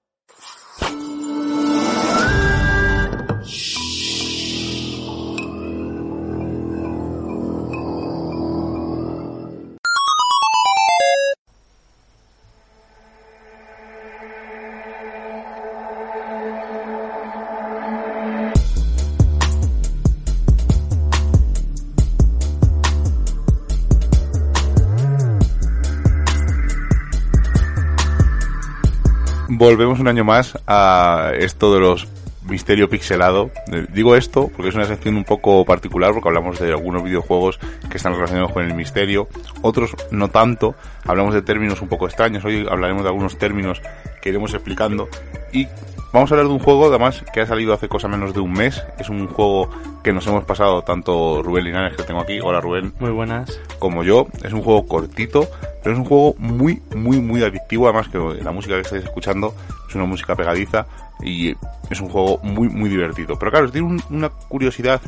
Volvemos 29.59 29.99
un 29.99 30.07
año 30.07 30.25
más 30.25 30.57
a 30.67 31.33
esto 31.37 31.75
de 31.75 31.81
los 31.81 32.07
misterio 32.49 32.89
pixelado. 32.89 33.51
Eh, 33.73 33.87
digo 33.93 34.15
esto 34.15 34.49
porque 34.49 34.71
es 34.71 34.75
una 34.75 34.87
sección 34.87 35.17
un 35.17 35.25
poco 35.25 35.65
particular 35.65 36.13
porque 36.13 36.29
hablamos 36.29 36.59
de 36.59 36.71
algunos 36.71 37.03
videojuegos 37.03 37.59
que 37.91 37.97
están 37.97 38.15
relacionados 38.15 38.53
con 38.53 38.65
el 38.65 38.75
misterio, 38.75 39.29
otros 39.61 39.95
no 40.11 40.29
tanto, 40.29 40.75
hablamos 41.05 41.35
de 41.35 41.43
términos 41.43 41.83
un 41.83 41.89
poco 41.89 42.07
extraños, 42.07 42.45
hoy 42.45 42.67
hablaremos 42.71 43.03
de 43.03 43.09
algunos 43.09 43.37
términos 43.37 43.83
que 44.23 44.31
iremos 44.31 44.55
explicando. 44.55 45.09
Y 45.53 45.67
Vamos 46.11 46.31
a 46.31 46.35
hablar 46.35 46.49
de 46.49 46.55
un 46.55 46.59
juego, 46.59 46.87
además, 46.87 47.23
que 47.35 47.43
ha 47.43 47.47
salido 47.47 47.75
hace 47.75 47.87
cosa 47.87 48.09
menos 48.09 48.33
de 48.33 48.41
un 48.41 48.53
mes. 48.53 48.83
Es 48.99 49.11
un 49.11 49.27
juego 49.27 49.69
que 50.03 50.11
nos 50.11 50.27
hemos 50.27 50.45
pasado 50.45 50.81
tanto 50.81 51.43
Rubén 51.43 51.65
Linares, 51.65 51.99
que 51.99 52.03
tengo 52.03 52.21
aquí, 52.21 52.41
hola 52.41 52.63
Rubén. 52.63 52.95
Muy 52.99 53.11
buenas. 53.11 53.61
Como 53.79 54.03
yo. 54.03 54.27
Es 54.43 54.55
un 54.55 54.63
juego 54.63 54.87
cortito, 54.87 55.47
pero 55.83 55.93
es 55.93 55.99
un 55.99 56.07
juego 56.07 56.35
muy, 56.39 56.81
muy, 56.97 57.21
muy 57.21 57.43
adictivo. 57.43 57.89
Además, 57.89 58.09
que 58.09 58.19
la 58.43 58.53
música 58.53 58.77
que 58.77 58.81
estáis 58.81 59.05
escuchando 59.05 59.55
es 59.87 59.95
una 59.95 60.07
música 60.07 60.35
pegadiza 60.35 60.87
y 61.23 61.55
es 61.91 62.01
un 62.01 62.09
juego 62.09 62.39
muy, 62.43 62.71
muy 62.71 62.89
divertido. 62.89 63.39
Pero 63.39 63.51
claro, 63.51 63.71
tiene 63.71 64.01
una 64.09 64.31
curiosidad 64.31 65.03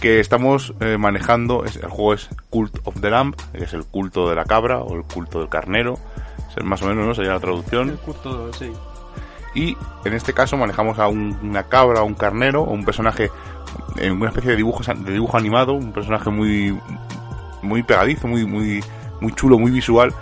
que 0.00 0.18
estamos 0.18 0.74
eh, 0.80 0.98
manejando. 0.98 1.64
el 1.64 1.88
juego 1.88 2.12
es 2.12 2.28
Cult 2.50 2.76
of 2.82 3.00
the 3.00 3.08
Lamb, 3.08 3.36
que 3.52 3.64
es 3.64 3.72
el 3.72 3.84
culto 3.84 4.28
de 4.28 4.34
la 4.34 4.44
cabra 4.44 4.80
o 4.80 4.96
el 4.96 5.04
culto 5.04 5.38
del 5.38 5.48
carnero. 5.48 5.96
más 6.64 6.82
o 6.82 6.86
menos, 6.86 7.06
¿no? 7.06 7.14
Sería 7.14 7.34
la 7.34 7.40
traducción. 7.40 7.90
El 7.90 7.98
culto, 7.98 8.52
sí 8.52 8.72
y 9.54 9.76
en 10.04 10.12
este 10.12 10.32
caso 10.32 10.56
manejamos 10.56 10.98
a 10.98 11.08
una 11.08 11.64
cabra 11.64 12.02
o 12.02 12.04
un 12.04 12.14
carnero 12.14 12.62
o 12.62 12.72
un 12.72 12.84
personaje 12.84 13.30
en 13.96 14.12
una 14.12 14.28
especie 14.28 14.50
de 14.50 14.56
dibujo 14.56 14.82
de 14.82 15.12
dibujo 15.12 15.36
animado 15.36 15.72
un 15.74 15.92
personaje 15.92 16.30
muy 16.30 16.78
muy 17.62 17.82
pegadizo 17.82 18.28
muy 18.28 18.44
muy 18.44 18.82
muy 19.20 19.32
chulo 19.32 19.58
muy 19.58 19.70
visual 19.70 20.12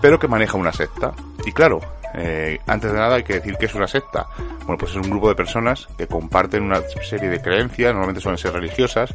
pero 0.00 0.18
que 0.18 0.28
maneja 0.28 0.56
una 0.56 0.72
secta 0.72 1.12
y 1.46 1.52
claro 1.52 1.80
eh, 2.14 2.58
antes 2.66 2.92
de 2.92 2.98
nada 2.98 3.16
hay 3.16 3.22
que 3.22 3.34
decir 3.34 3.56
que 3.56 3.66
es 3.66 3.74
una 3.74 3.86
secta. 3.86 4.26
Bueno, 4.64 4.78
pues 4.78 4.92
es 4.92 4.96
un 4.96 5.10
grupo 5.10 5.28
de 5.28 5.34
personas 5.34 5.88
que 5.96 6.06
comparten 6.06 6.62
una 6.62 6.80
serie 7.02 7.28
de 7.28 7.40
creencias, 7.40 7.92
normalmente 7.92 8.20
suelen 8.20 8.38
ser 8.38 8.52
religiosas, 8.52 9.14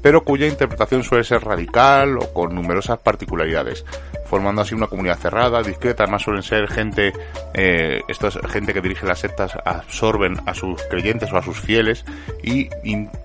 pero 0.00 0.24
cuya 0.24 0.46
interpretación 0.46 1.02
suele 1.02 1.24
ser 1.24 1.44
radical 1.44 2.18
o 2.18 2.32
con 2.32 2.54
numerosas 2.54 2.98
particularidades, 2.98 3.84
formando 4.32 4.62
así 4.62 4.74
una 4.74 4.86
comunidad 4.86 5.18
cerrada, 5.18 5.62
discreta, 5.62 6.04
además 6.04 6.22
suelen 6.22 6.42
ser 6.42 6.66
gente, 6.66 7.12
eh, 7.52 8.00
esto 8.08 8.28
es 8.28 8.38
gente 8.50 8.72
que 8.72 8.80
dirige 8.80 9.04
las 9.04 9.18
sectas, 9.18 9.52
absorben 9.62 10.38
a 10.46 10.54
sus 10.54 10.82
creyentes 10.84 11.30
o 11.34 11.36
a 11.36 11.42
sus 11.42 11.60
fieles 11.60 12.06
y, 12.42 12.70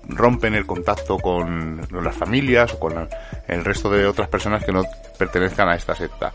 rompen 0.06 0.54
el 0.54 0.66
contacto 0.66 1.16
con 1.16 1.80
las 1.90 2.14
familias 2.14 2.74
o 2.74 2.78
con 2.78 3.08
el 3.46 3.64
resto 3.64 3.88
de 3.88 4.04
otras 4.04 4.28
personas 4.28 4.62
que 4.62 4.72
no 4.72 4.84
pertenezcan 5.18 5.70
a 5.70 5.76
esta 5.76 5.94
secta. 5.94 6.30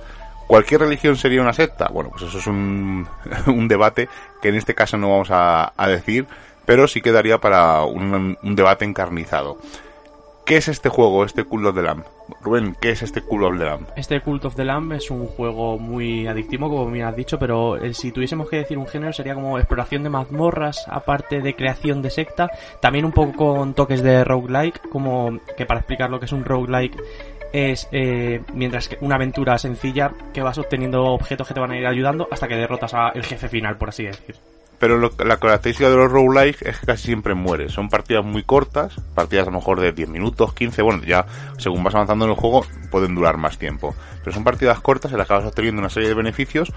¿Cualquier 0.47 0.81
religión 0.81 1.17
sería 1.17 1.43
una 1.43 1.53
secta? 1.53 1.89
Bueno, 1.89 2.09
pues 2.09 2.23
eso 2.23 2.39
es 2.39 2.47
un 2.47 3.07
debate 3.67 4.09
que 4.41 4.49
en 4.49 4.55
este 4.55 4.73
caso 4.73 4.97
no 4.97 5.12
vamos 5.12 5.29
a, 5.29 5.71
decir, 5.86 6.25
pero 6.65 6.88
sí 6.88 6.99
quedaría 6.99 7.38
para 7.38 7.83
un, 7.83 8.39
debate 8.41 8.86
encarnizado. 8.86 9.59
¿Qué 10.45 10.58
es 10.58 10.67
este 10.67 10.89
juego, 10.89 11.23
este 11.23 11.45
Cult 11.45 11.67
of 11.67 11.75
the 11.75 11.82
Lamb? 11.82 12.03
Rubén, 12.41 12.75
¿qué 12.82 12.89
es 12.89 13.01
este 13.01 13.21
Cult 13.21 13.45
of 13.45 13.58
the 13.58 13.63
Lamb? 13.63 13.88
Este 13.95 14.19
Cult 14.19 14.43
of 14.43 14.56
the 14.58 14.65
Lamb 14.65 14.91
es 14.91 15.10
un 15.10 15.25
juego 15.25 15.79
muy 15.79 16.27
adictivo, 16.27 16.69
como 16.69 16.91
bien 16.91 17.06
has 17.06 17.15
dicho, 17.15 17.39
pero 17.39 17.77
eh, 17.77 17.93
si 17.93 18.12
tuviésemos 18.12 18.49
que 18.49 18.58
decir 18.58 18.77
un 18.77 18.88
género 18.88 19.13
sería 19.13 19.36
como 19.36 19.58
exploración 19.58 20.03
de 20.03 20.10
mazmorras, 20.10 20.86
aparte 20.89 21.39
de 21.39 21.56
creación 21.56 22.01
de 22.01 22.10
secta, 22.10 22.51
también 22.82 23.06
un 23.06 23.13
poco 23.13 23.32
con 23.38 23.73
toques 23.73 24.03
de 24.03 24.25
roguelike, 24.25 24.89
como 24.89 25.39
que 25.56 25.65
para 25.65 25.79
explicar 25.79 26.10
lo 26.10 26.19
que 26.19 26.25
es 26.25 26.34
un 26.34 26.43
roguelike 26.43 27.01
es 27.53 27.88
eh, 27.93 28.41
mientras 28.53 28.89
que 28.89 28.97
una 28.99 29.15
aventura 29.15 29.58
sencilla 29.58 30.12
que 30.34 30.41
vas 30.41 30.58
obteniendo 30.58 31.06
objetos 31.06 31.47
que 31.47 31.53
te 31.53 31.62
van 31.62 31.71
a 31.71 31.77
ir 31.77 31.88
ayudando 31.88 32.27
hasta 32.29 32.49
que 32.49 32.56
derrotas 32.56 32.93
al 32.93 33.23
jefe 33.23 33.47
final, 33.47 33.77
por 33.77 33.89
así 33.89 34.03
decir. 34.03 34.36
Pero 34.84 35.00
la 35.00 35.38
característica 35.38 35.89
de 35.89 35.96
los 35.96 36.12
roguelike 36.12 36.62
es 36.62 36.78
que 36.78 36.86
casi 36.88 37.06
siempre 37.06 37.34
mueres. 37.36 37.72
Son 37.72 37.88
partidas 37.88 38.26
muy 38.26 38.43
cortas, 38.43 38.93
partidas 39.15 39.48
a 39.48 39.50
lo 39.50 39.56
mejor 39.60 39.80
de 39.80 39.93
10 39.93 40.10
minutos, 40.10 40.54
15, 40.54 40.82
bueno, 40.82 41.04
ya 41.06 41.26
según 41.58 41.86
vas 41.86 41.96
avanzando 41.96 42.26
en 42.26 42.32
el 42.32 42.38
juego 42.38 42.65
pueden 42.91 43.15
durar 43.15 43.38
más 43.38 43.58
tiempo. 43.58 43.96
Pero 44.19 44.34
son 44.34 44.43
partidas 44.43 44.82
cortas 44.82 45.13
en 45.13 45.19
las 45.19 45.28
que 45.30 45.36
vas 45.36 45.46
obteniendo 45.46 45.80
una 45.80 45.89
serie 45.89 46.10
de 46.10 46.15
beneficios 46.15 46.74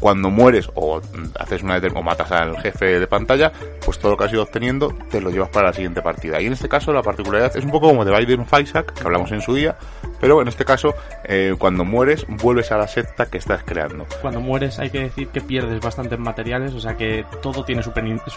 cuando 0.00 0.30
mueres 0.30 0.68
o 0.74 1.00
haces 1.38 1.62
una 1.62 1.80
o 1.94 2.02
matas 2.02 2.32
al 2.32 2.56
jefe 2.58 2.98
de 3.00 3.06
pantalla, 3.06 3.52
pues 3.84 3.98
todo 3.98 4.12
lo 4.12 4.16
que 4.16 4.24
has 4.24 4.32
ido 4.32 4.42
obteniendo 4.42 4.94
te 5.10 5.20
lo 5.20 5.30
llevas 5.30 5.50
para 5.50 5.68
la 5.68 5.72
siguiente 5.72 6.02
partida. 6.02 6.40
Y 6.40 6.46
en 6.46 6.52
este 6.52 6.68
caso 6.68 6.92
la 6.92 7.02
particularidad 7.02 7.56
es 7.56 7.64
un 7.64 7.70
poco 7.70 7.88
como 7.88 8.04
de 8.04 8.16
Biden 8.16 8.46
Isaac, 8.60 8.94
que 8.94 9.04
hablamos 9.04 9.30
en 9.32 9.40
su 9.40 9.54
día, 9.54 9.76
pero 10.20 10.40
en 10.42 10.48
este 10.48 10.64
caso 10.64 10.94
eh, 11.24 11.54
cuando 11.58 11.84
mueres 11.84 12.26
vuelves 12.28 12.72
a 12.72 12.78
la 12.78 12.88
secta 12.88 13.26
que 13.26 13.38
estás 13.38 13.62
creando. 13.64 14.06
Cuando 14.20 14.40
mueres 14.40 14.78
hay 14.78 14.90
que 14.90 15.00
decir 15.00 15.28
que 15.28 15.40
pierdes 15.40 15.80
bastantes 15.80 16.18
materiales, 16.18 16.74
o 16.74 16.80
sea 16.80 16.96
que 16.96 17.24
todo 17.42 17.64
tiene 17.64 17.82
su, 17.82 17.92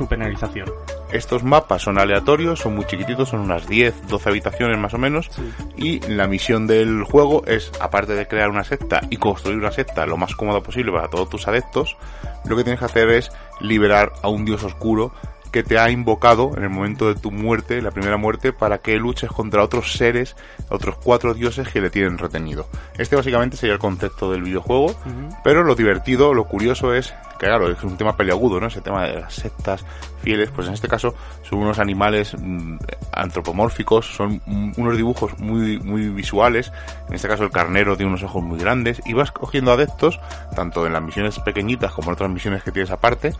penalización. 0.08 0.70
Estos 1.12 1.44
mapas 1.44 1.84
son 1.84 2.00
aleatorios, 2.00 2.60
son 2.60 2.76
muy 2.76 2.86
chiquititos, 2.86 3.30
son 3.30 3.42
unas 3.42 3.68
10, 3.68 4.08
12 4.08 4.30
habitaciones 4.30 4.78
más 4.78 4.94
o 4.94 4.98
menos, 4.98 5.30
y 5.78 6.00
la 6.08 6.28
misión 6.28 6.68
del 6.68 7.04
juego 7.04 7.44
es, 7.46 7.72
aparte 7.80 8.14
de 8.14 8.28
crear 8.28 8.50
una 8.50 8.64
secta 8.64 9.02
y 9.10 9.18
construir 9.18 9.58
una 9.58 9.72
secta 9.72 10.06
lo 10.06 10.18
más 10.18 10.36
cómodo 10.36 10.62
posible 10.62 10.92
para 10.92 11.10
todos 11.10 11.30
tus 11.30 11.48
adeptos, 11.50 11.98
lo 12.46 12.56
que 12.56 12.64
tienes 12.64 12.80
que 12.80 12.86
hacer 12.86 13.10
es 13.10 13.32
liberar 13.60 14.14
a 14.22 14.30
un 14.30 14.46
dios 14.46 14.64
oscuro 14.64 15.12
que 15.52 15.64
te 15.64 15.80
ha 15.80 15.90
invocado 15.90 16.52
en 16.56 16.64
el 16.64 16.70
momento 16.70 17.08
de 17.08 17.20
tu 17.20 17.32
muerte, 17.32 17.82
la 17.82 17.92
primera 17.92 18.18
muerte, 18.18 18.54
para 18.54 18.80
que 18.80 18.98
luches 18.98 19.32
contra 19.32 19.64
otros 19.64 19.94
seres, 19.94 20.36
otros 20.70 20.98
cuatro 21.04 21.34
dioses 21.34 21.68
que 21.70 21.82
le 21.82 21.90
tienen 21.90 22.18
retenido. 22.18 22.68
Este 22.98 23.16
básicamente 23.16 23.58
sería 23.58 23.74
el 23.74 23.80
concepto 23.80 24.32
del 24.32 24.44
videojuego, 24.44 24.96
pero 25.44 25.64
lo 25.64 25.76
divertido, 25.76 26.34
lo 26.34 26.46
curioso 26.46 26.94
es 26.94 27.14
que 27.40 27.46
claro, 27.46 27.72
es 27.72 27.82
un 27.84 27.98
tema 27.98 28.16
peliagudo, 28.16 28.60
¿no? 28.60 28.68
Ese 28.68 28.82
tema 28.82 29.06
de 29.06 29.22
las 29.22 29.34
sectas 29.34 29.86
fieles, 30.22 30.52
pues 30.52 30.68
en 30.68 30.74
este 30.74 30.90
caso 30.90 31.16
son 31.42 31.60
unos 31.60 31.80
animales 31.80 32.36
mm, 32.38 32.78
antropomórficos, 33.14 34.14
son 34.14 34.42
unos 34.46 34.98
dibujos 34.98 35.40
muy, 35.40 35.80
muy 35.80 36.10
visuales, 36.10 36.72
en 37.08 37.16
este 37.16 37.30
caso 37.30 37.44
el 37.46 37.52
carnero 37.52 37.96
tiene 37.96 38.12
unos 38.12 38.24
ojos 38.24 38.44
muy 38.44 38.60
grandes, 38.60 39.02
y 39.06 39.14
vas 39.14 39.32
cogiendo 39.32 39.72
adeptos, 39.72 40.20
tanto 40.54 40.86
en 40.86 40.94
las 40.94 41.02
misiones 41.02 41.40
pequeñitas 41.40 41.94
como 41.94 42.10
en 42.10 42.14
otras 42.16 42.30
misiones 42.30 42.62
que 42.62 42.72
tienes 42.72 42.92
aparte, 42.92 43.34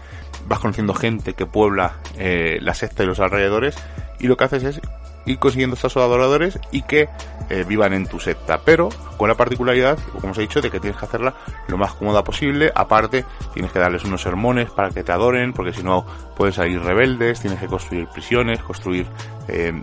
vas 0.48 0.60
conociendo 0.60 0.94
gente 0.94 1.34
que 1.34 1.46
puebla 1.46 1.98
eh, 2.18 2.58
la 2.62 2.74
secta 2.74 3.04
y 3.04 3.06
los 3.06 3.20
alrededores, 3.20 3.76
y 4.20 4.28
lo 4.28 4.38
que 4.38 4.44
haces 4.44 4.64
es 4.64 4.82
ir 5.26 5.38
consiguiendo 5.38 5.76
estos 5.76 5.96
adoradores 5.98 6.60
y 6.72 6.82
que 6.82 7.10
eh, 7.50 7.64
vivan 7.68 7.94
en 7.94 8.08
tu 8.08 8.20
secta. 8.20 8.62
Pero 8.64 8.90
con 9.18 9.30
la 9.30 9.36
particularidad, 9.36 9.98
como 10.20 10.32
os 10.32 10.38
he 10.38 10.42
dicho, 10.42 10.62
de 10.62 10.72
que 10.72 10.80
tienes 10.80 11.00
que 11.00 11.06
hacerla 11.06 11.36
lo 11.68 11.78
más 11.78 11.94
cómoda 11.94 12.24
posible. 12.24 12.72
Aparte, 12.74 13.26
tienes 13.54 13.72
que 13.72 13.80
darles 13.80 14.04
unos 14.04 14.22
sermones 14.22 14.70
para 14.72 14.90
que 14.90 15.04
te 15.04 15.12
adoren, 15.12 15.54
porque 15.54 15.74
si 15.74 15.84
no 15.84 16.06
pueden 16.36 16.54
salir 16.54 16.82
rebeldes. 16.82 17.42
Tienes 17.42 17.60
que 17.60 17.68
construir 17.68 18.08
prisiones, 18.08 18.62
construir 18.64 19.08
eh, 19.48 19.74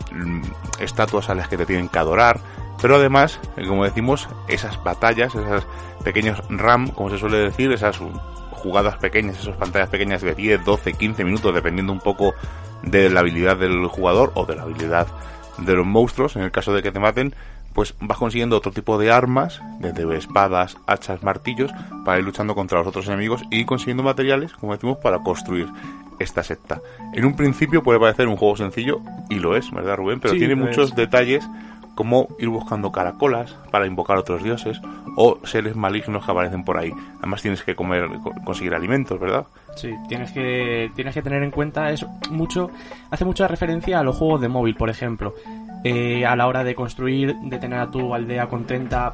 estatuas 0.80 1.28
a 1.30 1.34
las 1.34 1.48
que 1.48 1.56
te 1.56 1.66
tienen 1.66 1.88
que 1.88 1.98
adorar. 1.98 2.40
Pero 2.80 2.96
además, 2.96 3.40
eh, 3.56 3.66
como 3.66 3.84
decimos, 3.84 4.28
esas 4.48 4.82
batallas, 4.82 5.34
esas 5.34 5.66
pequeños 6.04 6.42
RAM, 6.48 6.88
como 6.88 7.10
se 7.10 7.18
suele 7.18 7.38
decir, 7.38 7.72
esas 7.72 7.98
jugadas 8.56 8.96
pequeñas, 8.96 9.38
esas 9.38 9.56
pantallas 9.56 9.88
pequeñas 9.88 10.22
de 10.22 10.34
10, 10.34 10.64
12, 10.64 10.92
15 10.92 11.24
minutos, 11.24 11.54
dependiendo 11.54 11.92
un 11.92 12.00
poco 12.00 12.34
de 12.82 13.10
la 13.10 13.20
habilidad 13.20 13.56
del 13.56 13.86
jugador 13.86 14.32
o 14.34 14.44
de 14.44 14.56
la 14.56 14.62
habilidad 14.62 15.06
de 15.58 15.74
los 15.74 15.86
monstruos, 15.86 16.36
en 16.36 16.42
el 16.42 16.50
caso 16.50 16.72
de 16.72 16.82
que 16.82 16.92
te 16.92 17.00
maten, 17.00 17.34
pues 17.72 17.94
vas 18.00 18.16
consiguiendo 18.16 18.56
otro 18.56 18.72
tipo 18.72 18.98
de 18.98 19.12
armas, 19.12 19.60
desde 19.80 20.16
espadas, 20.16 20.78
hachas, 20.86 21.22
martillos, 21.22 21.70
para 22.04 22.18
ir 22.18 22.24
luchando 22.24 22.54
contra 22.54 22.78
los 22.78 22.86
otros 22.86 23.06
enemigos 23.06 23.42
y 23.50 23.66
consiguiendo 23.66 24.02
materiales, 24.02 24.52
como 24.54 24.72
decimos, 24.72 24.98
para 24.98 25.18
construir 25.18 25.68
esta 26.18 26.42
secta. 26.42 26.80
En 27.12 27.26
un 27.26 27.36
principio 27.36 27.82
puede 27.82 28.00
parecer 28.00 28.28
un 28.28 28.36
juego 28.36 28.56
sencillo, 28.56 29.00
y 29.28 29.34
lo 29.34 29.56
es, 29.56 29.70
¿verdad 29.70 29.96
Rubén? 29.96 30.20
Pero 30.20 30.34
tiene 30.34 30.54
muchos 30.54 30.94
detalles 30.94 31.46
como 31.96 32.28
ir 32.38 32.48
buscando 32.48 32.92
caracolas 32.92 33.56
para 33.72 33.86
invocar 33.86 34.18
otros 34.18 34.44
dioses 34.44 34.80
o 35.16 35.38
seres 35.44 35.74
malignos 35.74 36.24
que 36.24 36.30
aparecen 36.30 36.62
por 36.62 36.76
ahí. 36.76 36.92
Además 37.18 37.42
tienes 37.42 37.64
que 37.64 37.74
comer, 37.74 38.08
conseguir 38.44 38.74
alimentos, 38.74 39.18
¿verdad? 39.18 39.46
Sí, 39.74 39.92
tienes 40.08 40.30
que, 40.30 40.92
tienes 40.94 41.14
que 41.14 41.22
tener 41.22 41.42
en 41.42 41.50
cuenta 41.50 41.90
eso 41.90 42.08
mucho, 42.30 42.70
hace 43.10 43.24
mucha 43.24 43.48
referencia 43.48 43.98
a 43.98 44.04
los 44.04 44.16
juegos 44.16 44.40
de 44.42 44.48
móvil, 44.48 44.76
por 44.76 44.90
ejemplo. 44.90 45.34
Eh, 45.84 46.26
a 46.26 46.36
la 46.36 46.46
hora 46.46 46.64
de 46.64 46.74
construir, 46.74 47.34
de 47.34 47.58
tener 47.58 47.78
a 47.78 47.90
tu 47.90 48.14
aldea 48.14 48.46
contenta, 48.48 49.12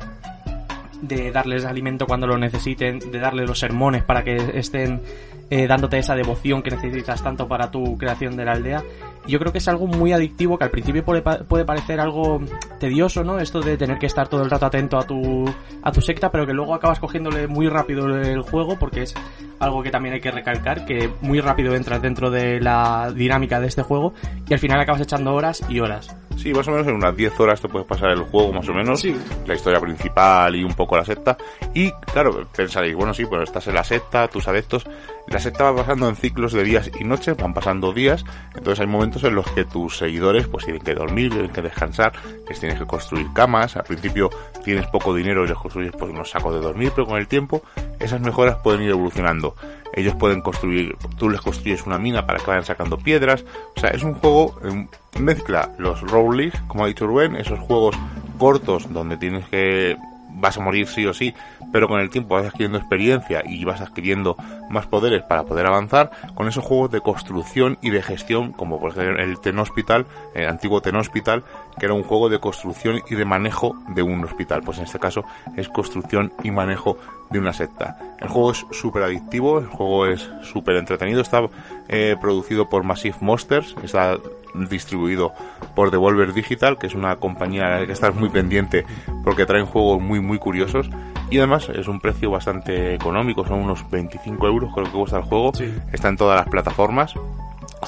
de 1.03 1.31
darles 1.31 1.65
alimento 1.65 2.07
cuando 2.07 2.27
lo 2.27 2.39
necesiten, 2.39 2.99
de 2.99 3.19
darles 3.19 3.47
los 3.47 3.59
sermones 3.59 4.05
para 4.05 4.23
que 4.23 4.37
estén 4.55 5.03
eh, 5.51 5.67
dándote 5.67 5.99
esa 5.99 6.15
devoción 6.15 6.63
que 6.63 6.71
necesitas 6.71 7.23
tanto 7.23 7.47
para 7.47 7.71
tu 7.71 7.99
creación 7.99 8.37
de 8.37 8.45
la 8.45 8.53
aldea. 8.53 8.83
Yo 9.27 9.39
creo 9.39 9.53
que 9.53 9.59
es 9.59 9.69
algo 9.69 9.87
muy 9.87 10.13
adictivo 10.13 10.57
que 10.57 10.65
al 10.65 10.71
principio 10.71 11.05
puede, 11.05 11.21
puede, 11.23 11.65
parecer 11.65 12.01
algo 12.01 12.41
tedioso, 12.81 13.23
¿no? 13.23 13.39
Esto 13.39 13.61
de 13.61 13.77
tener 13.77 13.99
que 13.99 14.07
estar 14.07 14.29
todo 14.29 14.43
el 14.43 14.51
rato 14.51 14.67
atento 14.67 14.99
a 14.99 15.07
tu, 15.07 15.45
a 15.83 15.93
tu 15.93 16.01
secta, 16.01 16.31
pero 16.31 16.47
que 16.47 16.55
luego 16.55 16.75
acabas 16.75 16.99
cogiéndole 16.99 17.47
muy 17.49 17.69
rápido 17.69 18.07
el 18.07 18.41
juego 18.43 18.79
porque 18.79 19.03
es 19.03 19.15
algo 19.61 19.83
que 19.83 19.91
también 19.91 20.15
hay 20.15 20.21
que 20.21 20.31
recalcar, 20.31 20.87
que 20.87 21.11
muy 21.21 21.41
rápido 21.41 21.75
entras 21.75 22.01
dentro 22.01 22.31
de 22.31 22.61
la 22.61 23.13
dinámica 23.15 23.61
de 23.61 23.67
este 23.67 23.83
juego 23.83 24.15
y 24.49 24.55
al 24.55 24.59
final 24.59 24.81
acabas 24.81 25.03
echando 25.03 25.35
horas 25.35 25.63
y 25.69 25.81
horas. 25.81 26.17
Sí, 26.37 26.53
más 26.53 26.67
o 26.67 26.73
menos 26.73 26.87
en 26.87 26.95
unas 26.95 27.17
10 27.17 27.39
horas 27.41 27.61
te 27.61 27.69
puedes 27.69 27.87
pasar 27.87 28.11
el 28.11 28.23
juego, 28.23 28.53
más 28.53 28.69
o 28.69 28.75
menos. 28.75 29.05
La 29.47 29.55
historia 29.55 29.81
principal 29.81 30.55
y 30.57 30.65
un 30.65 30.75
poco 30.75 30.97
la 30.97 31.05
secta. 31.05 31.37
Y 31.75 31.91
claro, 32.13 32.47
pensaréis, 32.55 32.97
bueno, 32.97 33.15
sí, 33.15 33.25
pues 33.27 33.43
estás 33.45 33.67
en 33.69 33.75
la 33.75 33.85
secta, 33.85 34.29
tus 34.29 34.49
adeptos. 34.49 34.85
La 35.29 35.39
secta 35.39 35.71
va 35.71 35.77
pasando 35.77 36.09
en 36.09 36.17
ciclos 36.17 36.53
de 36.53 36.65
días 36.65 36.91
y 36.99 37.05
noches, 37.05 37.37
van 37.37 37.55
pasando 37.55 37.93
días. 37.93 38.25
Entonces 38.55 38.81
hay 38.81 38.87
momentos 38.87 39.23
en 39.25 39.35
los 39.35 39.47
que 39.53 39.65
tus 39.65 39.97
seguidores 39.99 40.49
pues 40.49 40.65
tienen 40.65 40.83
que 40.83 40.95
dormir, 40.95 41.31
tienen 41.31 41.53
que 41.53 41.63
descansar, 41.63 42.13
les 42.49 42.59
tienes 42.59 42.79
que 42.79 42.87
construir 42.87 43.27
camas. 43.33 43.77
Al 43.77 43.85
principio 43.85 44.31
tienes 44.65 44.87
poco 44.89 45.15
dinero 45.15 45.45
y 45.45 45.49
les 45.49 45.57
construyes 45.57 45.93
pues 45.93 46.11
unos 46.11 46.31
sacos 46.31 46.55
de 46.55 46.61
dormir, 46.61 46.93
pero 46.95 47.07
con 47.07 47.19
el 47.19 47.29
tiempo 47.29 47.63
esas 48.01 48.21
mejoras 48.21 48.57
pueden 48.57 48.83
ir 48.83 48.91
evolucionando. 48.91 49.55
Ellos 49.95 50.15
pueden 50.17 50.41
construir, 50.41 50.97
tú 51.19 51.29
les 51.29 51.41
construyes 51.41 51.87
una 51.87 51.99
mina 51.99 52.27
para 52.27 52.39
que 52.39 52.47
vayan 52.47 52.65
sacando 52.65 52.99
piedras. 52.99 53.45
O 53.77 53.81
sea, 53.81 53.91
es 53.91 54.03
un 54.03 54.15
juego, 54.15 54.59
em, 54.65 54.89
mezcla 55.21 55.71
los 55.79 56.01
roguelikes, 56.01 56.61
como 56.67 56.85
ha 56.85 56.89
dicho 56.89 57.07
Rubén, 57.07 57.37
esos 57.37 57.59
juegos 57.61 57.97
cortos 58.39 58.93
donde 58.93 59.17
tienes 59.17 59.49
que 59.49 59.97
vas 60.43 60.59
a 60.59 60.61
morir 60.61 60.89
sí 60.89 61.07
o 61.07 61.15
sí, 61.15 61.35
pero 61.73 61.89
con 61.89 62.01
el 62.01 62.11
tiempo 62.11 62.35
vas 62.35 62.47
adquiriendo 62.47 62.77
experiencia 62.77 63.43
y 63.47 63.65
vas 63.65 63.81
adquiriendo 63.81 64.37
más 64.69 64.87
poderes 64.87 65.23
para 65.23 65.45
poder 65.45 65.67
avanzar, 65.67 66.11
con 66.35 66.49
esos 66.49 66.65
juegos 66.65 66.91
de 66.91 67.01
construcción 67.01 67.79
y 67.81 67.91
de 67.91 68.03
gestión, 68.03 68.53
como 68.53 68.81
por 68.81 68.91
ejemplo 68.91 69.23
el 69.23 69.39
Tenhospital, 69.39 70.05
el 70.35 70.49
antiguo 70.49 70.83
Tenhospital, 70.83 71.45
que 71.79 71.87
era 71.87 71.95
un 71.95 72.03
juego 72.03 72.29
de 72.29 72.41
construcción 72.41 73.03
y 73.09 73.15
de 73.15 73.25
manejo 73.25 73.77
de 73.95 74.03
un 74.03 74.25
hospital. 74.25 74.63
Pues 74.65 74.79
en 74.79 74.85
este 74.85 74.99
caso 74.99 75.25
es 75.57 75.69
construcción 75.69 76.33
y 76.43 76.51
manejo 76.51 76.99
de 77.31 77.39
una 77.39 77.53
secta. 77.53 77.97
El 78.19 78.29
juego 78.29 78.51
es 78.51 78.67
súper 78.73 79.05
adictivo, 79.05 79.61
el 79.61 79.67
juego 79.67 80.07
es 80.07 80.29
súper 80.43 80.75
entretenido, 80.77 81.21
está 81.21 81.49
eh, 81.89 82.17
producido 82.21 82.69
por 82.69 82.83
Massive 82.83 83.17
Monsters, 83.21 83.77
está 83.83 84.19
distribuido 84.55 85.33
por 85.75 85.91
Devolver 85.91 86.33
Digital, 86.33 86.79
que 86.79 86.87
es 86.87 86.95
una 86.95 87.17
compañía 87.17 87.67
a 87.67 87.81
la 87.81 87.87
que 87.87 87.93
estás 87.93 88.15
muy 88.15 88.29
pendiente 88.29 88.85
porque 89.25 89.47
traen 89.47 89.67
juegos 89.67 90.01
muy 90.01 90.21
muy 90.21 90.39
curiosos. 90.39 90.91
Y 91.31 91.39
además 91.39 91.69
es 91.71 91.89
un 91.89 92.01
precio 92.01 92.31
bastante 92.31 92.95
económico, 92.95 93.47
son 93.47 93.61
unos 93.61 93.89
25 93.91 94.47
euros 94.47 94.71
creo 94.75 94.87
que 94.87 94.93
cuesta 94.93 95.19
el 95.19 95.25
juego, 95.25 95.53
está 95.93 96.09
en 96.09 96.17
todas 96.17 96.39
las 96.39 96.49
plataformas, 96.49 97.15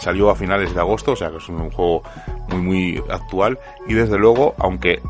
salió 0.00 0.30
a 0.30 0.34
finales 0.34 0.74
de 0.74 0.80
agosto, 0.80 1.12
o 1.12 1.16
sea 1.16 1.30
que 1.30 1.36
es 1.36 1.48
un 1.48 1.70
juego 1.70 2.02
muy 2.48 2.62
muy 2.62 3.02
actual. 3.10 3.58
Y 3.86 3.94
desde 3.94 4.18
luego, 4.18 4.54
aunque 4.58 5.02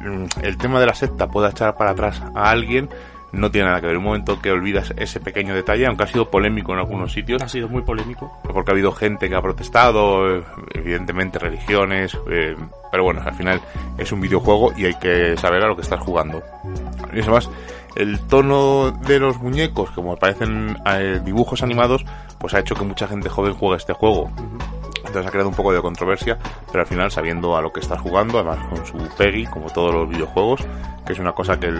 mm, 0.00 0.40
el 0.42 0.56
tema 0.56 0.80
de 0.80 0.86
la 0.86 0.94
secta 0.94 1.28
pueda 1.28 1.50
echar 1.50 1.76
para 1.76 1.90
atrás 1.90 2.22
a 2.34 2.50
alguien, 2.50 2.88
no 3.34 3.50
tiene 3.50 3.68
nada 3.68 3.80
que 3.80 3.88
ver. 3.88 3.98
Un 3.98 4.04
momento 4.04 4.40
que 4.40 4.50
olvidas 4.50 4.92
ese 4.96 5.20
pequeño 5.20 5.54
detalle, 5.54 5.86
aunque 5.86 6.04
ha 6.04 6.06
sido 6.06 6.30
polémico 6.30 6.72
en 6.72 6.78
algunos 6.78 7.12
sitios. 7.12 7.42
Ha 7.42 7.48
sido 7.48 7.68
muy 7.68 7.82
polémico. 7.82 8.38
Porque 8.42 8.70
ha 8.70 8.74
habido 8.74 8.92
gente 8.92 9.28
que 9.28 9.34
ha 9.34 9.42
protestado, 9.42 10.42
evidentemente 10.72 11.38
religiones, 11.38 12.16
eh, 12.30 12.56
pero 12.90 13.04
bueno, 13.04 13.22
al 13.24 13.34
final 13.34 13.60
es 13.98 14.12
un 14.12 14.20
videojuego 14.20 14.72
y 14.76 14.86
hay 14.86 14.94
que 14.94 15.36
saber 15.36 15.62
a 15.62 15.68
lo 15.68 15.76
que 15.76 15.82
estás 15.82 16.00
jugando. 16.00 16.42
Y 17.12 17.20
además, 17.20 17.50
el 17.96 18.20
tono 18.20 18.90
de 18.90 19.18
los 19.18 19.38
muñecos, 19.38 19.90
como 19.90 20.16
parecen 20.16 20.76
eh, 20.86 21.20
dibujos 21.24 21.62
animados, 21.62 22.04
pues 22.38 22.54
ha 22.54 22.60
hecho 22.60 22.74
que 22.74 22.84
mucha 22.84 23.06
gente 23.06 23.28
joven 23.28 23.54
juegue 23.54 23.76
este 23.76 23.92
juego. 23.92 24.30
Entonces 25.14 25.28
ha 25.28 25.30
creado 25.30 25.48
un 25.48 25.54
poco 25.54 25.72
de 25.72 25.80
controversia, 25.80 26.36
pero 26.72 26.80
al 26.80 26.88
final 26.88 27.08
sabiendo 27.12 27.56
a 27.56 27.62
lo 27.62 27.72
que 27.72 27.78
estás 27.78 28.00
jugando, 28.00 28.40
además 28.40 28.58
con 28.68 28.84
su 28.84 28.98
PEGI, 29.16 29.46
como 29.46 29.70
todos 29.70 29.94
los 29.94 30.08
videojuegos, 30.08 30.60
que 31.06 31.12
es 31.12 31.20
una 31.20 31.30
cosa 31.30 31.60
que 31.60 31.72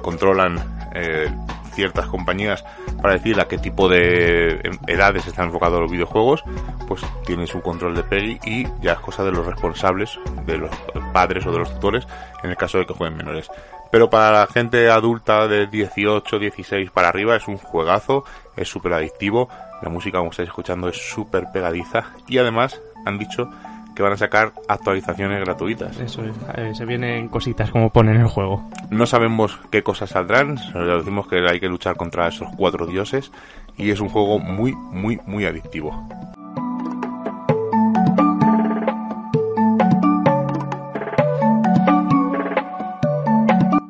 controlan 0.00 0.88
eh, 0.94 1.30
ciertas 1.74 2.06
compañías 2.06 2.64
para 3.02 3.12
decir 3.12 3.38
a 3.38 3.46
qué 3.46 3.58
tipo 3.58 3.86
de 3.86 4.62
edades 4.86 5.26
están 5.26 5.48
enfocados 5.48 5.78
los 5.78 5.90
videojuegos, 5.90 6.42
pues 6.88 7.02
tiene 7.26 7.46
su 7.46 7.60
control 7.60 7.94
de 7.94 8.02
PEGI 8.02 8.40
y 8.46 8.66
ya 8.80 8.92
es 8.92 9.00
cosa 9.00 9.24
de 9.24 9.32
los 9.32 9.44
responsables, 9.44 10.18
de 10.46 10.56
los 10.56 10.70
padres 11.12 11.44
o 11.44 11.52
de 11.52 11.58
los 11.58 11.74
tutores, 11.74 12.06
en 12.42 12.48
el 12.48 12.56
caso 12.56 12.78
de 12.78 12.86
que 12.86 12.94
jueguen 12.94 13.18
menores. 13.18 13.50
Pero 13.90 14.08
para 14.08 14.32
la 14.32 14.46
gente 14.46 14.88
adulta 14.88 15.46
de 15.48 15.66
18, 15.66 16.38
16 16.38 16.90
para 16.92 17.10
arriba 17.10 17.36
es 17.36 17.46
un 17.46 17.58
juegazo, 17.58 18.24
es 18.56 18.68
súper 18.68 18.94
adictivo, 18.94 19.50
la 19.82 19.88
música 19.88 20.18
como 20.18 20.30
estáis 20.30 20.48
escuchando 20.48 20.88
es 20.88 20.96
súper 20.96 21.46
pegadiza 21.52 22.12
y 22.28 22.38
además 22.38 22.80
han 23.04 23.18
dicho 23.18 23.48
que 23.94 24.02
van 24.02 24.12
a 24.12 24.16
sacar 24.16 24.52
actualizaciones 24.68 25.40
gratuitas. 25.40 25.98
Eso 25.98 26.24
es, 26.24 26.34
eh, 26.56 26.74
se 26.74 26.84
vienen 26.84 27.28
cositas 27.28 27.70
como 27.70 27.90
ponen 27.90 28.16
en 28.16 28.22
el 28.22 28.28
juego. 28.28 28.68
No 28.90 29.06
sabemos 29.06 29.58
qué 29.70 29.82
cosas 29.82 30.10
saldrán, 30.10 30.58
solo 30.58 30.98
decimos 30.98 31.26
que 31.26 31.36
hay 31.48 31.60
que 31.60 31.68
luchar 31.68 31.96
contra 31.96 32.28
esos 32.28 32.48
cuatro 32.56 32.86
dioses 32.86 33.30
y 33.76 33.90
es 33.90 34.00
un 34.00 34.08
juego 34.08 34.38
muy, 34.38 34.74
muy, 34.74 35.20
muy 35.26 35.44
adictivo. 35.44 36.06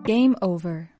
Game 0.05 0.35
over. 0.41 1.00